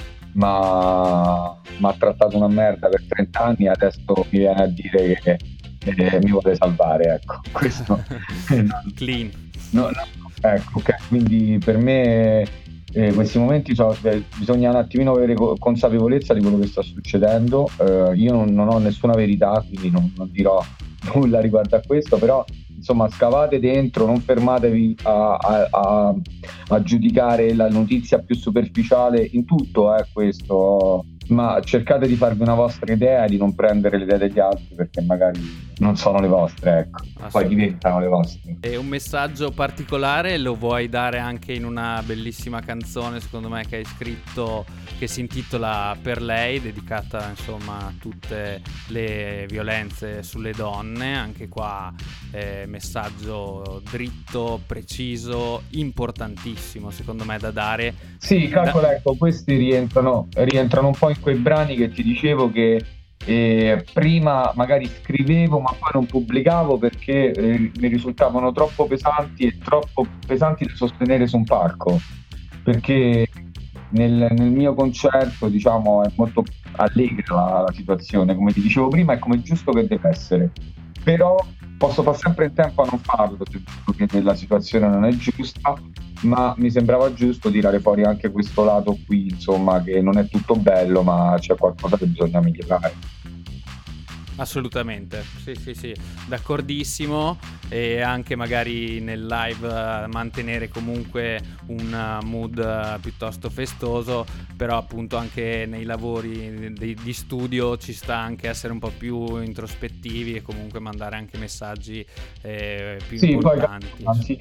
trattato 1.99 2.37
una 2.37 2.49
merda 2.49 2.89
per 2.89 3.05
30 3.07 3.41
anni 3.41 3.65
e 3.67 3.69
adesso 3.69 4.27
mi 4.31 4.39
viene 4.39 4.63
a 4.63 4.67
dire 4.67 5.19
che 5.23 5.39
eh, 5.85 6.19
mi 6.23 6.31
vuole 6.31 6.55
salvare, 6.55 7.15
ecco, 7.15 7.41
questo 7.53 8.03
clean. 8.95 9.51
No, 9.73 9.83
no, 9.83 10.31
ecco, 10.41 10.79
ok, 10.79 11.09
quindi 11.09 11.59
per 11.63 11.79
me 11.79 12.47
eh, 12.95 13.13
questi 13.15 13.39
momenti 13.39 13.75
so, 13.75 13.97
beh, 14.01 14.25
bisogna 14.37 14.71
un 14.71 14.77
attimino 14.77 15.13
avere 15.13 15.35
consapevolezza 15.59 16.35
di 16.35 16.41
quello 16.41 16.59
che 16.59 16.67
sta 16.67 16.83
succedendo. 16.83 17.69
Eh, 17.81 18.15
io 18.17 18.33
non, 18.33 18.53
non, 18.53 18.69
ho 18.69 18.79
nessuna 18.79 19.15
verità, 19.15 19.65
quindi 19.67 19.91
non, 19.91 20.13
non, 20.17 20.31
dirò 20.31 20.63
nulla 21.15 21.41
riguardo 21.41 21.77
a 21.77 21.83
questo, 21.87 22.19
però 22.19 22.45
insomma 22.75 23.09
scavate 23.09 23.61
dentro, 23.61 24.05
non 24.05 24.21
fermatevi 24.21 24.97
a, 25.05 25.37
a, 25.37 25.69
a, 25.71 26.15
a 26.69 26.83
giudicare 26.83 27.55
la 27.55 27.69
notizia 27.71 28.19
più 28.19 28.35
superficiale 28.35 29.27
in 29.33 29.45
tutto, 29.45 29.97
eh, 29.97 30.05
questo 30.13 31.05
ma 31.29 31.61
cercate 31.63 32.07
di 32.07 32.17
farvi 32.17 32.43
una 32.43 32.55
vostra 32.55 32.93
idea 32.93 33.25
e 33.25 33.29
di 33.29 33.39
non 33.39 33.55
prendere 33.55 33.97
le 33.97 34.05
idee 34.05 34.19
degli 34.19 34.41
altri 34.41 34.75
perché 34.75 35.01
magari 35.01 35.41
non 35.83 35.97
sono 35.97 36.21
le 36.21 36.29
vostre, 36.29 36.79
ecco, 36.79 37.29
poi 37.31 37.49
diventano 37.49 37.99
le 37.99 38.07
vostre. 38.07 38.57
E 38.61 38.77
un 38.77 38.87
messaggio 38.87 39.51
particolare 39.51 40.39
lo 40.39 40.55
vuoi 40.55 40.89
dare 40.89 41.19
anche 41.19 41.53
in 41.53 41.65
una 41.65 42.01
bellissima 42.07 42.61
canzone, 42.61 43.21
secondo 43.21 43.49
me, 43.49 43.67
che 43.67 43.77
hai 43.77 43.85
scritto, 43.85 44.65
che 44.99 45.09
si 45.09 45.21
intitola 45.21 45.97
Per 46.01 46.23
lei, 46.23 46.61
dedicata 46.61 47.29
insomma 47.29 47.79
a 47.87 47.93
tutte 47.99 48.63
le 48.89 49.47
violenze 49.49 50.23
sulle 50.23 50.53
donne, 50.53 51.17
anche 51.17 51.49
qua 51.49 51.93
eh, 52.31 52.65
messaggio 52.67 53.83
dritto, 53.91 54.61
preciso, 54.65 55.63
importantissimo 55.71 56.91
secondo 56.91 57.25
me 57.25 57.39
da 57.39 57.51
dare. 57.51 57.95
Sì, 58.19 58.47
calcola, 58.49 58.89
da... 58.89 58.95
ecco, 58.95 59.17
questi 59.17 59.57
rientrano, 59.57 60.29
rientrano 60.33 60.87
un 60.87 60.95
po' 60.97 61.11
in 61.11 61.21
quei 61.21 61.37
brani 61.37 61.75
che 61.75 61.91
ti 61.91 62.05
dicevo 62.05 62.51
che 62.53 62.81
eh, 63.25 63.85
prima 63.93 64.53
magari 64.55 64.87
scrivevo 64.87 65.61
ma 65.61 65.71
poi 65.79 65.91
non 65.95 66.07
pubblicavo 66.07 66.79
perché 66.79 67.33
eh, 67.33 67.71
mi 67.79 67.89
risultavano 67.89 68.53
troppo 68.53 68.87
pesanti 68.87 69.47
e 69.47 69.59
troppo 69.59 70.07
pesanti 70.27 70.65
da 70.65 70.75
sostenere 70.75 71.27
su 71.27 71.37
un 71.37 71.45
palco. 71.45 72.01
Perché 72.63 73.29
nel, 73.91 74.29
nel 74.31 74.51
mio 74.51 74.75
concerto 74.75 75.49
diciamo 75.49 76.05
è 76.05 76.11
molto 76.17 76.45
allegra 76.77 77.35
la, 77.35 77.65
la 77.67 77.73
situazione, 77.73 78.35
come 78.35 78.53
ti 78.53 78.61
dicevo 78.61 78.89
prima 78.89 79.15
è 79.15 79.19
come 79.19 79.43
giusto 79.43 79.73
che 79.73 79.87
deve 79.87 80.09
essere, 80.09 80.51
però 81.03 81.37
posso 81.79 82.03
fare 82.03 82.17
sempre 82.17 82.47
in 82.47 82.55
tempo 82.55 82.83
a 82.83 82.89
non 82.89 83.01
farlo 83.01 83.37
perché 83.37 84.23
la 84.23 84.35
situazione 84.35 84.89
non 84.89 85.05
è 85.05 85.11
giusta, 85.11 85.75
ma 86.23 86.55
mi 86.59 86.71
sembrava 86.71 87.13
giusto 87.13 87.51
tirare 87.51 87.81
fuori 87.81 88.05
anche 88.05 88.31
questo 88.31 88.63
lato 88.65 88.97
qui, 89.07 89.29
insomma, 89.29 89.83
che 89.83 90.01
non 90.01 90.17
è 90.19 90.29
tutto 90.29 90.55
bello, 90.55 91.03
ma 91.03 91.35
c'è 91.39 91.57
qualcosa 91.57 91.97
che 91.97 92.07
bisogna 92.07 92.41
migliorare. 92.41 92.95
Assolutamente, 94.37 95.25
sì, 95.43 95.55
sì, 95.55 95.75
sì, 95.75 95.95
d'accordissimo. 96.27 97.39
E 97.69 98.01
anche 98.01 98.37
magari 98.37 99.01
nel 99.01 99.27
live 99.27 99.67
eh, 99.67 100.07
mantenere 100.09 100.69
comunque 100.69 101.41
un 101.67 101.93
eh, 101.93 102.25
mood 102.25 102.59
eh, 102.59 102.99
piuttosto 103.01 103.49
festoso, 103.51 104.27
però 104.57 104.77
appunto 104.77 105.17
anche 105.17 105.65
nei 105.67 105.85
lavori 105.85 106.73
di, 106.73 106.95
di 106.95 107.13
studio 107.13 107.77
ci 107.79 107.93
sta 107.93 108.17
anche 108.17 108.49
essere 108.49 108.73
un 108.73 108.79
po' 108.79 108.93
più 108.97 109.41
introspettivi 109.41 110.35
e 110.35 110.43
comunque 110.43 110.81
mandare 110.81 111.17
anche 111.17 111.39
messaggi 111.39 112.05
eh, 112.43 112.99
più 113.07 113.19
sì, 113.19 113.31
importanti. 113.31 114.03
Poi, 114.03 114.23
sì, 114.23 114.39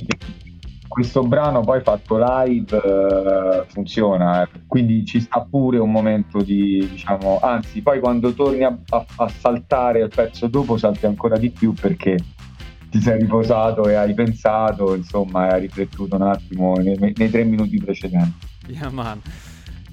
questo 0.92 1.24
brano 1.24 1.62
poi 1.62 1.80
fatto 1.80 2.18
live 2.20 2.76
uh, 2.76 3.66
funziona, 3.68 4.44
eh. 4.44 4.50
quindi 4.68 5.06
ci 5.06 5.22
sta 5.22 5.39
pure 5.50 5.78
un 5.78 5.89
momento 5.89 6.42
di, 6.42 6.86
diciamo, 6.92 7.39
anzi 7.42 7.82
poi 7.82 8.02
quando 8.02 8.34
torni 8.34 8.66
a, 8.66 8.78
a, 8.89 9.06
a, 9.16 9.30
saltare 9.30 10.02
il 10.02 10.10
pezzo 10.14 10.48
dopo 10.48 10.76
salti 10.76 11.06
ancora 11.06 11.38
di 11.38 11.50
più 11.50 11.72
perché 11.72 12.18
ti 12.89 13.00
sei 13.00 13.20
riposato 13.20 13.88
e 13.88 13.94
hai 13.96 14.14
pensato, 14.14 14.94
insomma, 14.94 15.48
hai 15.48 15.62
riflettuto 15.62 16.18
un 16.18 16.24
attimo 16.24 16.76
nei, 16.76 16.98
nei 17.16 17.30
tre 17.30 17.46
minuti 17.46 17.78
precedenti. 17.78 18.48
Yeah, 18.68 18.89
man. 18.89 19.22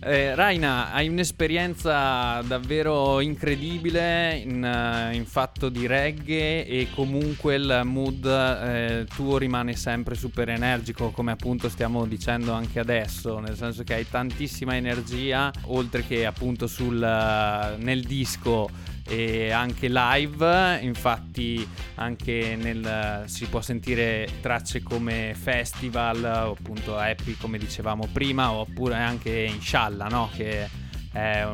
Eh, 0.00 0.36
Raina, 0.36 0.92
hai 0.92 1.08
un'esperienza 1.08 2.40
davvero 2.42 3.18
incredibile 3.18 4.36
in, 4.36 4.62
uh, 4.62 5.12
in, 5.12 5.26
fatto 5.26 5.68
di 5.68 5.88
reggae 5.88 6.64
e 6.64 6.86
comunque 6.94 7.56
il 7.56 7.80
mood 7.84 8.24
eh, 8.24 9.06
tuo 9.12 9.38
rimane 9.38 9.74
sempre 9.74 10.14
super 10.14 10.50
energico, 10.50 11.10
come 11.10 11.32
appunto 11.32 11.68
stiamo 11.68 12.06
dicendo 12.06 12.52
anche 12.52 12.78
adesso, 12.78 13.40
nel 13.40 13.56
senso 13.56 13.82
che 13.82 13.94
hai 13.94 14.08
tantissima 14.08 14.76
energia, 14.76 15.50
oltre 15.64 16.06
che 16.06 16.26
appunto 16.26 16.68
sul, 16.68 16.94
uh, 16.94 17.82
nel 17.82 18.04
disco 18.04 18.70
e 19.08 19.50
anche 19.50 19.88
live, 19.88 20.78
infatti 20.82 21.66
anche 21.94 22.56
nel, 22.60 23.22
si 23.24 23.46
può 23.46 23.62
sentire 23.62 24.28
tracce 24.42 24.82
come 24.82 25.32
Festival, 25.34 26.22
appunto 26.24 26.96
Happy 26.96 27.36
come 27.40 27.58
dicevamo 27.58 28.06
prima, 28.12 28.52
oppure 28.52 28.96
anche 28.96 29.44
Inshallah, 29.44 30.08
no? 30.08 30.28
che 30.36 30.68
è, 31.12 31.46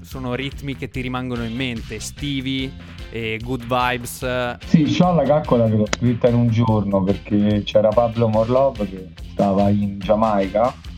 sono 0.00 0.34
ritmi 0.34 0.76
che 0.76 0.88
ti 0.88 1.00
rimangono 1.00 1.44
in 1.44 1.54
mente, 1.54 1.98
Stevie 1.98 2.70
e 3.10 3.40
Good 3.42 3.64
Vibes. 3.66 4.58
Sì, 4.64 4.82
Inshallah 4.82 5.24
calcola 5.24 5.68
che 5.68 5.74
l'ho 5.76 5.86
scritta 5.86 6.28
in 6.28 6.34
un 6.34 6.48
giorno 6.50 7.02
perché 7.02 7.62
c'era 7.64 7.88
Pablo 7.88 8.28
Morlov 8.28 8.88
che 8.88 9.08
stava 9.32 9.68
in 9.70 9.98
Giamaica 9.98 10.90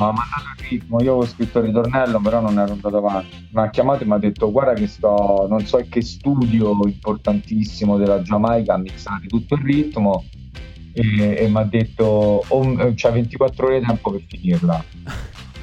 mi 0.00 0.06
ha 0.06 0.12
mandato 0.12 0.62
il 0.62 0.68
ritmo, 0.68 1.02
io 1.02 1.14
ho 1.14 1.26
scritto 1.26 1.58
il 1.58 1.66
ritornello, 1.66 2.20
però 2.20 2.40
non 2.40 2.58
ero 2.58 2.72
andato 2.72 2.96
avanti. 2.96 3.48
Mi 3.50 3.62
ha 3.62 3.70
chiamato 3.70 4.02
e 4.02 4.06
mi 4.06 4.12
ha 4.12 4.18
detto: 4.18 4.50
Guarda, 4.50 4.72
che 4.72 4.86
sto, 4.86 5.46
non 5.48 5.64
so 5.66 5.84
che 5.88 6.00
studio 6.00 6.74
importantissimo 6.84 7.96
della 7.96 8.22
Giamaica 8.22 8.74
a 8.74 8.78
mixare 8.78 9.26
tutto 9.26 9.54
il 9.54 9.62
ritmo. 9.62 10.24
E, 10.92 11.36
e 11.44 11.48
mi 11.48 11.56
ha 11.56 11.64
detto: 11.64 12.44
oh, 12.46 12.92
C'ha 12.94 13.10
24 13.10 13.66
ore 13.66 13.80
di 13.80 13.86
tempo 13.86 14.10
per 14.10 14.22
finirla. 14.26 14.84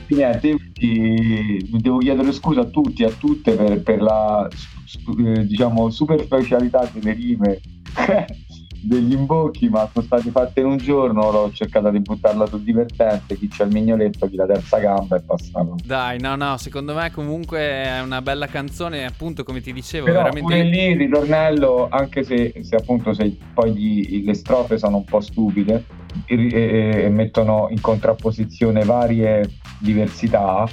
E 0.09 0.15
niente, 0.15 0.55
mi 0.79 1.81
devo 1.81 1.97
chiedere 1.97 2.31
scusa 2.31 2.61
a 2.61 2.65
tutti 2.65 3.03
e 3.03 3.07
a 3.07 3.11
tutte 3.11 3.55
per, 3.55 3.81
per 3.81 4.01
la 4.01 4.47
eh, 4.47 5.45
diciamo 5.45 5.89
superficialità 5.89 6.89
delle 6.93 7.11
rime 7.11 7.59
degli 8.81 9.13
imbocchi, 9.13 9.69
ma 9.69 9.89
sono 9.91 10.05
stati 10.05 10.29
fatti 10.29 10.59
in 10.59 10.67
un 10.67 10.77
giorno. 10.77 11.31
L'ho 11.31 11.51
cercato 11.53 11.89
di 11.89 11.99
buttarla 11.99 12.45
sul 12.45 12.61
divertente. 12.61 13.37
Chi 13.37 13.47
c'è 13.47 13.65
il 13.65 13.71
mignoletto, 13.71 14.27
chi 14.27 14.35
la 14.35 14.45
terza 14.45 14.77
gamba 14.79 15.17
è 15.17 15.21
passato. 15.21 15.75
Dai, 15.83 16.19
no, 16.19 16.35
no, 16.35 16.57
secondo 16.57 16.93
me 16.93 17.11
comunque 17.11 17.59
è 17.59 18.01
una 18.01 18.21
bella 18.21 18.47
canzone. 18.47 19.05
Appunto, 19.05 19.43
come 19.43 19.61
ti 19.61 19.73
dicevo, 19.73 20.05
Però 20.05 20.23
veramente. 20.23 20.41
Pure 20.41 20.63
lì 20.63 20.83
il 20.91 20.97
ritornello, 20.97 21.87
anche 21.89 22.23
se, 22.23 22.53
se 22.61 22.75
appunto 22.75 23.13
se 23.13 23.35
poi 23.53 23.73
gli, 23.73 24.23
le 24.25 24.33
strofe 24.33 24.77
sono 24.77 24.97
un 24.97 25.05
po' 25.05 25.19
stupide 25.19 25.83
e, 26.25 26.49
e, 26.49 27.03
e 27.03 27.09
mettono 27.09 27.67
in 27.69 27.81
contrapposizione 27.81 28.83
varie 28.83 29.49
diversità 29.79 30.67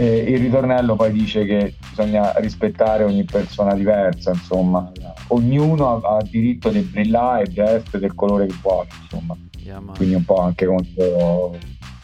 e 0.00 0.32
il 0.32 0.38
ritornello 0.38 0.96
poi 0.96 1.12
dice 1.12 1.44
che 1.44 1.74
bisogna 1.90 2.32
rispettare 2.36 3.04
ogni 3.04 3.24
persona 3.24 3.74
diversa, 3.74 4.30
insomma, 4.30 4.90
ognuno 5.28 6.02
ha, 6.02 6.16
ha 6.16 6.22
diritto 6.22 6.70
di 6.70 6.80
brillare 6.80 7.42
e 7.42 7.48
di 7.50 7.60
essere 7.60 7.98
del 7.98 8.14
colore 8.14 8.46
che 8.46 8.54
vuole, 8.62 8.88
insomma. 9.02 9.36
Yeah, 9.58 9.82
Quindi 9.94 10.14
un 10.14 10.24
po' 10.24 10.40
anche 10.40 10.64
contro 10.64 11.54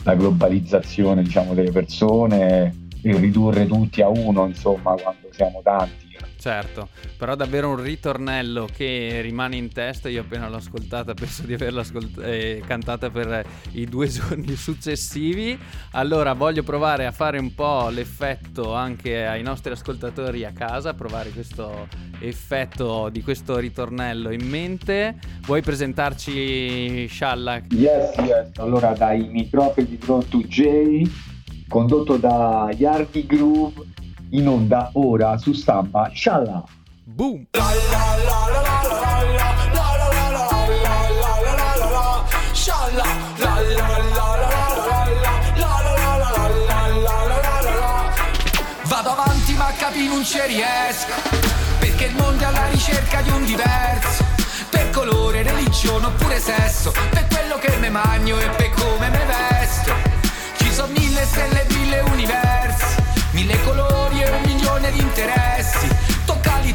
la 0.03 0.15
globalizzazione, 0.15 1.23
diciamo, 1.23 1.55
delle 1.55 1.73
persone, 1.73 2.89
il 3.01 3.15
ridurre 3.15 3.67
tutti 3.67 4.03
a 4.03 4.09
uno, 4.09 4.45
insomma, 4.45 4.95
quando 4.95 5.29
siamo 5.31 5.63
tanti 5.63 6.06
Certo, 6.39 6.89
però 7.17 7.35
davvero 7.35 7.71
un 7.71 7.83
ritornello 7.83 8.69
che 8.71 9.21
rimane 9.23 9.57
in 9.57 9.73
testa, 9.73 10.09
io 10.09 10.21
appena 10.21 10.49
l'ho 10.49 10.57
ascoltata 10.57 11.15
penso 11.15 11.43
di 11.43 11.55
averla 11.55 11.81
ascolt- 11.81 12.21
eh, 12.23 12.63
cantata 12.67 13.11
per 13.11 13.45
i 13.73 13.87
due 13.87 14.07
giorni 14.09 14.55
successivi, 14.55 15.59
allora 15.93 16.35
voglio 16.35 16.63
provare 16.63 17.07
a 17.07 17.13
fare 17.13 17.39
un 17.39 17.55
po' 17.55 17.89
l'effetto 17.89 18.75
anche 18.75 19.27
ai 19.27 19.43
nostri 19.43 19.73
ascoltatori 19.73 20.45
a 20.45 20.53
casa, 20.53 20.93
provare 20.95 21.31
questo 21.31 21.89
effetto 22.21 23.09
di 23.09 23.23
questo 23.23 23.57
ritornello 23.57 24.31
in 24.31 24.47
mente, 24.47 25.17
vuoi 25.47 25.63
presentarci 25.63 27.09
Shalla? 27.09 27.63
Yes, 27.71 28.15
yes, 28.19 28.51
allora 28.59 28.93
dai 28.93 29.27
microfoni 29.27 29.87
di 29.87 29.99
Drone 29.99 30.29
to 30.29 30.43
J, 30.43 31.03
condotto 31.67 32.17
da 32.19 32.71
Yardi 32.77 33.27
Groove 33.27 33.95
in 34.31 34.49
onda 34.49 34.91
ora 34.95 35.37
su 35.39 35.53
stampa 35.53 36.11
Scialla. 36.13 36.65
Boom! 37.05 37.47
Vado 48.83 49.11
avanti 49.11 49.55
ma 49.55 49.73
capi 49.77 50.07
non 50.07 50.25
ci 50.25 50.41
riesco 50.47 51.13
Perché 51.79 52.07
il 52.07 52.15
mondo 52.17 52.43
è 52.43 52.47
alla 52.47 52.69
ricerca 52.69 53.21
di 53.23 53.31
un 53.31 53.45
diverso 53.45 54.25
Per 54.71 54.91
colore, 54.91 55.43
religione 55.43 56.07
oppure 56.07 56.41
sesso 56.41 56.93
Per 57.11 57.27
quello 57.29 57.59
che 57.59 57.77
me 57.79 57.91
magno 57.91 58.39
e 58.39 58.49
per 58.51 58.71
come 58.71 59.09
me 59.11 59.25
vesto 59.27 59.93
Ci 60.59 60.73
sono 60.73 60.93
mille 60.93 61.25
stelle 61.25 61.67
e 61.67 61.75
mille 61.75 62.01
universi 62.01 62.46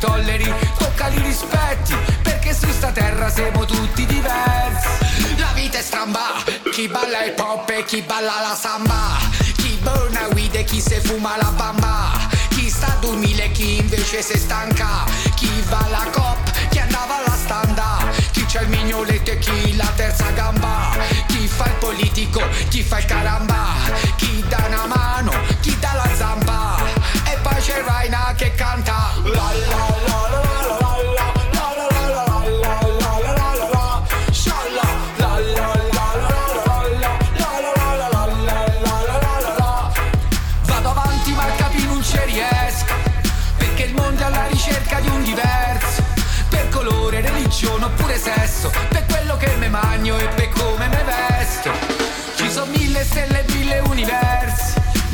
tolleri, 0.02 0.52
tocca 0.78 1.08
li 1.08 1.22
rispetti 1.22 1.96
Perché 2.24 2.54
su 2.54 2.68
sta 2.72 2.92
terra 2.92 3.30
siamo 3.30 3.64
tutti 3.66 4.06
diversi. 4.06 5.38
La 5.38 5.52
vita 5.54 5.78
è 5.78 5.82
stramba 5.82 6.44
Chi 6.72 6.88
balla 6.88 7.24
il 7.24 7.34
pop 7.34 7.70
e 7.70 7.86
chi 7.86 8.02
balla 8.02 8.42
la 8.42 8.56
samba. 8.56 9.20
Chi 9.56 9.78
burna 9.82 10.28
weed 10.34 10.56
e 10.56 10.64
chi 10.64 10.82
se 10.82 11.00
fuma 11.00 11.38
la 11.38 11.52
bamba. 11.56 12.12
Chi 12.50 12.70
sta 12.70 12.88
a 12.88 12.96
dormire 13.00 13.46
e 13.46 13.52
chi 13.52 13.78
invece 13.78 14.22
si 14.22 14.38
stanca. 14.38 15.06
Chi 15.36 15.50
va 15.70 15.80
alla 15.86 16.08
cop, 16.12 16.70
chi 16.70 16.80
andava 16.80 17.18
alla 17.18 17.36
standa. 17.36 17.98
Chi 18.32 18.46
c'ha 18.48 18.62
il 18.62 18.70
mignoletto 18.70 19.32
e 19.32 19.38
chi 19.38 19.76
la 19.76 19.92
terza 19.96 20.30
gamba. 20.32 20.98
Chi 21.28 21.48
fa 21.48 21.66
il 21.66 21.76
politico, 21.80 22.42
chi 22.70 22.82
fa 22.82 22.98
il 22.98 23.06
caramba. 23.06 23.74
Chi 24.16 24.44
dà 24.48 24.64
una 24.68 24.86
mano, 24.88 25.11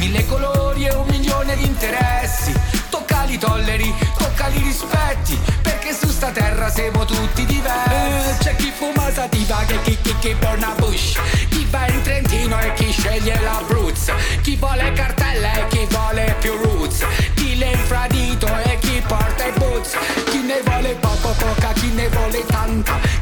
mille 0.08 0.26
colori 0.26 0.86
e 0.86 0.94
un 0.94 1.06
milione 1.10 1.56
di 1.58 1.66
interessi. 1.66 2.54
Tocca 2.90 3.24
li 3.24 3.38
tolleri, 3.38 3.94
tocca 4.18 4.48
li 4.48 4.60
rispetti, 4.60 5.38
perché 5.62 5.94
su 5.94 6.08
sta 6.08 6.30
terra 6.30 6.70
siamo 6.70 7.04
tutti 7.04 7.46
diversi. 7.46 8.30
Eh, 8.30 8.38
c'è 8.40 8.56
chi 8.56 8.72
fuma 8.72 9.12
sativa 9.12 9.66
e 9.68 9.82
chi 9.82 9.98
chi 10.02 10.16
chi 10.20 10.36
porna 10.40 10.74
bush, 10.78 11.20
chi 11.50 11.66
va 11.70 11.88
in 11.88 12.02
Trentino 12.02 12.58
e 12.60 12.74
chi 12.74 12.92
sceglie 12.92 13.36
la 13.42 13.52
l'Abruzzo, 13.52 14.14
chi 14.42 14.56
vuole 14.56 14.92
cartella 14.94 15.54
e 15.54 15.68
chi 15.68 15.86
vuole 15.90 16.36
più 16.40 16.56
roots, 16.56 17.06
chi 17.36 17.58
l'è 17.58 17.72
infradito 17.72 18.48
e 18.64 18.78
chi 18.80 19.04
porta 19.06 19.46
i 19.46 19.52
boots, 19.58 19.98
chi 20.30 20.42
ne 20.42 20.62
vuole 20.64 20.96
poco 21.02 21.36
poca, 21.38 21.74
chi 21.74 21.92
ne 21.92 22.08
vuole 22.08 22.46
tanta 22.46 23.17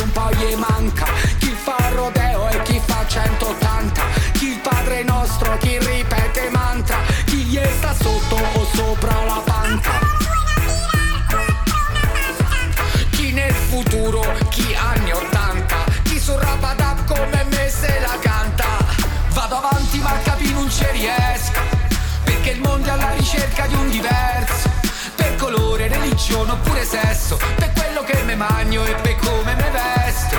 un 0.00 0.10
po' 0.10 0.30
gli 0.32 0.54
manca. 0.56 1.06
Chi 1.38 1.50
fa 1.50 1.76
rodeo 1.92 2.48
e 2.48 2.62
chi 2.62 2.80
fa 2.84 3.06
180 3.06 4.02
Chi 4.32 4.48
il 4.48 4.58
padre 4.58 5.04
nostro, 5.04 5.56
chi 5.58 5.78
ripete 5.78 6.50
mantra. 6.50 6.98
Chi 7.24 7.44
gli 7.44 7.60
sta 7.76 7.94
sotto 7.94 8.34
o 8.34 8.66
sopra 8.72 9.24
la 9.24 9.42
panca. 9.44 9.92
Chi 13.10 13.32
nel 13.32 13.54
futuro, 13.54 14.22
chi 14.48 14.74
anni 14.74 15.12
80 15.12 15.76
Chi 16.02 16.18
sul 16.18 16.34
rapadap 16.34 17.04
come 17.04 17.46
me 17.50 17.68
se 17.68 18.00
la 18.00 18.18
canta. 18.20 18.66
Vado 19.28 19.56
avanti 19.56 19.98
ma 19.98 20.18
capi 20.22 20.52
non 20.52 20.70
ci 20.70 20.86
riesco 20.92 21.60
Perché 22.22 22.50
il 22.50 22.60
mondo 22.60 22.88
è 22.88 22.90
alla 22.92 23.10
ricerca 23.16 23.66
di 23.66 23.74
un 23.74 23.88
diverso 23.90 24.73
colore, 25.54 25.88
religione 25.88 26.52
oppure 26.52 26.84
sesso. 26.84 27.36
Per 27.56 27.72
quello 27.72 28.02
che 28.02 28.22
me 28.24 28.34
magno 28.34 28.84
e 28.84 28.94
per 28.94 29.16
come 29.16 29.54
me 29.54 29.70
vesto. 29.70 30.36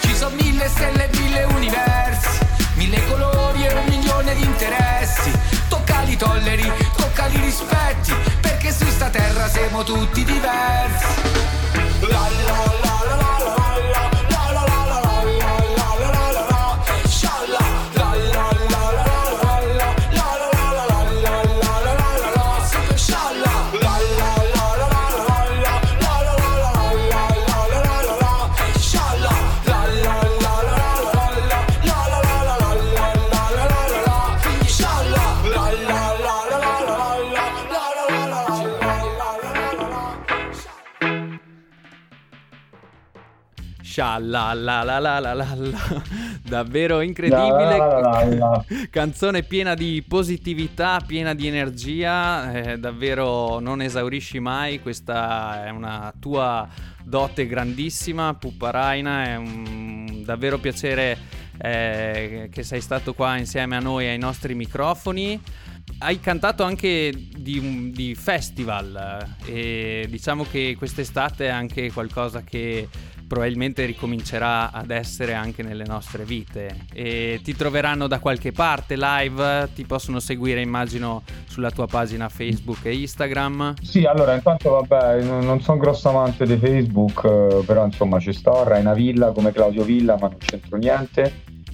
Ci 0.00 0.14
sono 0.14 0.34
mille 0.36 0.68
stelle 0.68 1.08
e 1.10 1.16
mille 1.18 1.44
universi 1.44 2.38
Mille 2.74 3.06
colori 3.06 3.66
e 3.66 3.72
un 3.72 3.84
milione 3.86 4.34
di 4.34 4.44
interessi. 4.44 5.30
Tocca 5.68 6.00
li 6.02 6.16
tolleri, 6.16 6.70
tocca 6.96 7.26
li 7.26 7.40
rispetti 7.40 8.12
Perché 8.40 8.72
su 8.72 8.84
sta 8.86 9.08
terra 9.08 9.48
siamo 9.48 9.82
tutti 9.84 10.24
diversi. 10.24 11.20
La 12.00 12.08
la 12.08 12.28
la 12.82 13.04
la 13.04 13.16
la 13.16 13.44
la 13.44 13.61
Scialla 44.12 44.52
la 44.52 44.82
la 44.82 44.98
la 44.98 45.18
la 45.20 45.32
la 45.32 45.54
la. 45.54 46.02
Davvero 46.42 47.00
incredibile. 47.00 47.76
La, 47.76 47.86
la, 47.86 48.00
la, 48.00 48.24
la, 48.24 48.34
la. 48.34 48.64
Canzone 48.90 49.42
piena 49.42 49.74
di 49.74 50.04
positività, 50.06 51.00
piena 51.06 51.34
di 51.34 51.46
energia, 51.46 52.52
eh, 52.52 52.78
davvero 52.78 53.58
non 53.58 53.80
esaurisci 53.80 54.38
mai, 54.38 54.80
questa 54.80 55.64
è 55.64 55.70
una 55.70 56.12
tua 56.18 56.68
dote 57.02 57.46
grandissima, 57.46 58.34
Puppa 58.34 58.70
Raina, 58.70 59.24
è 59.24 59.36
un 59.36 60.22
davvero 60.24 60.58
piacere 60.58 61.16
eh, 61.58 62.48
che 62.52 62.62
sei 62.62 62.80
stato 62.80 63.14
qua 63.14 63.36
insieme 63.38 63.76
a 63.76 63.80
noi 63.80 64.08
ai 64.08 64.18
nostri 64.18 64.54
microfoni. 64.54 65.40
Hai 65.98 66.20
cantato 66.20 66.62
anche 66.62 67.12
di, 67.36 67.90
di 67.92 68.14
festival 68.14 69.26
eh, 69.44 70.02
e 70.02 70.06
diciamo 70.08 70.44
che 70.44 70.74
quest'estate 70.76 71.46
è 71.46 71.50
anche 71.50 71.90
qualcosa 71.92 72.42
che 72.42 72.88
probabilmente 73.32 73.86
ricomincerà 73.86 74.72
ad 74.72 74.90
essere 74.90 75.32
anche 75.32 75.62
nelle 75.62 75.84
nostre 75.86 76.22
vite 76.22 76.84
e 76.92 77.40
ti 77.42 77.56
troveranno 77.56 78.06
da 78.06 78.18
qualche 78.18 78.52
parte 78.52 78.94
live, 78.94 79.70
ti 79.74 79.86
possono 79.86 80.20
seguire 80.20 80.60
immagino 80.60 81.22
sulla 81.46 81.70
tua 81.70 81.86
pagina 81.86 82.28
Facebook 82.28 82.84
e 82.84 82.94
Instagram. 82.94 83.76
Sì, 83.80 84.04
allora 84.04 84.34
intanto 84.34 84.68
vabbè, 84.68 85.22
non 85.22 85.62
sono 85.62 85.78
grosso 85.78 86.10
amante 86.10 86.44
di 86.44 86.58
Facebook, 86.58 87.24
eh, 87.24 87.64
però 87.64 87.86
insomma 87.86 88.20
ci 88.20 88.34
sto, 88.34 88.64
Raina 88.64 88.92
Villa 88.92 89.30
come 89.30 89.50
Claudio 89.50 89.82
Villa, 89.82 90.18
ma 90.20 90.28
non 90.28 90.36
c'entro 90.36 90.76
niente. 90.76 91.32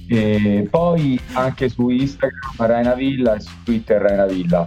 E 0.09 0.69
poi 0.71 1.21
anche 1.33 1.69
su 1.69 1.89
Instagram 1.89 2.55
Raina 2.57 2.95
Villa 2.95 3.35
e 3.35 3.41
su 3.41 3.51
Twitter 3.65 4.01
Raina 4.01 4.27
Villa. 4.27 4.65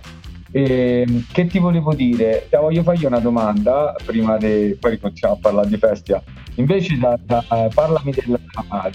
E, 0.52 1.24
che 1.32 1.46
ti 1.46 1.58
volevo 1.58 1.94
dire? 1.94 2.48
Ti 2.50 2.58
voglio 2.58 2.84
fargli 2.84 3.06
una 3.06 3.20
domanda 3.20 3.96
prima 4.06 4.38
di 4.38 4.76
poi 4.78 5.00
continuiamo 5.00 5.38
a 5.38 5.42
parlare 5.42 5.70
di 5.70 5.78
festival. 5.78 6.22
Invece 6.62 6.96
da- 6.98 7.18
da- 7.26 7.44
parlami 7.74 8.12
della, 8.14 8.38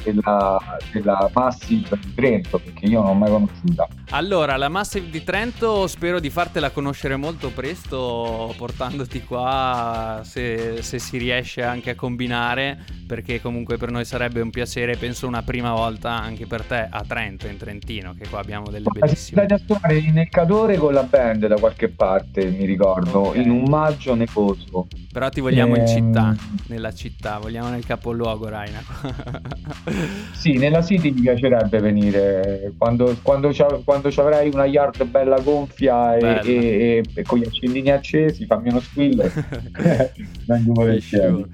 della, 0.02 0.58
della 0.92 1.30
Massive 1.34 1.98
di 2.00 2.14
Trento, 2.14 2.58
perché 2.60 2.86
io 2.86 3.00
non 3.02 3.08
l'ho 3.10 3.14
mai 3.14 3.30
conosciuta. 3.30 3.88
Allora, 4.10 4.56
la 4.56 4.68
Massive 4.68 5.10
di 5.10 5.24
Trento 5.24 5.88
spero 5.88 6.20
di 6.20 6.30
fartela 6.30 6.70
conoscere 6.70 7.16
molto 7.16 7.50
presto, 7.50 8.54
portandoti 8.56 9.24
qua 9.24 10.20
se, 10.22 10.80
se 10.80 11.00
si 11.00 11.18
riesce 11.18 11.62
anche 11.64 11.90
a 11.90 11.94
combinare, 11.96 12.78
perché 13.06 13.40
comunque 13.40 13.76
per 13.78 13.90
noi 13.90 14.04
sarebbe 14.04 14.40
un 14.40 14.50
piacere, 14.50 14.96
penso 14.96 15.26
una 15.26 15.42
prima 15.42 15.72
volta 15.72 16.12
anche 16.12 16.46
per 16.46 16.62
te 16.62 16.86
a 16.88 17.02
Trento, 17.06 17.48
in 17.48 17.56
Trentino, 17.56 18.14
che 18.16 18.28
qua 18.28 18.38
abbiamo 18.38 18.70
delle 18.70 18.86
bellissime... 18.88 19.40
andati 19.42 19.60
a 19.60 19.66
suonare 19.66 19.98
in 19.98 20.18
Eccatore 20.18 20.76
con 20.76 20.92
la 20.94 21.02
band 21.02 21.46
da 21.48 21.56
qualche 21.56 21.88
parte, 21.88 22.46
mi 22.46 22.64
ricordo, 22.64 23.18
Ok. 23.30 23.36
in 23.36 23.50
un 23.50 23.64
maggio 23.68 24.14
nevoso. 24.14 24.86
Però 25.12 25.28
ti 25.30 25.40
vogliamo 25.40 25.74
in 25.74 25.82
Ehm. 25.82 25.86
città, 25.88 26.34
nella 26.68 26.92
città, 26.94 27.38
vogliamo 27.38 27.68
nel 27.70 27.84
capoluogo, 27.84 28.48
Raina. 28.48 28.82
Sì, 30.32 30.52
nella 30.58 30.82
City 30.84 31.10
mi 31.10 31.22
piacerebbe 31.22 31.80
venire 31.80 32.72
quando, 32.78 33.16
quando, 33.22 33.50
c'ha- 33.52 33.80
quando 33.96 34.10
ci 34.10 34.20
avrai 34.20 34.50
una 34.52 34.66
yard 34.66 35.04
bella 35.04 35.38
gonfia 35.40 36.16
e, 36.16 36.40
e- 36.44 37.02
e- 37.14 37.22
con 37.22 37.38
gli 37.38 37.46
accendini 37.46 37.90
accesi, 37.90 38.44
fammi 38.46 38.68
uno 38.68 38.80
squillo. 38.80 39.24
Vengo 40.46 40.72
volentieri. 40.74 41.44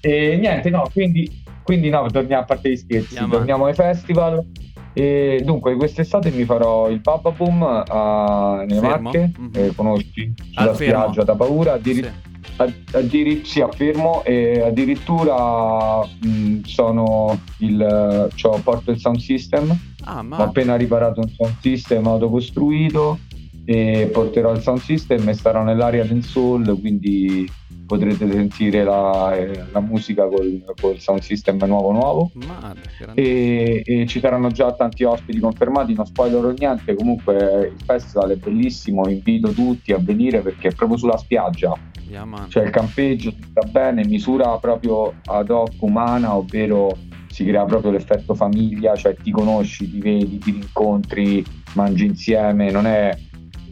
E 0.00 0.36
niente, 0.36 0.70
no, 0.70 0.88
quindi, 0.92 1.42
quindi 1.62 1.88
no, 1.90 2.06
torniamo 2.10 2.42
a 2.42 2.44
parte 2.44 2.70
gli 2.70 2.76
scherzi, 2.76 3.18
Andiamo 3.18 3.32
torniamo 3.34 3.64
ai 3.66 3.74
festival. 3.74 4.44
E 4.92 5.42
dunque, 5.44 5.74
quest'estate 5.76 6.30
mi 6.30 6.44
farò 6.44 6.88
il 6.88 7.00
Papa 7.00 7.30
Boom 7.30 7.62
a, 7.62 8.64
nelle 8.66 8.80
Fermo? 8.80 9.10
Marche, 9.10 9.30
Mhm. 9.36 9.50
eh, 9.54 9.72
conosci? 9.74 10.32
Sulla 10.52 10.74
Fermo. 10.74 11.00
spiaggia 11.02 11.24
da 11.24 11.34
paura, 11.36 11.72
addiri- 11.74 12.02
Sì. 12.02 12.10
Ad- 12.58 12.74
addiri- 12.92 13.44
sì, 13.44 13.60
a 13.60 13.68
Fermo 13.68 14.22
e 14.24 14.60
addirittura 14.60 16.04
mh, 16.04 16.60
sono 16.64 17.38
il, 17.58 18.30
cioè, 18.34 18.60
porto 18.60 18.90
il 18.90 18.98
sound 18.98 19.18
system, 19.18 19.76
Ah, 20.04 20.20
ho 20.20 20.22
ma... 20.22 20.36
appena 20.36 20.76
riparato 20.76 21.20
un 21.20 21.28
sound 21.28 21.56
system 21.60 22.06
autocostruito 22.06 23.18
e 23.64 24.08
porterò 24.12 24.52
il 24.52 24.62
sound 24.62 24.80
system 24.80 25.28
e 25.28 25.34
starò 25.34 25.62
nell'area 25.62 26.04
del 26.04 26.22
soul, 26.22 26.78
quindi 26.80 27.46
potrete 27.86 28.30
sentire 28.30 28.84
la, 28.84 29.34
eh, 29.36 29.64
la 29.72 29.80
musica 29.80 30.26
col, 30.26 30.62
col 30.78 30.98
sound 30.98 31.20
system 31.20 31.58
nuovo 31.66 31.90
nuovo. 31.92 32.30
ma 32.34 32.74
grande- 32.98 33.20
E, 33.20 33.82
e 33.84 34.06
ci 34.06 34.20
saranno 34.20 34.50
già 34.50 34.72
tanti 34.74 35.04
ospiti 35.04 35.38
confermati, 35.40 35.94
non 35.94 36.04
spoilerò 36.06 36.50
niente, 36.50 36.94
comunque 36.94 37.72
il 37.74 37.82
festival 37.84 38.30
è 38.32 38.36
bellissimo, 38.36 39.08
invito 39.08 39.52
tutti 39.52 39.92
a 39.92 39.98
venire 39.98 40.40
perché 40.40 40.68
è 40.68 40.74
proprio 40.74 40.98
sulla 40.98 41.16
spiaggia, 41.16 41.72
Yaman. 42.08 42.48
c'è 42.48 42.64
il 42.64 42.70
campeggio, 42.70 43.30
si 43.30 43.42
sta 43.50 43.62
bene, 43.62 44.04
misura 44.06 44.56
proprio 44.58 45.14
ad 45.24 45.50
hoc 45.50 45.74
umana, 45.80 46.36
ovvero 46.36 46.96
si 47.30 47.44
crea 47.44 47.64
proprio 47.64 47.90
l'effetto 47.90 48.34
famiglia, 48.34 48.96
cioè 48.96 49.14
ti 49.14 49.30
conosci, 49.30 49.90
ti 49.90 50.00
vedi, 50.00 50.38
ti 50.38 50.50
rincontri, 50.52 51.44
mangi 51.74 52.06
insieme, 52.06 52.70
non 52.70 52.86
è 52.86 53.16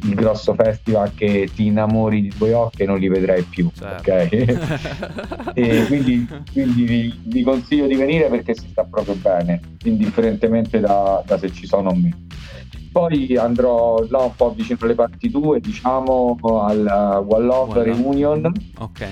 il 0.03 0.14
grosso 0.14 0.55
festival 0.55 1.12
che 1.14 1.49
ti 1.55 1.66
innamori 1.66 2.20
di 2.20 2.32
due 2.37 2.53
occhi 2.53 2.82
e 2.82 2.87
non 2.87 2.99
li 2.99 3.09
vedrai 3.09 3.43
più, 3.43 3.70
Certo. 3.72 4.12
ok? 4.12 5.53
e 5.55 5.87
quindi, 5.87 6.28
quindi 6.53 6.84
vi, 6.84 7.20
vi 7.24 7.43
consiglio 7.43 7.87
di 7.87 7.97
venire 7.97 8.28
perché 8.28 8.55
si 8.55 8.68
sta 8.68 8.84
proprio 8.84 9.14
bene, 9.14 9.61
indifferentemente 9.84 10.80
da, 10.80 11.22
da 11.26 11.39
se 11.39 11.51
ci 11.51 11.66
sono 11.66 11.91
o 11.91 11.95
meno. 11.95 12.16
Poi 12.93 13.37
andrò 13.37 14.05
là 14.09 14.18
un 14.22 14.34
po' 14.34 14.53
vicino 14.53 14.78
alle 14.82 14.95
parti 14.95 15.30
tue, 15.30 15.61
diciamo 15.61 16.39
al 16.43 16.78
uh, 16.78 17.24
Love 17.24 17.34
One 17.34 17.45
Love. 17.47 17.82
Reunion, 17.82 18.53
Ok. 18.78 19.07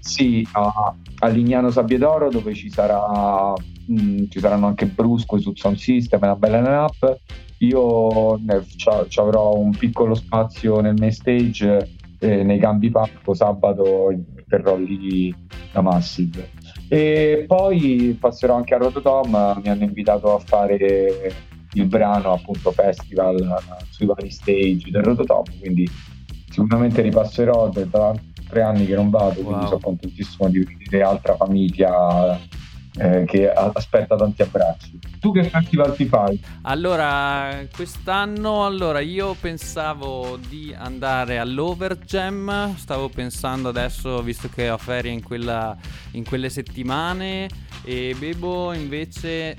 sì, 0.00 0.46
a, 0.52 0.94
a 1.20 1.28
Lignano 1.28 1.70
Sabbiadoro 1.70 2.28
dove 2.28 2.54
ci 2.54 2.70
sarà 2.70 3.52
mh, 3.86 4.24
ci 4.28 4.40
saranno 4.40 4.66
anche 4.66 4.86
Brusco 4.86 5.38
sul 5.38 5.56
sound 5.56 5.76
system, 5.76 6.20
una 6.22 6.36
bella 6.36 6.60
line-up. 6.60 7.18
Io 7.58 8.36
ne- 8.38 8.64
ci 8.66 9.20
avrò 9.20 9.54
un 9.54 9.70
piccolo 9.70 10.14
spazio 10.14 10.80
nel 10.80 10.96
main 10.98 11.12
stage 11.12 11.88
eh, 12.18 12.42
nei 12.42 12.58
cambi 12.58 12.90
parco 12.90 13.34
sabato 13.34 14.08
terrò 14.48 14.76
lì 14.76 15.34
la 15.72 15.80
Massive. 15.82 16.48
E 16.88 17.44
poi 17.46 18.16
passerò 18.18 18.54
anche 18.56 18.74
a 18.74 18.78
Rototom, 18.78 19.60
mi 19.62 19.68
hanno 19.68 19.84
invitato 19.84 20.34
a 20.34 20.38
fare 20.38 21.32
il 21.74 21.86
brano 21.86 22.32
appunto 22.32 22.72
festival 22.72 23.36
eh, 23.38 23.84
sui 23.90 24.06
vari 24.06 24.30
stage 24.30 24.90
del 24.90 25.02
Rototom, 25.02 25.44
quindi 25.60 25.88
sicuramente 26.50 27.02
ripasserò 27.02 27.68
da 27.68 27.84
da 27.84 28.14
tre 28.48 28.62
anni 28.62 28.84
che 28.84 28.96
non 28.96 29.10
vado, 29.10 29.34
quindi 29.40 29.52
Wow. 29.52 29.66
sono 29.66 29.80
contentissimo 29.80 30.48
di 30.48 30.58
vedere 30.58 31.04
altra 31.04 31.36
famiglia 31.36 32.36
eh, 32.98 33.24
che 33.24 33.48
aspetta 33.48 34.16
tanti 34.16 34.42
abbracci. 34.42 34.98
Tu 35.20 35.30
che 35.30 35.44
festival 35.44 35.94
ti 35.94 36.06
fai? 36.06 36.42
Allora, 36.62 37.64
quest'anno 37.72 38.66
allora 38.66 38.98
io 38.98 39.36
pensavo 39.40 40.36
di 40.48 40.74
andare 40.76 41.38
all'Overgem, 41.38 42.74
stavo 42.74 43.08
pensando 43.08 43.68
adesso, 43.68 44.20
visto 44.22 44.48
che 44.48 44.68
ho 44.68 44.78
ferie 44.78 45.12
in, 45.12 45.22
quella, 45.22 45.76
in 46.12 46.24
quelle 46.24 46.48
settimane, 46.48 47.48
e 47.84 48.16
Bebo 48.18 48.72
invece 48.72 49.54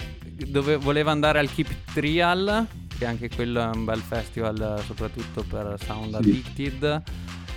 dove, 0.47 0.75
voleva 0.77 1.11
andare 1.11 1.39
al 1.39 1.51
Keep 1.51 1.93
Trial, 1.93 2.67
che 2.97 3.05
anche 3.05 3.29
quello 3.29 3.61
è 3.61 3.75
un 3.75 3.85
bel 3.85 3.99
festival 3.99 4.81
soprattutto 4.85 5.43
per 5.43 5.75
Sound 5.83 6.21
Sì. 6.23 7.01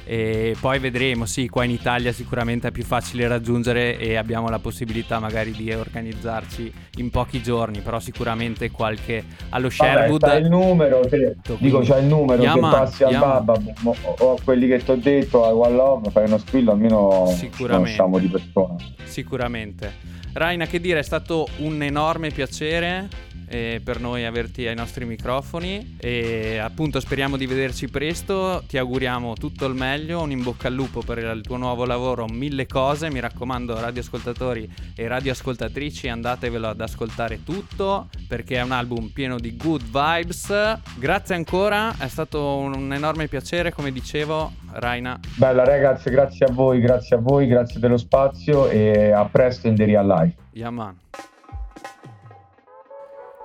E 0.06 0.54
poi 0.60 0.78
vedremo, 0.78 1.24
sì, 1.24 1.48
qua 1.48 1.64
in 1.64 1.70
Italia 1.70 2.12
sicuramente 2.12 2.68
è 2.68 2.70
più 2.70 2.84
facile 2.84 3.26
raggiungere 3.26 3.98
e 3.98 4.16
abbiamo 4.16 4.48
la 4.48 4.58
possibilità 4.58 5.18
magari 5.18 5.52
di 5.52 5.72
organizzarci 5.72 6.72
in 6.96 7.10
pochi 7.10 7.42
giorni, 7.42 7.80
però 7.80 7.98
sicuramente 8.00 8.70
qualche 8.70 9.24
allo 9.50 9.68
Vabbè, 9.74 9.90
Sherwood. 9.92 10.20
c'hai 10.20 10.42
il 10.42 10.48
numero, 10.48 11.00
te- 11.08 11.36
dico 11.58 11.80
c'hai 11.80 12.02
il 12.02 12.06
numero, 12.06 12.42
Yeah, 12.42 12.54
che 12.54 12.60
passi 12.60 13.04
al. 13.04 13.18
Babba 13.18 13.54
o, 13.84 13.96
o 14.18 14.38
quelli 14.44 14.66
che 14.66 14.84
ti 14.84 14.90
ho 14.90 14.96
detto, 14.96 15.44
a 15.44 15.54
One 15.54 15.74
Love, 15.74 16.10
fai 16.10 16.26
uno 16.26 16.38
squillo, 16.38 16.72
almeno 16.72 17.34
conosciamo 17.56 18.18
di 18.18 18.28
persona. 18.28 18.76
Sicuramente. 19.04 20.12
Raina, 20.34 20.66
che 20.66 20.80
dire, 20.80 20.98
è 20.98 21.02
stato 21.02 21.46
un 21.58 21.80
enorme 21.82 22.30
piacere 22.30 23.08
eh, 23.48 23.80
per 23.82 24.00
noi 24.00 24.24
averti 24.24 24.66
ai 24.66 24.74
nostri 24.74 25.04
microfoni 25.04 25.96
e 25.98 26.58
appunto 26.58 27.00
speriamo 27.00 27.36
di 27.36 27.46
vederci 27.46 27.88
presto, 27.88 28.62
ti 28.66 28.78
auguriamo 28.78 29.34
tutto 29.34 29.66
il 29.66 29.74
meglio, 29.74 30.22
un 30.22 30.30
in 30.30 30.42
bocca 30.42 30.68
al 30.68 30.74
lupo 30.74 31.02
per 31.02 31.18
il 31.18 31.42
tuo 31.42 31.56
nuovo 31.56 31.84
lavoro, 31.84 32.26
mille 32.26 32.66
cose, 32.66 33.10
mi 33.10 33.20
raccomando 33.20 33.78
radioascoltatori 33.78 34.70
e 34.94 35.08
radioascoltatrici 35.08 36.08
andatevelo 36.08 36.68
ad 36.68 36.80
ascoltare 36.80 37.42
tutto 37.44 38.08
perché 38.28 38.56
è 38.56 38.62
un 38.62 38.72
album 38.72 39.08
pieno 39.08 39.38
di 39.38 39.56
good 39.56 39.82
vibes. 39.82 40.78
Grazie 40.96 41.34
ancora, 41.34 41.94
è 41.98 42.08
stato 42.08 42.56
un, 42.56 42.74
un 42.76 42.92
enorme 42.92 43.28
piacere, 43.28 43.72
come 43.72 43.92
dicevo, 43.92 44.52
Raina. 44.72 45.18
Bella 45.36 45.64
ragazzi, 45.64 46.10
grazie 46.10 46.46
a 46.46 46.52
voi, 46.52 46.80
grazie 46.80 47.16
a 47.16 47.18
voi, 47.18 47.46
grazie 47.46 47.80
dello 47.80 47.96
spazio 47.96 48.68
e 48.68 49.10
a 49.12 49.24
presto 49.24 49.68
in 49.68 49.74
The 49.74 49.84
Real 49.84 50.06
Life. 50.06 50.36
Yeah, 50.52 50.70
man. 50.70 50.96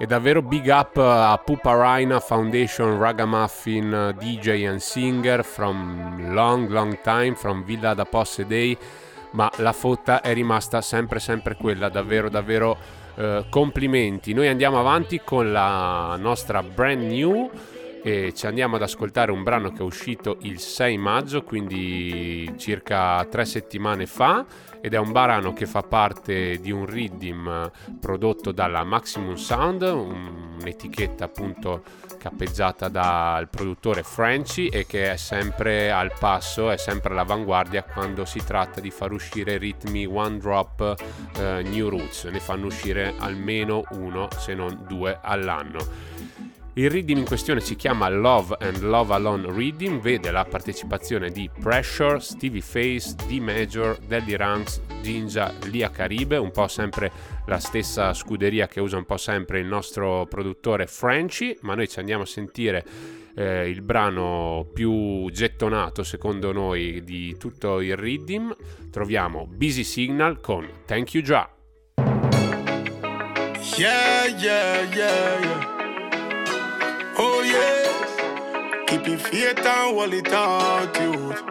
E 0.02 0.06
davvero 0.06 0.42
big 0.42 0.68
up 0.68 0.96
a 0.96 1.38
Pupa 1.44 1.74
Raina 1.74 2.22
Foundation 2.22 2.98
Ragamuffin 2.98 4.16
DJ 4.18 4.66
and 4.66 4.78
Singer 4.80 5.44
from 5.44 6.34
long 6.34 6.70
long 6.70 6.98
time 7.02 7.36
from 7.36 7.66
Villa 7.66 7.94
da 7.94 8.06
Posse 8.06 8.46
Day 8.48 8.78
ma 9.32 9.52
la 9.58 9.74
fotta 9.74 10.22
è 10.22 10.34
rimasta 10.34 10.80
sempre 10.80 11.20
sempre 11.20 11.58
quella. 11.58 11.90
Davvero 11.90 12.30
davvero 12.30 12.78
eh, 13.16 13.44
complimenti. 13.50 14.32
Noi 14.32 14.48
andiamo 14.48 14.80
avanti 14.80 15.20
con 15.22 15.52
la 15.52 16.16
nostra 16.18 16.64
brand 16.64 17.02
new 17.02 17.52
e 18.02 18.34
ci 18.34 18.48
andiamo 18.48 18.76
ad 18.76 18.82
ascoltare 18.82 19.32
un 19.32 19.44
brano 19.44 19.72
che 19.72 19.80
è 19.80 19.84
uscito 19.84 20.38
il 20.42 20.60
6 20.60 20.98
maggio 20.98 21.44
quindi 21.44 22.52
circa 22.58 23.26
tre 23.26 23.46
settimane 23.46 24.06
fa 24.06 24.46
ed 24.82 24.94
è 24.94 24.98
un 24.98 25.12
brano 25.12 25.54
che 25.54 25.66
fa 25.66 25.82
parte 25.82 26.60
di 26.60 26.72
un 26.72 26.86
riddim 26.86 27.72
prodotto 28.00 28.52
dalla 28.52 28.84
Maximum 28.84 29.36
Sound, 29.36 29.82
un- 29.82 30.58
un'etichetta 30.62 31.26
appunto 31.26 31.84
cappeggiata 32.18 32.90
dal 32.90 33.50
produttore 33.50 34.04
Frenchy 34.04 34.68
e 34.68 34.86
che 34.86 35.12
è 35.12 35.18
sempre 35.18 35.92
al 35.92 36.14
passo, 36.18 36.70
è 36.70 36.78
sempre 36.78 37.12
all'avanguardia 37.12 37.84
quando 37.84 38.26
si 38.26 38.44
tratta 38.44 38.80
di 38.80 38.92
far 38.92 39.12
uscire 39.12 39.58
ritmi 39.58 40.06
one 40.06 40.38
drop 40.38 40.96
eh, 41.38 41.62
new 41.64 41.90
roots, 41.90 42.26
ne 42.26 42.40
fanno 42.40 42.68
uscire 42.68 43.14
almeno 43.18 43.84
uno 43.92 44.28
se 44.38 44.54
non 44.54 44.86
due 44.88 45.18
all'anno. 45.22 46.49
Il 46.74 46.90
reading 46.90 47.18
in 47.18 47.26
questione 47.26 47.60
si 47.60 47.76
chiama 47.76 48.08
Love 48.10 48.56
and 48.60 48.82
Love 48.82 49.14
Alone 49.14 49.52
Reading, 49.52 50.00
vede 50.00 50.32
la 50.32 50.46
partecipazione 50.46 51.30
di 51.30 51.50
Pressure, 51.60 52.20
Stevie 52.20 52.62
Face, 52.62 53.16
D 53.28 53.40
Major, 53.40 53.98
Daddy 53.98 54.36
Ranks, 54.36 54.82
Ginja, 55.02 55.52
Lia 55.66 55.90
Caribe, 55.90 56.38
un 56.38 56.52
po' 56.52 56.68
sempre 56.68 57.12
la 57.48 57.60
stessa 57.60 58.14
scuderia 58.14 58.68
che 58.68 58.80
usa 58.80 58.98
un 58.98 59.06
po' 59.06 59.18
sempre 59.18 59.60
il 59.60 59.66
nostro 59.66 60.26
produttore 60.28 60.86
Frenchy, 60.88 61.58
ma 61.62 61.74
noi 61.74 61.90
ci 61.90 62.00
andiamo 62.00 62.24
a 62.24 62.28
sentire 62.28 62.86
eh, 63.36 63.68
il 63.68 63.82
brano 63.82 64.66
più 64.72 65.30
gettonato 65.32 66.04
secondo 66.04 66.52
noi 66.52 67.04
di 67.04 67.36
tutto 67.38 67.82
il 67.82 67.98
reading. 67.98 68.56
Troviamo 68.90 69.48
Busy 69.48 69.84
Signal 69.84 70.40
con 70.40 70.68
Thank 70.86 71.14
You 71.14 71.24
Già. 71.24 71.50
Yeah, 73.76 74.26
yeah, 74.38 74.82
yeah, 74.94 75.40
yeah. 75.40 75.79
Oh, 77.22 77.42
yeah. 77.44 78.86
Keep 78.88 79.08
your 79.08 79.18
faith 79.18 79.58
and 79.58 79.68
hold 79.68 80.14
it 80.14 80.32
out, 80.32 80.96
youth. 81.02 81.42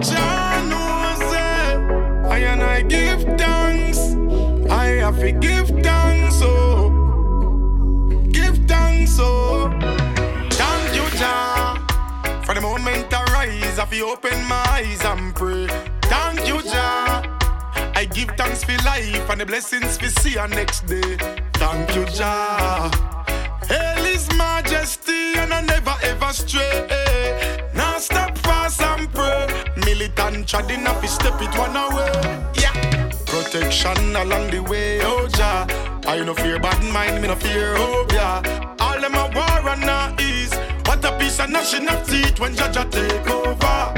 Jah 0.00 0.64
knows. 0.70 1.34
I 2.30 2.38
and 2.38 2.62
I 2.62 2.80
give 2.82 3.22
thanks. 3.38 3.98
I 4.70 4.86
have 5.04 5.18
to 5.20 5.32
give 5.32 5.68
thanks, 5.84 6.40
oh. 6.42 6.88
Give 8.30 8.56
thanks, 8.66 9.18
oh. 9.20 9.68
Thank 10.50 10.94
you, 10.96 11.18
Jah. 11.18 11.76
For 12.44 12.54
the 12.54 12.62
moment 12.62 13.12
I 13.12 13.24
rise, 13.34 13.78
I 13.78 13.84
feel 13.84 14.06
open 14.06 14.42
my 14.44 14.64
eyes 14.70 15.04
and 15.04 15.34
pray. 15.34 15.66
Thank 16.04 16.48
you, 16.48 16.62
Jah. 16.62 17.22
I 17.94 18.06
give 18.06 18.30
thanks 18.38 18.64
for 18.64 18.72
life 18.82 19.28
and 19.28 19.40
the 19.42 19.44
blessings 19.46 20.00
we 20.00 20.08
see 20.08 20.38
our 20.38 20.48
next 20.48 20.86
day. 20.86 21.18
Thank 21.54 21.94
you, 21.94 22.06
Jah. 22.06 23.19
Majesty 24.70 25.32
and 25.36 25.52
I 25.52 25.62
never 25.62 25.96
ever 26.04 26.32
stray. 26.32 26.86
Now 27.74 27.98
stop 27.98 28.38
fast 28.38 28.80
and 28.80 29.12
pray. 29.12 29.48
Militant 29.84 30.46
treading 30.46 30.86
up, 30.86 31.04
step 31.06 31.42
it 31.42 31.52
one 31.58 31.74
away. 31.74 32.12
Yeah. 32.54 33.10
Protection 33.26 34.14
along 34.14 34.50
the 34.50 34.62
way, 34.62 35.00
oh 35.02 35.26
Jah. 35.26 35.66
I 36.06 36.22
no 36.24 36.34
fear 36.34 36.60
bad 36.60 36.80
mind, 36.92 37.20
me 37.20 37.26
no 37.26 37.34
fear, 37.34 37.74
oh 37.78 38.06
yeah. 38.12 38.76
All 38.78 39.00
them 39.00 39.16
a 39.16 39.28
war 39.34 39.70
and 39.72 39.84
not 39.84 40.20
ease. 40.20 40.54
What 40.86 41.04
a 41.04 41.18
piece 41.18 41.40
of 41.40 41.52
of 41.52 42.08
teeth 42.08 42.38
when 42.38 42.54
Jah 42.54 42.70
take 42.70 43.28
over. 43.28 43.92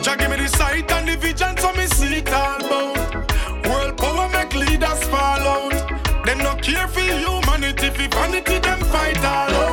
Jah 0.00 0.16
give 0.16 0.30
me 0.30 0.38
the 0.38 0.48
sight 0.48 0.90
and 0.90 1.06
the 1.06 1.18
vision 1.18 1.54
so 1.58 1.70
me 1.74 1.86
see 1.86 2.16
it 2.20 2.32
all 2.32 2.64
about. 2.64 3.66
World 3.66 3.98
power 3.98 4.30
make 4.30 4.54
leaders 4.54 5.04
fall 5.04 5.44
out. 5.54 6.24
Them 6.24 6.38
no 6.38 6.54
care 6.62 6.88
for 6.88 7.00
humanity, 7.00 7.90
for 7.90 8.08
vanity 8.08 8.58
them 8.58 8.80
fight 8.84 9.18
all 9.18 9.54
out. 9.54 9.63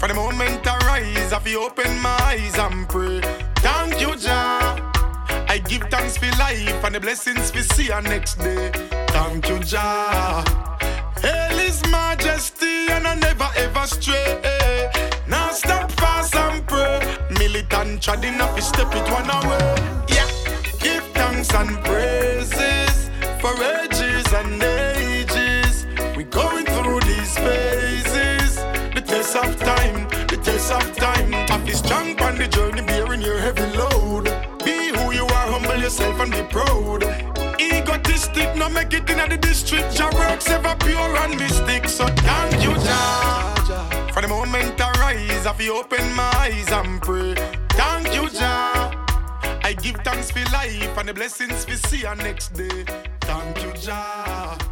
For 0.00 0.08
the 0.08 0.14
moment 0.14 0.66
I 0.66 0.78
rise, 0.86 1.30
I 1.30 1.38
feel 1.40 1.60
open 1.60 2.00
my 2.00 2.16
eyes 2.22 2.56
and 2.56 2.88
pray. 2.88 3.20
Thank 3.56 4.00
you, 4.00 4.16
Jah. 4.16 4.80
I 5.46 5.58
give 5.58 5.82
thanks 5.90 6.16
for 6.16 6.30
life 6.38 6.82
and 6.84 6.94
the 6.94 7.00
blessings 7.00 7.52
we 7.52 7.60
see 7.60 7.90
our 7.92 8.00
next 8.00 8.36
day. 8.36 8.70
Thank 9.08 9.50
you, 9.50 9.58
Jah. 9.58 10.42
Hail 11.20 11.58
His 11.58 11.82
Majesty 11.90 12.86
and 12.88 13.06
I 13.06 13.14
never 13.16 13.46
ever 13.58 13.86
stray. 13.86 14.88
Now 15.28 15.50
stop 15.50 15.92
fast 15.92 16.34
and 16.34 16.66
pray. 16.66 17.00
Militant 17.38 18.02
treading 18.02 18.40
up, 18.40 18.58
step 18.58 18.88
it 18.94 19.06
one 19.12 19.28
away. 19.28 19.74
Yeah. 20.08 20.30
Give 20.80 21.04
thanks 21.12 21.52
and 21.52 21.76
praises 21.84 23.10
for 23.38 23.52
yourself 35.90 36.20
and 36.20 36.30
be 36.30 36.42
proud. 36.42 37.02
Egotistic, 37.60 38.54
no 38.56 38.68
make 38.68 38.92
it 38.92 39.10
in 39.10 39.28
the 39.28 39.36
district. 39.36 39.98
Your 39.98 40.10
works 40.12 40.48
ever 40.48 40.76
pure 40.76 41.16
and 41.16 41.36
mystic. 41.36 41.88
So 41.88 42.06
thank 42.06 42.62
you, 42.62 42.74
Jah. 42.74 44.10
For 44.12 44.22
the 44.22 44.28
moment 44.28 44.80
I 44.80 44.92
rise, 45.00 45.46
I 45.46 45.52
feel 45.52 45.74
open 45.74 46.14
my 46.14 46.30
eyes 46.36 46.70
and 46.70 47.02
pray. 47.02 47.34
Thank 47.70 48.14
you, 48.14 48.30
Jah. 48.30 48.94
I 49.64 49.72
give 49.72 49.96
thanks 50.04 50.30
for 50.30 50.44
life 50.52 50.96
and 50.96 51.08
the 51.08 51.14
blessings 51.14 51.66
we 51.66 51.74
see 51.74 52.06
our 52.06 52.16
next 52.16 52.50
day. 52.50 52.84
Thank 53.22 53.62
you, 53.62 53.72
Jah. 53.72 54.69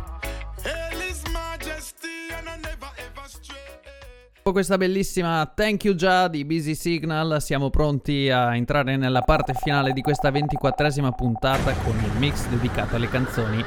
Dopo 4.48 4.60
questa 4.60 4.78
bellissima 4.78 5.52
Thank 5.54 5.84
You 5.84 5.94
Già 5.94 6.26
di 6.26 6.42
Busy 6.42 6.74
Signal 6.74 7.36
siamo 7.42 7.68
pronti 7.68 8.30
a 8.30 8.56
entrare 8.56 8.96
nella 8.96 9.20
parte 9.20 9.52
finale 9.52 9.92
di 9.92 10.00
questa 10.00 10.30
ventiquattresima 10.30 11.12
puntata 11.12 11.74
con 11.84 11.94
il 12.02 12.18
mix 12.18 12.46
dedicato 12.46 12.96
alle 12.96 13.10
canzoni 13.10 13.62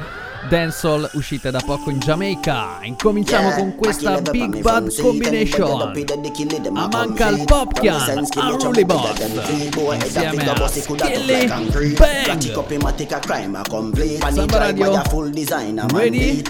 dancehall 0.49 1.07
uscite 1.13 1.51
da 1.51 1.61
poco 1.63 1.91
in 1.91 1.99
Giamaica. 1.99 2.79
Incominciamo 2.82 3.51
con 3.51 3.75
questa 3.75 4.21
Big 4.21 4.59
Bad 4.61 4.99
Combination. 4.99 5.93
A 6.73 6.88
manca 6.88 7.27
il 7.27 7.43
Popkian, 7.45 8.25
Unruly 8.38 8.84
Boss, 8.84 9.19
insieme 9.93 10.49
a 10.49 10.67
Skilly 10.67 11.45
Bang. 11.45 12.55
Samba 14.32 14.57
Radio, 14.57 14.99
ready? 15.93 16.41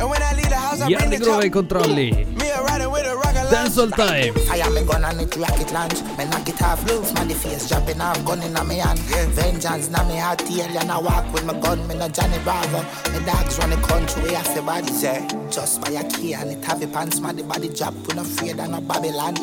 And 0.00 0.10
when 0.10 0.22
I 0.22 0.32
leave 0.34 0.48
the 0.48 0.56
house, 0.56 0.80
I 0.80 0.88
bring 0.88 1.10
the 1.10 1.18
Grove 1.18 1.44
ai 1.44 2.24
Me 2.34 2.50
a 2.50 2.62
rider 2.62 2.90
with 2.90 3.06
a 3.06 3.16
rocket 3.16 3.48
Dancehall 3.48 3.94
time. 3.96 4.34
I 4.50 4.58
am 4.58 4.76
a 4.76 4.84
gun 4.84 5.04
and 5.04 5.20
it 5.20 5.36
rocket 5.36 5.72
launch. 5.72 6.02
Me 6.18 6.24
knock 6.26 6.48
it 6.48 6.62
off 6.62 6.84
loose, 6.88 7.12
man 7.14 7.28
the 7.28 7.34
face 7.34 7.68
dropping 7.68 8.00
off, 8.00 8.22
gun 8.24 8.42
in 8.42 8.52
my 8.52 8.74
hand. 8.74 8.98
Vengeance 9.34 9.90
na 9.90 10.06
me 10.08 10.16
heart, 10.16 10.42
alien 10.42 10.90
I 10.90 10.98
walk 10.98 11.32
with 11.32 11.44
my 11.44 11.58
gun, 11.58 11.86
me 11.88 11.94
no 11.94 12.08
Johnny 12.08 12.38
Bravo. 12.44 12.82
Me 13.12 13.24
dogs 13.24 13.58
run 13.58 13.70
the 13.70 13.76
country, 13.76 14.22
we 14.22 14.34
have 14.34 14.54
the 14.54 14.62
body 14.62 14.88
say. 14.88 15.26
Just 15.50 15.80
by 15.80 15.92
a 15.92 16.04
key 16.10 16.34
and 16.34 16.50
it 16.50 16.64
have 16.64 16.80
the 16.80 16.88
pants, 16.88 17.20
man 17.20 17.36
the 17.36 17.42
body 17.44 17.68
drop, 17.68 17.94
we 18.06 18.14
no 18.14 18.22
afraid 18.22 18.60
of 18.60 18.70
no 18.70 18.80
Babylon. 18.80 19.34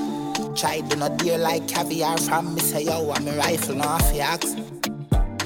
Try 0.55 0.81
do 0.81 0.95
not 0.95 1.17
deal 1.17 1.39
like 1.39 1.67
caviar 1.67 2.17
from 2.17 2.55
me 2.55 2.61
say 2.61 2.83
yo, 2.83 3.11
I'm 3.11 3.27
a 3.27 3.35
rifle, 3.37 3.75
no 3.75 3.83
off 3.83 4.11
the 4.13 4.21
axe. 4.21 4.55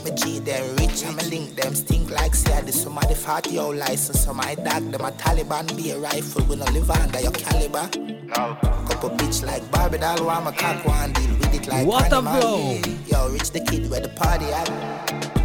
Me 0.10 0.16
G 0.16 0.39
them 0.39 0.76
rich 0.78 1.03
and 1.03 1.16
me 1.18 1.24
link 1.26 1.55
them 1.55 1.76
stink 1.76 2.10
like 2.10 2.34
say 2.34 2.62
this 2.62 2.82
somebody 2.82 3.14
fat 3.14 3.51
yo 3.51 3.70
license 3.70 4.24
so 4.26 4.34
my 4.34 4.55
dog 4.55 4.91
them 4.91 5.01
a 5.01 5.12
Taliban 5.12 5.68
be 5.78 5.91
a 5.91 5.99
rifle 5.99 6.43
we 6.45 6.55
no 6.55 6.66
live 6.66 6.89
under 6.89 7.20
your 7.20 7.32
caliber. 7.32 7.88
No. 7.95 8.57
Couple 8.89 9.12
bitch 9.12 9.45
like 9.45 9.70
Barbie 9.70 9.99
doll 9.99 10.26
want 10.26 10.45
my 10.45 10.51
cock 10.51 10.84
one 10.84 11.14
deal 11.14 11.30
with 11.36 11.53
it 11.53 11.68
like 11.68 11.86
What 11.86 12.12
a 12.12 12.16
animal. 12.16 12.41
flow. 12.41 12.82
Yo, 13.05 13.30
rich 13.30 13.51
the 13.51 13.60
kid 13.60 13.88
where 13.91 14.01
the 14.01 14.10
party 14.10 14.45
at. 14.45 14.68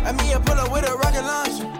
I 0.07 0.12
me 0.12 0.33
a 0.33 0.41
pull 0.41 0.55
up 0.59 0.73
with 0.73 0.89
a 0.89 0.97
rocket 0.97 1.25
launcher. 1.25 1.71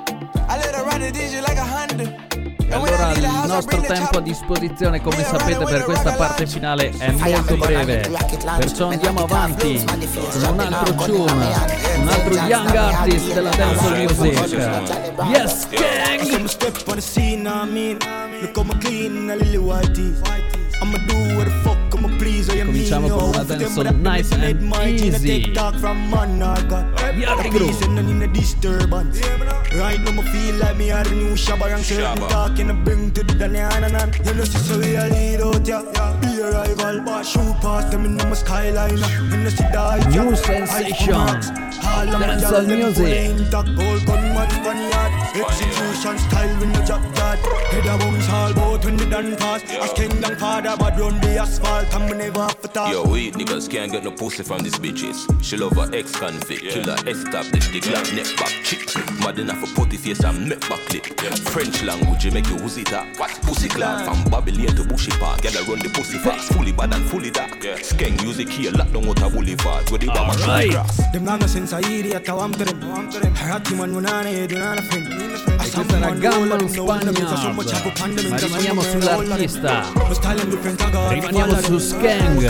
I 0.47 0.59
let 0.59 0.74
her 0.74 0.85
ride 0.85 1.01
the 1.01 1.18
DJ 1.18 1.41
like 1.43 1.57
a 1.57 1.64
Honda. 1.64 2.43
Allora 2.70 3.12
il 3.12 3.44
nostro 3.46 3.80
tempo 3.82 4.18
a 4.18 4.20
disposizione, 4.20 5.00
come 5.00 5.22
sapete, 5.24 5.64
per 5.64 5.84
questa 5.84 6.12
parte 6.12 6.46
finale 6.46 6.90
è 6.96 7.10
molto 7.10 7.56
breve. 7.56 8.10
Perciò 8.58 8.88
andiamo 8.88 9.24
avanti 9.24 9.84
con 9.84 10.52
un 10.52 10.60
altro 10.60 10.94
tune, 11.04 11.48
un 11.98 12.08
altro 12.08 12.34
young 12.34 12.74
artist 12.74 13.32
della 13.32 13.50
dancehall 13.50 13.98
music. 13.98 14.52
Yes, 15.28 15.68
gang! 15.68 16.22
I'ma 20.82 20.98
do 21.06 21.36
what 21.36 21.46
the 21.46 21.50
fuck 21.62 21.84
I'ma 22.24 22.44
please. 22.44 22.50
Oh, 22.50 22.54
you 22.54 22.64
mean, 22.64 22.74
Cominciamo 22.74 23.08
yo. 23.08 23.18
con 23.18 23.28
una 23.30 23.44
For 23.44 23.44
them 23.44 23.58
dancehall 23.60 23.78
with 23.78 23.86
a 23.86 23.92
nice 23.92 24.30
pencil 24.30 24.34
and 24.34 24.42
head, 24.44 24.62
my 24.62 24.96
chin, 24.96 25.14
I 25.14 25.16
easy. 25.16 25.42
take 25.44 25.54
talk 25.54 25.74
from 25.76 26.10
man, 26.10 26.42
I 26.42 26.62
got. 26.62 26.84
Yeah, 27.16 27.36
The 27.42 27.50
bro. 27.50 27.58
peace 27.66 27.82
and 27.82 27.94
none 27.94 28.08
in 28.08 28.18
the 28.18 28.28
disturbance. 28.28 29.20
Right 29.74 30.00
now, 30.00 30.10
me 30.12 30.22
feel 30.22 30.54
like 30.56 30.76
me 30.76 30.90
are 30.90 31.04
the 31.04 31.14
new 31.14 31.34
Shabba 31.34 31.74
and 31.74 31.84
certain 31.84 32.28
talking 32.28 32.70
and 32.70 32.84
bring 32.84 33.10
to 33.12 33.22
the 33.22 33.34
Daniana. 33.34 33.88
You 34.26 34.34
know, 34.34 34.44
see, 34.44 34.58
so 34.58 34.78
we 34.78 34.96
are 34.96 35.08
lead 35.08 35.40
out, 35.40 35.66
yeah. 35.66 35.82
Be 36.20 36.40
a 36.40 36.50
rival, 36.50 37.00
but 37.04 37.22
shoot 37.24 37.54
past 37.60 37.90
them 37.90 38.04
in 38.04 38.16
the 38.16 38.34
skyline. 38.34 38.96
You 39.30 39.36
know, 39.36 39.48
see, 39.50 39.64
die, 39.72 40.08
New 40.10 40.30
yeah. 40.30 40.34
sensation. 40.34 41.14
All 41.84 42.08
of 42.08 42.18
my 42.20 42.26
Dancehall 42.26 42.50
girls, 42.50 42.66
them 42.66 42.78
music. 42.78 43.04
full 43.04 43.42
intact, 43.44 43.76
gold 43.76 44.06
gun 44.06 44.22
match 44.34 44.54
one 44.64 44.80
yard. 44.90 45.12
Execution 45.36 46.18
style 46.18 46.58
with 46.60 46.68
no 46.74 46.84
job 46.86 47.02
yard. 47.16 47.38
Head 47.70 47.86
a 47.86 47.98
bounce 47.98 48.28
all 48.30 48.54
bout 48.54 48.84
when 48.84 48.96
the 48.96 49.06
done 49.06 49.36
pass. 49.36 49.62
As 49.64 49.92
kingdom 49.92 50.36
father, 50.36 50.74
but 50.78 50.98
run 50.98 51.20
the 51.20 51.36
asphalt 51.38 51.92
and 51.94 52.08
we 52.14 52.24
never 52.24 52.40
have 52.40 52.60
to 52.60 52.68
talk. 52.68 52.92
Yo, 52.92 53.04
weed 53.04 53.34
niggas 53.34 53.68
can't 53.70 53.90
get 53.90 54.04
no 54.04 54.10
pussy 54.10 54.42
from 54.42 54.60
these 54.62 54.78
bitches. 54.78 55.26
She 55.42 55.56
love 55.56 55.72
her 55.76 55.88
ex-convict, 55.92 56.62
killer 56.62 56.96
established, 57.06 57.72
the 57.72 57.80
black 57.80 58.12
neck 58.14 58.26
back 58.36 58.52
chick. 58.64 58.84
Mad 59.20 59.38
enough 59.38 59.58
for 59.58 59.74
putty 59.74 59.96
face 59.96 60.22
and 60.24 60.48
neck 60.48 60.60
back 60.68 60.80
clip. 60.86 61.04
French 61.50 61.82
language, 61.82 62.24
you 62.24 62.30
make 62.30 62.48
you 62.48 62.56
who's 62.56 62.76
it 62.78 62.92
up. 62.92 63.06
What 63.18 63.30
pussy 63.42 63.68
clap 63.68 64.04
from 64.04 64.30
Babylon 64.30 64.76
to 64.76 64.84
Bushy 64.84 65.10
Park. 65.12 65.42
Gotta 65.42 65.64
run 65.64 65.78
the 65.80 65.90
pussy 65.90 66.18
fast, 66.18 66.52
fully 66.52 66.72
bad 66.72 66.94
and 66.94 67.04
fully 67.06 67.30
dark. 67.30 67.50
Skeng 67.82 68.20
music 68.22 68.48
here, 68.48 68.72
lock 68.72 68.90
down 68.92 69.08
out 69.08 69.22
a 69.22 69.30
boulevard. 69.30 69.90
Where 69.90 69.98
the 69.98 70.06
bomber 70.06 70.34
Alright. 70.42 70.70
grass. 70.70 71.12
Them 71.12 71.24
nanga 71.24 71.48
senza 71.48 71.78
idiot, 71.80 72.28
I 72.28 72.32
want 72.32 72.58
to 72.58 72.64
them. 72.64 73.34
Harati 73.34 73.74
man 73.74 73.94
unana 73.94 74.28
e 74.28 74.46
dunana 74.46 74.82
fin. 74.82 75.02
E 75.64 75.70
questa 75.70 75.94
è 75.94 75.96
una 75.96 76.10
Gamma 76.14 76.58
Spaniard. 76.68 77.56
Ma 78.28 78.36
rimaniamo 78.36 78.82
sull'artista. 78.82 79.82
Rimaniamo 81.08 81.60
su 81.60 81.78
Skang. 82.05 82.38
Che 82.38 82.48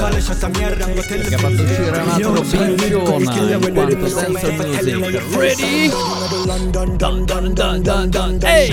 ha 1.34 1.38
fatto 1.38 1.62
uscire 1.62 1.90
un 1.90 2.08
altro 2.08 2.32
bincione 2.32 3.52
in 3.54 3.72
quanto 3.72 3.94
dancehall 3.94 4.60
music. 4.98 5.36
Ready? 5.36 5.90
Dun 6.44 6.70
dun 6.70 6.96
dun 6.96 7.54
dun 7.54 8.10
dun. 8.10 8.38
Hey! 8.42 8.70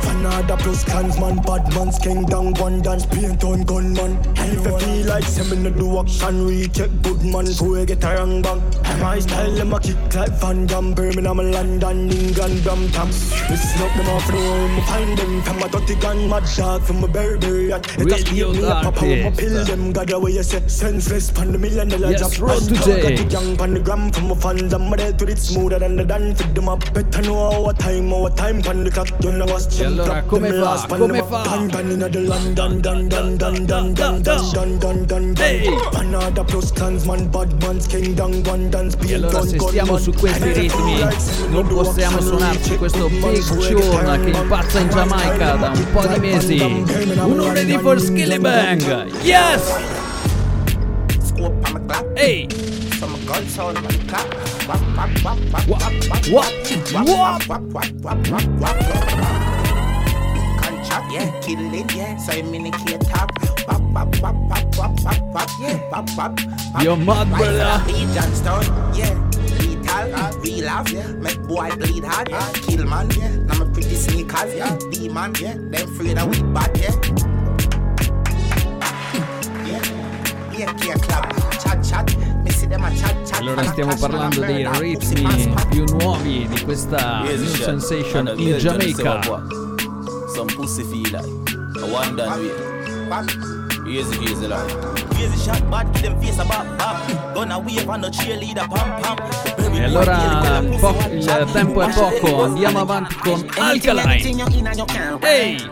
Fanada 0.00 0.56
plus 0.56 0.84
clansman, 0.84 1.40
bad 1.40 1.72
man's 1.74 1.98
king 1.98 2.24
down 2.26 2.52
one 2.58 2.80
dance, 2.82 3.06
paint 3.06 3.42
on 3.44 3.64
gunman. 3.64 4.18
And 4.36 4.52
if 4.52 4.64
you 4.64 4.78
feel 4.78 5.06
like 5.06 5.24
seven 5.24 5.64
to 5.64 5.70
do 5.70 5.98
action, 5.98 6.44
we 6.44 6.68
check 6.68 6.90
good 7.02 7.22
man, 7.24 7.46
so 7.46 7.64
we 7.64 7.84
get 7.86 8.04
a 8.04 8.14
wrong 8.16 8.42
bang. 8.42 8.62
My 9.00 9.18
style, 9.18 9.52
them 9.52 9.72
a 9.72 9.80
kick 9.80 10.14
like 10.14 10.32
Van 10.40 10.66
Damme, 10.66 10.94
Birmingham, 10.94 11.38
London, 11.38 12.10
England, 12.10 12.62
Brampton. 12.64 13.08
Listen 13.48 13.82
up, 13.82 13.94
them 13.96 14.08
off 14.08 14.26
the 14.26 14.32
room, 14.32 14.80
find 14.82 15.18
them 15.18 15.42
from 15.42 15.62
a 15.62 15.68
dirty 15.68 15.94
gun, 15.96 16.28
mad 16.28 16.44
dog 16.56 16.82
from 16.82 17.04
a 17.04 17.08
Burberry. 17.08 17.70
It 17.70 18.12
a 18.12 18.18
speed 18.18 18.48
me 18.48 18.66
out, 18.66 18.94
pill 19.38 19.64
them, 19.64 19.92
got 19.92 20.12
away, 20.12 20.32
you 20.32 20.42
say, 20.42 20.60
senseless, 20.66 21.30
pan 21.30 21.52
the 21.52 21.58
million 21.58 21.88
dollar 21.88 22.10
Yes, 22.10 22.36
job. 22.36 22.50
And 22.50 22.68
to 22.68 22.74
dog 22.74 22.84
J. 22.84 23.02
got 23.02 23.16
the 23.16 23.24
young 23.32 23.56
pan 23.56 23.74
the 23.74 23.80
gram 23.80 24.10
from 24.10 24.30
a 24.32 24.34
fans, 24.34 24.74
I'm 24.74 24.90
dead 24.90 25.18
to 25.20 25.26
it 25.26 25.38
smoother 25.38 25.78
than 25.78 25.96
the 25.96 26.04
dance, 26.04 26.42
fit 26.42 26.54
them 26.54 26.68
up, 26.68 26.82
better 26.92 27.22
know 27.22 27.66
our 27.66 27.72
time, 27.74 28.12
our 28.12 28.30
time, 28.30 28.60
pan 28.60 28.84
the 28.84 28.90
clock, 28.90 29.08
you 29.22 29.32
know 29.32 29.46
what's 29.46 29.78
E 29.80 29.84
allora 29.84 30.22
come 30.24 30.52
fa? 30.52 30.86
Come 30.88 31.22
fa? 31.22 31.44
E 39.06 39.14
allora 39.14 39.42
se 39.46 39.58
stiamo 39.58 39.98
su 39.98 40.12
questi 40.12 40.52
ritmi 40.52 40.98
non 41.50 41.66
possiamo 41.66 42.20
suonarci 42.20 42.76
questo 42.76 43.08
Big 43.08 43.44
Tune 43.44 44.20
che 44.20 44.30
impazza 44.30 44.80
in 44.80 44.90
Giamaica 44.90 45.54
da 45.54 45.70
un 45.74 45.86
po' 45.92 46.06
di 46.06 46.18
mesi. 46.18 46.84
Uno 47.22 47.52
ready 47.52 47.78
for 47.78 48.00
Skilly 48.00 48.38
Bang! 48.38 49.06
Yes! 49.28 49.60
Ehi! 52.16 52.48
From 52.94 53.14
a 53.14 53.18
gun 53.26 53.44
sound 53.46 53.76
on 53.76 53.84
the 53.84 53.92
clock. 54.08 54.24
Wap, 54.66 54.80
wap, 54.96 55.12
wap, 55.22 55.38
wap, 55.52 55.68
Wap, 55.68 55.82
wap, 56.32 56.52
wap, 56.64 56.88
wap, 56.88 57.06
wap. 57.06 57.46
wap, 57.46 57.62
wap, 57.68 57.92
wap, 58.00 58.18
wap, 58.24 58.46
wap. 58.58 58.76
Contract, 60.62 61.12
yeah, 61.12 61.40
kill 61.42 61.60
it, 61.74 61.94
yeah. 61.94 62.16
So 62.16 62.32
I'm 62.32 62.54
in 62.54 62.62
the 62.64 62.70
key 62.70 62.96
top. 63.04 63.30
Wap, 63.68 63.82
wap, 63.92 64.08
wap, 64.22 64.34
wap, 64.48 64.76
wap, 64.78 65.04
wap, 65.04 65.20
wap, 65.34 65.50
yeah. 65.60 65.76
Wap, 65.90 66.08
wap, 66.16 66.40
wap. 66.72 66.82
You're 66.82 66.96
mad, 66.96 67.28
brother. 67.28 67.84
Lee 67.92 68.08
Johnstone, 68.14 68.64
yeah. 68.96 69.12
Lethal, 69.60 70.40
real 70.40 70.64
laugh, 70.64 70.90
yeah. 70.90 71.06
Make 71.12 71.42
boy 71.42 71.70
bleed 71.76 72.04
hard, 72.04 72.30
yeah. 72.30 72.50
Kill 72.54 72.86
man, 72.86 73.10
yeah. 73.10 73.36
Now 73.36 73.58
my 73.62 73.72
pretty 73.74 73.94
sneakers, 73.94 74.54
yeah. 74.54 74.78
Demon, 74.90 75.34
yeah. 75.38 75.52
Them 75.52 75.74
afraid 75.74 76.16
of 76.16 76.28
we 76.30 76.42
bad, 76.54 76.74
yeah. 76.78 76.94
Yeah, 76.96 77.37
Allora 83.38 83.62
stiamo 83.64 83.94
parlando 83.96 84.40
dei 84.40 84.68
ritmi 84.78 85.54
più 85.70 85.84
nuovi 85.98 86.46
di 86.48 86.60
questa 86.64 87.22
new 87.22 87.44
sensation 87.46 88.32
in 88.36 88.58
Giamaica. 88.58 89.20
Some 90.34 90.52
pussy 90.54 90.82
feel 90.84 91.10
like 91.10 91.28
a 91.80 91.84
one 91.84 92.14
done 92.16 92.28
way. 92.38 92.50
Easy, 93.86 94.18
easy 94.22 94.46
like. 94.46 94.76
Crazy 95.10 95.36
shot, 95.38 95.62
bad, 95.70 95.90
give 95.94 96.02
them 96.02 96.20
face 96.20 96.38
a 96.40 96.44
bop, 96.44 96.66
bop. 96.76 97.34
Gonna 97.34 97.58
wave 97.58 97.88
on 97.88 98.00
the 98.02 98.10
cheerleader, 98.10 98.66
pam, 98.68 99.00
pam. 99.00 99.16
E 99.74 99.84
allora 99.84 100.58
il, 100.58 100.76
po- 100.78 100.94
il 101.10 101.50
tempo 101.52 101.82
è 101.82 101.88
poco, 101.92 102.42
andiamo 102.44 102.80
avanti 102.80 103.14
con 103.16 103.46
Alkaline. 103.56 104.18
Ehi! 105.20 105.68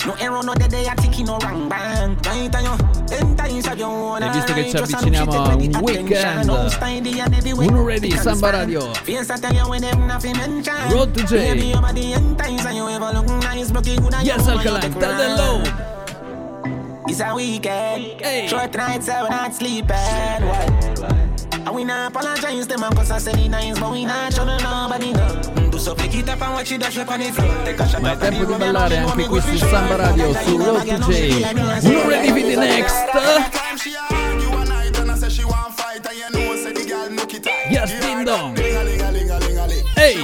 E 3.09 4.31
visto 4.31 4.53
che 4.53 4.69
ci 4.69 4.77
avviciniamo 4.77 5.31
a 5.33 5.55
un 5.55 5.77
weekend, 5.83 6.49
uno 7.69 7.85
ready, 7.85 8.11
Samba 8.23 8.51
Radio. 8.51 8.91
Road 10.91 11.13
to 11.13 11.23
J. 11.23 11.35
Yes, 14.25 14.47
Alkaline, 14.49 14.95
tell 14.99 15.17
them 15.17 15.37
low. 15.37 15.63
It's 17.09 17.21
a 17.21 17.35
weekend. 17.35 18.21
Short 18.49 18.75
nights, 18.75 19.09
I 19.09 19.23
will 19.23 19.31
not 19.31 19.55
sleep 19.55 19.91
at 19.91 20.43
what? 20.43 20.71
And 21.67 21.75
we 21.75 21.85
not 21.85 22.11
apologize 22.11 22.67
them 22.67 22.81
cause 22.95 23.11
I 23.11 23.19
say 23.19 23.49
nice, 23.49 23.79
but 23.79 23.91
we 23.93 24.05
not 24.05 24.33
showing 24.33 24.61
nobody 24.63 25.13
no. 25.13 25.66
Tu 25.77 25.83
so 25.83 25.95
ci 26.65 26.79
da 26.79 26.89
nei 27.17 27.31
fronte 27.31 27.75
tempo 28.17 28.45
di 28.47 28.55
ballare 28.55 28.97
anche 28.97 29.27
qui 29.27 29.41
su 29.43 29.59
Samba 29.59 29.97
Radio 29.97 30.33
Su 30.33 30.57
Road 30.57 30.99
to 31.01 31.13
J 31.13 31.45
ready 32.07 32.29
for 32.29 32.41
the 32.41 32.57
next 32.57 32.95
Yes, 37.69 37.93
ding 38.01 38.25
dong 38.25 38.57
Hey 39.97 40.17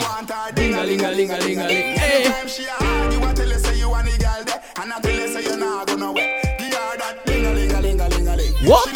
Ding 0.54 0.74
a 0.74 0.84
ling 0.84 1.04
a 1.04 1.10
ling 1.10 1.30
a 1.30 1.36
ling 1.36 1.58
a 1.58 1.66
ling 1.66 1.98
Hey 1.98 2.32
What? 8.64 8.88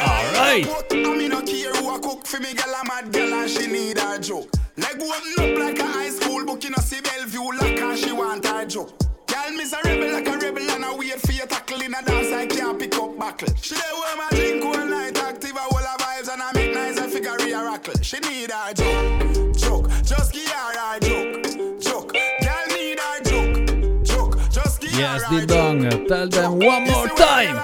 All 0.00 0.24
right. 0.34 0.66
I 0.90 1.16
mean, 1.16 1.30
who 1.30 2.00
cook 2.00 2.26
for 2.26 2.40
me, 2.40 2.52
girl, 2.52 2.74
I'm 2.74 2.90
a 2.90 3.10
girl, 3.10 3.34
and 3.34 3.50
she 3.50 3.66
need 3.66 3.98
a 3.98 4.18
joke. 4.18 4.57
Open 5.00 5.52
up 5.54 5.58
like 5.58 5.78
a 5.78 5.86
high 5.86 6.10
school 6.10 6.44
book, 6.44 6.64
you 6.64 6.70
know 6.70 6.76
see 6.78 7.00
Bellevue 7.00 7.40
lock 7.40 7.62
and 7.62 7.98
she 7.98 8.10
want 8.12 8.44
her 8.44 8.64
joke. 8.66 8.98
Girl, 9.28 9.52
miss 9.56 9.72
a 9.72 9.78
rebel 9.84 10.12
like 10.12 10.26
a 10.26 10.32
rebel 10.38 10.70
and 10.70 10.84
I 10.84 10.96
wait 10.96 11.20
for 11.20 11.30
your 11.32 11.46
tackle 11.46 11.80
in 11.82 11.94
a 11.94 12.02
dance 12.02 12.32
I 12.32 12.46
can't 12.46 12.76
pick 12.78 12.94
up 12.96 13.16
buckle. 13.16 13.48
She 13.62 13.74
dey 13.76 13.80
wear 13.92 14.16
my 14.16 14.28
drink 14.30 14.64
all 14.64 14.86
night, 14.86 15.16
active 15.18 15.52
a 15.54 15.58
whole 15.60 15.78
of 15.78 15.98
vibes 15.98 16.32
and 16.32 16.42
I 16.42 16.52
make 16.52 16.74
nice 16.74 16.98
and 16.98 17.12
figure 17.12 17.30
a 17.30 17.64
rackle. 17.64 17.94
She 18.02 18.18
need 18.20 18.50
her 18.50 18.74
joke, 18.74 19.56
joke, 19.56 19.88
just 20.02 20.32
give 20.32 20.48
her 20.48 20.78
her 20.78 20.98
joke, 20.98 21.80
joke. 21.80 22.12
Girl 22.12 22.66
need 22.76 22.98
her 22.98 23.22
joke, 23.22 24.04
joke, 24.04 24.50
just 24.50 24.80
give 24.80 24.92
Yes, 24.98 25.22
her 25.22 25.28
her 25.40 25.46
Ding 25.46 25.88
Dong. 25.88 26.06
Tell 26.08 26.28
them 26.28 26.58
one 26.58 26.84
more 26.84 27.08
time. 27.08 27.56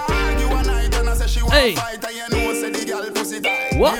Hey. 1.51 1.75
What? 3.25 3.99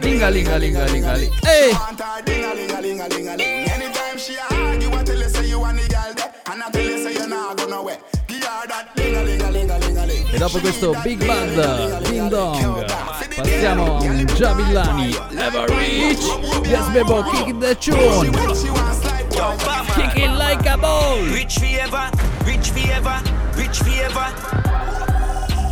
Lingalingalingalingaling. 0.00 1.30
Hey. 1.44 1.72
Anytime 3.70 4.16
she 4.16 4.36
a 4.36 4.40
hug, 4.48 4.80
you 4.82 4.88
a 4.88 5.04
tell 5.04 5.20
her 5.20 5.28
say 5.28 5.46
you 5.46 5.60
want 5.60 5.76
the 5.76 5.86
girl 5.88 6.14
there, 6.14 6.32
and 6.46 6.62
I 6.62 6.70
tell 6.70 6.82
her 6.82 6.96
say 6.96 7.12
you 7.12 7.26
nah 7.28 7.52
go 7.54 7.66
nowhere. 7.66 7.98
Give 8.26 8.42
her 8.42 8.66
that 8.68 8.96
ling-a-ling-a-ling-a-ling. 8.96 10.26
E 10.32 10.38
dopo 10.38 10.58
questo 10.58 10.96
Big 11.02 11.22
Band 11.22 12.00
Ding 12.08 12.30
Dong. 12.30 12.86
Passiamo 13.36 13.98
a 13.98 14.02
un 14.04 14.24
Javillani 14.24 15.16
Never 15.32 15.68
Reach? 15.68 16.24
Yes 16.64 16.88
Bebo 16.88 17.22
Kick 17.30 17.58
the 17.58 17.74
tune. 17.74 18.32
Kick 19.94 20.16
it 20.16 20.30
like 20.30 20.66
a 20.66 20.78
ball. 20.78 21.20
Rich 21.30 21.58
forever, 21.58 22.08
rich 22.46 22.70
forever, 22.70 23.20
rich 23.54 23.78
forever. 23.82 24.32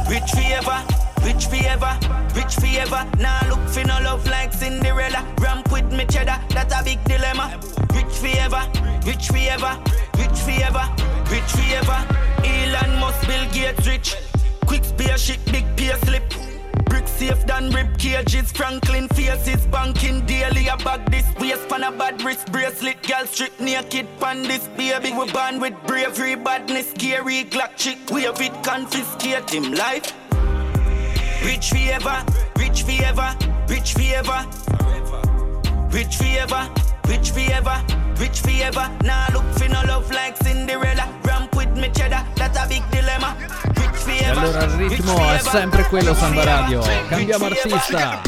Rich 0.06 0.32
forever, 0.32 0.84
rich 1.24 1.46
forever, 1.46 1.98
rich 2.34 2.54
forever. 2.54 3.08
Now 3.18 3.40
look 3.48 3.68
for 3.68 3.84
no 3.84 3.98
love 4.02 4.26
like 4.26 4.52
Cinderella. 4.52 5.26
Ramp 5.40 5.70
with 5.72 5.92
me 5.92 6.06
cheddar, 6.06 6.38
that's 6.50 6.74
a 6.74 6.82
big 6.82 7.02
dilemma. 7.04 7.60
Rich 7.94 8.14
forever, 8.22 8.62
rich 9.06 9.28
forever, 9.28 9.78
rich 10.18 10.38
forever, 10.46 10.84
rich 11.30 11.50
forever. 11.58 11.98
Elon 12.44 12.98
Musk, 13.00 13.26
Bill 13.26 13.46
Gates 13.52 13.86
rich. 13.86 14.16
Quick 14.66 14.84
spear 14.84 15.16
spaceship, 15.16 15.44
big 15.52 15.66
peer 15.76 15.96
slip. 16.04 16.22
Brick 16.86 17.06
safe 17.08 17.44
than 17.46 17.70
rib 17.70 17.98
cages. 17.98 18.52
Franklin 18.52 19.08
faces 19.08 19.66
banking 19.66 20.24
daily. 20.26 20.68
A 20.68 20.76
bag 20.76 21.10
this 21.10 21.26
waist 21.38 21.68
pan 21.68 21.82
a 21.82 21.90
bad 21.90 22.22
wrist 22.22 22.50
bracelet. 22.52 23.02
Girl 23.06 23.26
strip 23.26 23.58
naked 23.60 24.06
pan 24.20 24.42
this 24.42 24.68
baby. 24.76 25.12
We 25.12 25.30
born 25.32 25.60
with 25.60 25.74
bravery, 25.86 26.34
badness, 26.34 26.90
scary 26.90 27.44
Glock 27.44 27.76
chick. 27.76 27.98
Wave 28.10 28.40
it, 28.40 28.52
confiscate 28.62 29.50
him 29.50 29.72
life. 29.72 30.12
Rich 31.42 31.70
forever, 31.70 32.24
rich 32.58 32.82
forever, 32.82 33.36
rich 33.68 33.92
forever. 33.94 34.46
Rich 35.90 36.16
forever, 36.16 36.70
rich 37.08 37.30
forever, 37.30 37.84
rich 38.18 38.40
forever. 38.40 38.90
Now 39.02 39.26
look 39.32 39.44
for 39.58 39.68
no 39.68 39.82
love 39.86 40.10
like 40.10 40.36
Cinderella. 40.42 41.08
Ramp 41.24 41.54
with 41.56 41.76
me 41.76 41.90
cheddar, 41.94 42.24
that's 42.36 42.58
a 42.58 42.68
big 42.68 42.82
dilemma. 42.90 43.36
Rich 43.74 43.96
forever. 43.96 44.40
allora 44.40 44.64
il 44.64 44.70
ritmo 44.88 45.32
è 45.32 45.38
sempre 45.38 45.84
quello 45.84 46.14
Samba 46.14 46.44
Radio 46.44 46.82
Cambiamo 47.08 47.46
artista. 47.46 48.22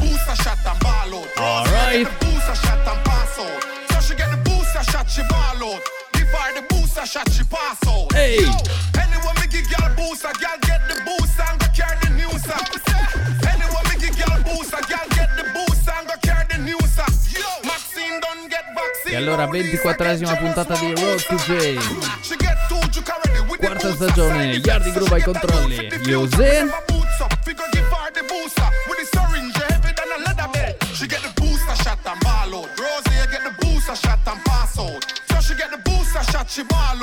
Alright. 1.37 2.09
Booster 2.19 2.57
shot 2.57 2.89
and 2.89 3.05
pass 3.05 3.39
out. 3.39 3.65
So 3.91 4.01
she 4.01 4.15
get 4.15 4.31
the 4.31 4.37
booster 4.43 4.83
E 19.13 19.15
allora 19.15 19.45
24esima 19.45 20.35
puntata 20.39 20.75
di 20.77 20.95
Road 20.95 21.23
to 21.27 21.37
the 21.45 21.79
Quarta 23.59 23.93
stagione 23.93 24.53
Yardi 24.53 24.91
Groove 24.91 25.15
ai 25.17 25.23
controlli 25.23 25.91
Jose. 26.07 26.71
She 30.95 31.07
get 31.07 31.21
the 31.21 31.33
booster 31.37 31.77
shot 31.83 31.99
and 32.07 32.21
ball 32.21 32.55
out. 32.55 32.71
Rosie 32.79 33.29
get 33.31 33.43
the 33.45 33.53
booster 33.61 33.97
shot 33.97 34.19
and 34.27 34.43
pass 34.45 34.79
out. 34.79 35.05
So 35.29 35.41
she 35.41 35.55
get 35.57 35.71
the 35.71 35.79
booster 35.85 36.23
shot, 36.33 36.49
she 36.49 36.65
pass 36.65 36.97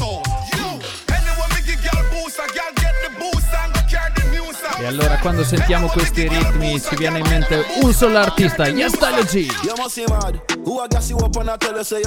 out. 0.00 0.26
You, 0.56 0.80
anyone 1.14 1.50
me 1.54 1.62
give 1.64 1.80
girl 1.84 2.02
booster, 2.10 2.42
girl 2.54 2.75
E 4.78 4.84
allora 4.84 5.16
quando 5.18 5.42
sentiamo 5.42 5.88
questi 5.88 6.28
ritmi 6.28 6.78
ci 6.80 6.96
viene 6.96 7.18
in 7.20 7.26
mente 7.28 7.64
un 7.82 7.92
solo 7.94 8.18
artista 8.18 8.66
Yes 8.68 8.92
Style 8.94 9.24
G 9.24 9.48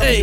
Hey. 0.06 0.22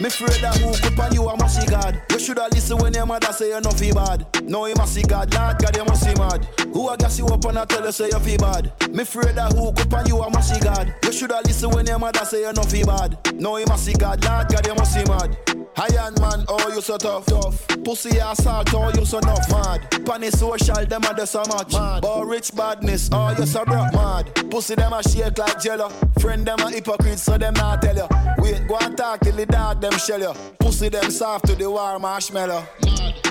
Me 0.00 0.06
afraid 0.08 0.40
that 0.42 0.56
who 0.60 0.68
up 0.68 0.98
on 0.98 1.12
you 1.14 1.28
I 1.28 1.34
must 1.36 1.58
see 1.60 1.66
God. 1.66 2.00
You 2.10 2.18
shoulda 2.18 2.46
listen 2.52 2.76
when 2.78 2.92
your 2.92 3.06
mother 3.06 3.32
say 3.32 3.48
you 3.48 3.60
no 3.60 3.70
feel 3.70 3.94
bad. 3.94 4.24
No 4.44 4.66
you 4.66 4.74
must 4.76 4.94
see 4.94 5.02
God, 5.02 5.32
Lord 5.34 5.58
God 5.58 5.76
you 5.76 5.84
must 5.84 6.04
see 6.04 6.14
mad. 6.14 6.46
Who 6.72 6.88
I 6.88 6.96
gas 6.96 7.18
you 7.18 7.26
up 7.26 7.44
and 7.46 7.58
I 7.58 7.64
tell 7.64 7.84
you 7.84 7.92
say 7.92 8.08
you 8.12 8.18
feel 8.20 8.38
bad. 8.38 8.70
Me 8.92 9.02
afraid 9.02 9.34
that 9.36 9.52
who 9.54 9.68
up 9.68 9.92
on 9.92 10.06
you 10.06 10.20
I 10.22 10.28
must 10.28 10.52
see 10.54 10.60
God. 10.60 10.77
Shoulda 11.18 11.40
listen 11.44 11.70
when 11.70 11.84
your 11.84 11.98
mother 11.98 12.24
say 12.24 12.42
you 12.42 12.52
no 12.52 12.62
feel 12.62 12.86
bad. 12.86 13.18
No 13.34 13.56
you 13.56 13.66
must 13.66 13.84
see 13.84 13.92
God, 13.92 14.24
Lord 14.24 14.46
God 14.48 14.64
you 14.64 14.74
must 14.76 14.94
see 14.94 15.02
mad. 15.04 15.36
Iron 15.76 16.14
man, 16.20 16.44
oh 16.48 16.72
you 16.72 16.80
so 16.80 16.96
tough, 16.96 17.26
tough. 17.26 17.66
Pussy 17.84 18.18
assault, 18.18 18.72
oh 18.72 18.92
you 18.94 19.04
so 19.04 19.18
enough, 19.18 19.50
mad. 19.50 20.06
Panny 20.06 20.30
social, 20.30 20.86
them 20.86 21.02
a 21.02 21.14
just 21.16 21.32
so 21.32 21.42
much. 21.48 21.72
Mad. 21.72 22.02
But 22.02 22.24
rich 22.24 22.54
badness, 22.54 23.10
oh 23.12 23.34
you 23.36 23.46
so 23.46 23.64
broke, 23.64 23.92
mad. 23.94 24.32
Pussy 24.48 24.76
them 24.76 24.92
a 24.92 25.02
shake 25.02 25.36
like 25.38 25.60
jello. 25.60 25.88
Friend 26.20 26.46
them 26.46 26.60
a 26.60 26.70
hypocrite, 26.70 27.18
so 27.18 27.36
them 27.36 27.54
not 27.54 27.82
tell 27.82 27.96
you. 27.96 28.06
Wait, 28.38 28.68
go 28.68 28.76
and 28.80 28.96
talk 28.96 29.18
till 29.18 29.34
the 29.34 29.46
dog 29.46 29.80
them 29.80 29.98
shell 29.98 30.20
you. 30.20 30.32
Pussy 30.60 30.88
them 30.88 31.10
soft 31.10 31.46
to 31.46 31.56
the 31.56 31.68
warm 31.68 32.02
marshmallow. 32.02 32.64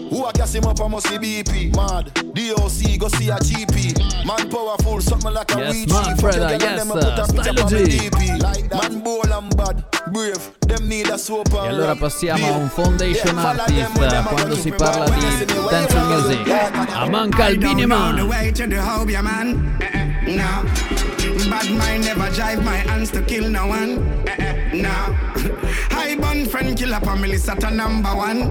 Who 0.09 0.25
a 0.25 0.31
gas 0.33 0.53
him 0.55 0.65
up, 0.65 0.79
I 0.81 0.87
must 0.87 1.09
be 1.19 1.43
BP. 1.43 1.75
Mad. 1.75 2.13
DOC, 2.33 2.99
go 2.99 3.07
see 3.09 3.29
a 3.29 3.35
GP. 3.35 4.25
Man 4.25 4.49
powerful, 4.49 5.01
something 5.01 5.33
like 5.33 5.53
a 5.55 5.59
Yes, 5.59 5.73
weed 5.73 5.89
man, 5.91 6.05
chief. 6.05 6.17
brother, 6.17 6.39
Fuck 6.39 6.49
your 6.49 6.59
girl, 6.59 6.69
yes, 6.69 6.79
them 6.79 6.91
a 6.91 6.93
put 6.93 7.03
a 7.03 7.07
uh, 7.07 7.27
picture 7.27 7.43
Stylo 7.43 7.63
on 7.63 7.69
G. 7.69 7.75
me 7.75 8.09
DP. 8.09 8.41
Like 8.41 8.69
that. 8.69 8.91
Man 8.91 8.99
bold 9.03 9.27
and 9.31 9.57
bad, 9.57 9.85
brave. 10.13 10.51
Them 10.67 10.87
need 10.89 11.07
a 11.09 11.17
soap 11.17 11.47
E 11.53 11.57
allora 11.67 11.95
passiamo 11.95 12.45
a 12.45 12.57
un 12.57 12.69
foundation 12.69 13.35
Yeah, 13.35 13.47
artist 13.47 14.27
quando 14.27 14.55
si 14.55 14.71
parla 14.71 15.05
di 15.09 15.45
dance 15.69 15.99
music 15.99 16.47
Aman 16.93 17.29
Calvini 17.31 17.81
the 17.81 17.87
Man 17.87 18.27
way 18.27 18.51
to 18.51 18.67
the 18.67 18.81
hoe, 18.81 19.05
man. 19.21 19.77
Eh, 19.81 19.85
eh, 20.25 20.35
no. 20.35 20.63
Bad 21.49 21.69
mind 21.71 22.03
never 22.03 22.29
drive 22.31 22.61
my 22.63 22.75
hands 22.75 23.11
to 23.11 23.21
kill 23.21 23.49
no 23.49 23.67
one. 23.67 24.23
Eh, 24.27 24.35
eh, 24.39 24.81
no. 24.81 25.56
High 26.07 26.15
bun 26.15 26.45
friend 26.45 26.77
killer 26.77 27.01
family 27.01 27.37
sat 27.37 27.61
a 27.65 27.69
number 27.69 28.07
one. 28.15 28.47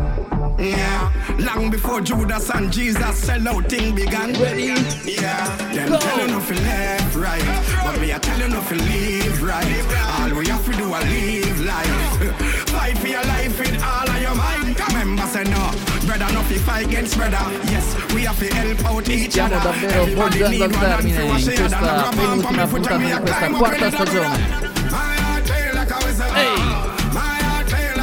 Yeah. 0.59 1.11
Long 1.39 1.71
before 1.71 2.03
Judas 2.03 2.51
and 2.51 2.71
Jesus 2.71 3.17
sell 3.17 3.49
out 3.49 3.71
thing 3.71 3.95
began. 3.95 4.35
Ready? 4.35 4.77
Yeah. 5.09 5.57
Them 5.73 5.89
Go. 5.89 5.99
tell 5.99 6.21
you 6.21 6.29
nothing 6.29 6.63
left, 6.65 7.17
right. 7.17 7.41
But 7.83 7.99
me 7.99 8.13
I 8.13 8.19
tell 8.19 8.39
you 8.39 8.49
nothing 8.49 8.77
live 8.77 9.43
right. 9.43 9.85
All 10.21 10.39
we 10.39 10.47
have 10.49 10.67
to 10.67 10.73
do 10.77 10.95
is 10.97 11.49
live 11.49 11.65
life. 11.65 12.37
Fight 12.77 12.99
for 12.99 13.09
your 13.09 13.25
life 13.25 13.59
with 13.59 13.83
all 13.83 14.05
of 14.11 14.21
your 14.21 14.35
mind. 14.35 14.77
Remember 14.93 15.23
say 15.23 15.45
no. 15.45 15.73
Brother 16.05 16.29
no 16.35 16.43
fi 16.43 16.59
fight 16.59 16.87
against 16.89 17.17
brother. 17.17 17.41
Yes, 17.73 17.97
we 18.13 18.25
have 18.25 18.39
to 18.39 18.55
help 18.55 18.85
out 18.85 19.09
each 19.09 19.31
Stiamo 19.33 19.57
other. 19.57 19.73
davvero 19.73 20.51
need 20.51 20.61
al 20.61 20.69
one 20.69 20.75
and 20.75 20.75
termine 20.75 21.21
in 21.21 21.29
questa 21.31 21.63
and 21.63 21.71
grab 21.73 22.05
on 22.05 22.17
penultima 22.19 22.67
puntata 22.67 22.99
di 22.99 23.11
questa 23.17 23.49
quarta 23.49 23.77
up 23.77 23.81
in 23.81 23.81
the 23.81 23.97
stagione 23.97 24.66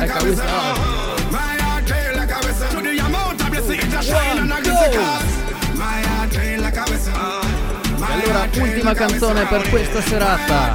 like 0.03 0.15
Ecco, 0.15 0.25
a 0.25 0.29
whistle. 0.29 1.31
My 1.31 1.55
heart 1.63 1.85
play 1.85 2.15
like 2.15 2.31
a 2.31 2.39
whistle. 2.45 2.67
To 2.69 2.81
the 2.81 2.99
amount 2.99 3.41
of 3.41 3.49
blessing 3.49 3.79
it 3.79 3.93
a 3.93 4.01
shine 4.01 4.37
and 4.39 4.51
a 4.51 4.55
give 4.61 4.73
the 4.73 4.89
cause. 4.97 5.77
My 5.77 6.01
heart 6.01 6.29
play 6.31 6.57
like 6.57 6.77
a 6.77 6.83
whistle. 6.89 7.71
Allora 8.05 8.49
ultima 8.53 8.93
canzone 8.93 9.45
per 9.45 9.69
questa 9.69 10.01
serata 10.01 10.73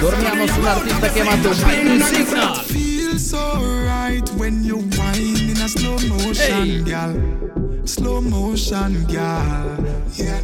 Torniamo 0.00 0.46
su 0.46 0.60
un 0.60 0.66
artista 0.66 1.08
chiamato 1.08 1.50
Billy 1.50 2.00
Signal 2.00 2.56
Feel 2.64 3.18
so 3.18 3.60
right 3.84 4.28
when 4.36 4.64
you 4.64 4.78
whine 4.96 5.50
in 5.50 5.60
a 5.60 5.68
slow 5.68 5.98
motion, 6.08 6.82
girl. 6.84 7.73
Slow 7.86 8.20
motion, 8.22 9.04
girl. 9.04 9.76
Yeah. 10.14 10.40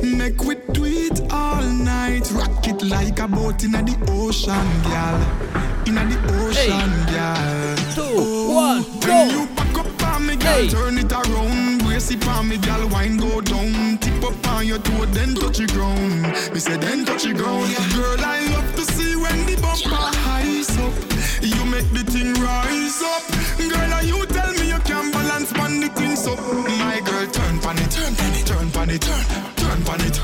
Make 0.00 0.44
we 0.44 0.54
do 0.72 0.84
it 0.84 1.20
all 1.32 1.62
night. 1.62 2.30
Rock 2.30 2.68
it 2.68 2.82
like 2.84 3.18
a 3.18 3.26
boat 3.26 3.64
in 3.64 3.72
the 3.72 3.96
ocean, 4.10 4.68
girl. 4.86 5.18
In 5.86 5.96
the 5.96 6.18
ocean, 6.38 6.90
girl. 7.10 7.76
Two, 7.94 8.02
oh, 8.16 8.54
one, 8.54 8.82
when 9.02 9.30
you 9.30 9.46
back 9.56 9.76
up 9.76 10.02
on 10.14 10.26
me, 10.26 10.36
girl, 10.36 10.68
turn 10.68 10.98
it 10.98 11.12
around. 11.12 11.82
Brace 11.82 12.12
it 12.12 12.26
on 12.28 12.48
me, 12.48 12.58
girl, 12.58 12.88
wine 12.88 13.16
go 13.16 13.40
down. 13.40 13.98
Tip 13.98 14.22
up 14.22 14.46
on 14.48 14.66
your 14.66 14.78
toe, 14.78 15.04
then 15.06 15.34
touch 15.34 15.58
the 15.58 15.66
ground. 15.66 16.22
Me 16.54 16.60
say 16.60 16.76
then 16.76 17.04
touch 17.04 17.24
the 17.24 17.34
ground. 17.34 17.74
Girl, 17.92 18.16
I 18.20 18.46
love 18.52 18.74
to 18.76 18.82
see 18.92 19.16
when 19.16 19.46
the 19.46 19.56
bumper 19.60 19.96
highs 20.22 20.70
up. 20.78 20.94
You 21.42 21.64
make 21.66 21.90
the 21.90 22.04
thing 22.10 22.34
rise 22.34 23.02
up. 23.02 23.22
Girl, 23.58 23.92
are 23.92 24.04
you 24.04 24.24
tell 24.26 24.52
me 24.52 24.63
the 25.88 25.94
things 25.94 26.26
up. 26.26 26.38
My 26.78 27.00
girl, 27.00 27.26
turn 27.28 27.58
pan 27.60 27.78
it, 27.78 27.90
turn 27.90 28.14
pan 28.14 28.34
it, 28.34 28.46
turn 28.46 28.70
pan 28.70 28.90
it, 28.90 29.02
turn, 29.02 29.24
turn 29.56 29.80
pan 29.84 30.00
it. 30.00 30.16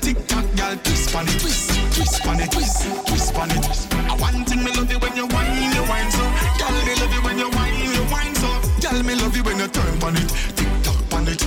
Tick 0.00 0.18
tock, 0.26 0.44
girl, 0.56 0.76
twist 0.82 1.12
pan 1.12 1.28
it, 1.28 1.38
twist, 1.40 1.70
twist 1.94 2.22
pan 2.22 2.40
it, 2.40 2.50
twist, 2.50 3.06
twist 3.06 3.34
pan 3.34 3.50
it. 3.50 3.64
I 4.10 4.14
one 4.16 4.44
thing 4.44 4.62
me 4.64 4.70
love 4.72 4.90
you 4.90 4.98
when 4.98 5.16
you 5.16 5.26
whine, 5.26 5.72
you 5.72 5.82
whine 5.84 6.10
so. 6.10 6.24
Girl, 6.58 6.76
me 6.86 6.94
love 7.00 7.12
you 7.14 7.22
when 7.22 7.38
you 7.38 7.50
whine, 7.50 7.78
you 7.94 8.04
whine 8.10 8.34
so. 8.34 8.50
Girl, 8.82 9.02
me 9.02 9.14
love 9.14 9.36
you 9.36 9.42
when 9.44 9.58
you 9.58 9.68
turn 9.68 9.98
pan 10.00 10.16
it, 10.16 10.28
tick 10.56 10.70
tock 10.82 11.00
pan 11.10 11.28
it, 11.28 11.40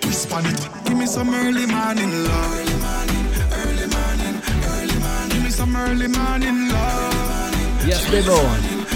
twist 0.00 0.28
pan 0.30 0.46
it. 0.46 0.68
Give 0.84 0.96
me 0.96 1.06
some 1.06 1.34
early 1.34 1.66
morning 1.66 2.12
love. 2.24 2.52
Early 2.56 2.76
morning, 2.86 3.24
early 3.60 3.86
morning, 3.92 4.36
early 4.72 4.98
morning. 5.04 5.30
Give 5.30 5.42
me 5.44 5.50
some 5.50 5.76
early 5.76 6.08
morning 6.08 6.68
love. 6.72 7.86
Yes, 7.86 8.08
Bebo, 8.10 8.40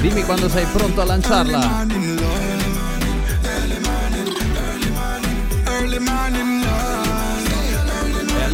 dimmi 0.02 0.24
quando 0.24 0.48
sei 0.48 0.66
pronto 0.72 1.00
a 1.00 1.04
lanciarla. 1.04 1.86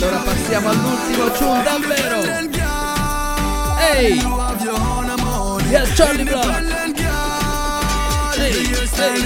Allora 0.06 0.22
passiamo 0.22 0.68
all'ultimo 0.70 1.30
tune 1.32 1.62
davvero. 1.62 2.22
Ehi! 3.92 4.22
Yes, 5.68 5.94
Charlie 5.94 6.24
Brown! 6.24 6.70
Hey, 8.36 8.52
hey. 8.52 9.24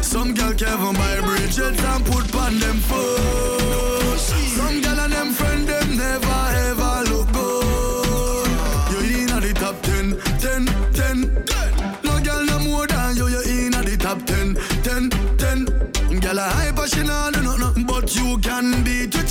Some 0.00 0.32
girl 0.32 0.54
Kevin 0.54 0.94
buy 0.94 1.20
Bridget 1.20 1.80
and 1.84 2.04
put 2.06 2.34
on 2.34 2.58
them 2.58 2.78
foot. 2.78 4.18
Some 4.18 4.80
girl 4.80 5.00
and 5.00 5.12
them 5.12 5.32
friend 5.32 5.66
them 5.66 5.96
never 5.96 6.52
ever 6.68 7.02
look 7.10 7.30
good. 7.32 8.48
You 8.90 9.00
in 9.22 9.30
at 9.30 9.42
the 9.42 9.52
top 9.54 9.82
10, 9.82 10.16
10, 10.38 10.66
10, 10.94 11.44
10. 11.44 11.98
No 12.04 12.20
girl 12.20 12.44
no 12.44 12.58
more 12.60 12.86
than 12.86 13.16
you, 13.16 13.28
you 13.28 13.66
in 13.66 13.74
at 13.74 13.84
the 13.84 13.96
top 13.98 14.24
10, 14.24 14.56
10, 14.82 15.10
10. 15.36 15.88
Girl 16.20 16.38
a 16.38 16.42
hyper, 16.42 16.86
she 16.86 17.02
nah 17.02 17.30
do 17.30 17.42
nothing, 17.42 17.84
but 17.84 18.14
you 18.16 18.38
can 18.38 18.82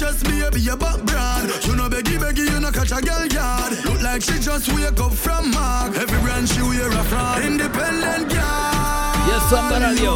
You 0.07 0.13
just 0.13 0.23
baby, 0.23 0.61
your 0.61 0.77
back 0.77 1.03
brand. 1.03 1.51
You 1.65 1.75
know 1.75 1.89
beggy 1.89 2.17
beggy, 2.17 2.49
you 2.49 2.59
no 2.61 2.71
catch 2.71 2.91
a 2.91 3.01
girl 3.01 3.25
yard. 3.27 3.73
Look 3.83 4.01
like 4.01 4.21
she 4.21 4.39
just 4.39 4.71
wake 4.73 4.97
up 5.01 5.11
from 5.11 5.51
mark. 5.51 5.97
Every 5.97 6.17
brand 6.21 6.47
she 6.47 6.61
wear 6.61 6.87
a 6.87 7.03
fraud. 7.11 7.43
Independent 7.43 8.29
girl. 8.29 9.11
Yes, 9.27 9.49
Samba 9.49 9.85
Radio. 9.85 10.15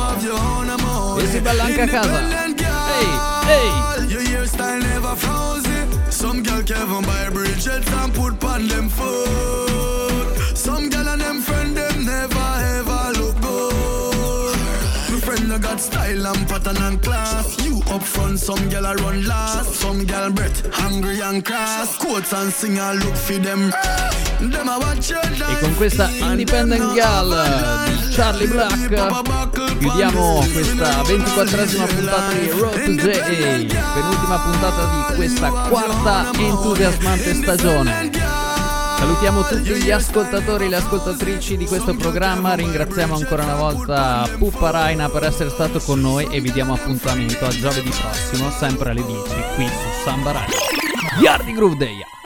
E 1.20 1.28
si 1.28 1.42
balla 1.42 1.64
anche 1.66 1.82
a 1.82 1.88
casa. 1.88 2.22
Ehi, 3.02 3.10
ehi! 3.52 4.12
Your 4.14 4.22
hairstyle 4.22 4.82
never 4.82 5.14
frozen. 5.18 5.90
Some 6.10 6.42
girl 6.42 6.64
Kevin 6.64 7.04
buy 7.04 7.30
Bridget 7.30 7.86
and 7.92 8.14
put 8.14 8.42
on 8.46 8.68
them 8.70 8.88
foot. 8.88 10.56
Some 10.56 10.90
girl 10.90 11.10
and 11.10 11.22
them 11.22 11.42
friend 11.42 11.76
them 11.76 12.06
never 12.06 12.50
ever 12.78 13.11
no 15.52 15.60
got 15.60 15.80
style 15.80 16.28
and 16.28 16.48
pattern 16.48 16.78
and 16.78 17.02
class. 17.02 17.58
You 17.66 17.82
up 17.90 18.04
front, 18.04 18.40
some 18.40 18.70
girl 18.70 18.86
a 18.86 18.96
run 18.96 19.26
last. 19.28 19.74
Some 19.74 20.06
girl 20.06 20.32
breath 20.32 20.60
hungry 20.74 21.20
and 21.22 21.44
cross. 21.44 21.98
Quotes 21.98 22.32
and 22.34 22.52
sing 22.52 22.80
and 22.80 23.04
look 23.04 23.16
for 23.16 23.40
them. 23.40 23.72
Them 24.40 24.70
a 24.70 24.80
watch 24.80 25.10
your 25.10 25.20
E 25.22 25.60
con 25.60 25.76
questa 25.76 26.10
Independent 26.10 26.96
Gal 26.96 27.30
di 27.86 28.14
Charlie 28.14 28.48
Black 28.48 28.90
chiudiamo 29.80 30.46
questa 30.54 31.02
24esima 31.02 31.86
puntata 31.86 32.34
di 32.34 32.50
Road 32.50 32.86
to 32.86 32.92
JA, 32.92 33.94
penultima 33.94 34.40
puntata 34.40 35.10
di 35.10 35.16
questa 35.16 35.50
quarta 35.50 36.32
entusiasmante 36.34 37.34
stagione. 37.34 38.21
Salutiamo 39.02 39.42
tutti 39.42 39.82
gli 39.82 39.90
ascoltatori 39.90 40.66
e 40.66 40.70
le 40.70 40.76
ascoltatrici 40.76 41.58
di 41.58 41.66
questo 41.66 41.96
programma, 41.96 42.54
ringraziamo 42.54 43.16
ancora 43.16 43.42
una 43.42 43.56
volta 43.56 44.30
Puppa 44.38 44.70
Raina 44.70 45.10
per 45.10 45.24
essere 45.24 45.50
stato 45.50 45.80
con 45.80 46.00
noi 46.00 46.28
e 46.30 46.40
vi 46.40 46.52
diamo 46.52 46.76
appuntamento 46.76 47.44
a 47.44 47.50
giovedì 47.50 47.90
prossimo, 47.90 48.52
sempre 48.52 48.92
alle 48.92 49.04
10, 49.04 49.22
qui 49.56 49.66
su 49.66 50.04
Samba 50.04 50.34
Radio. 50.34 50.56
Yardi 51.20 51.52
Groove 51.52 51.78
Day! 51.78 52.21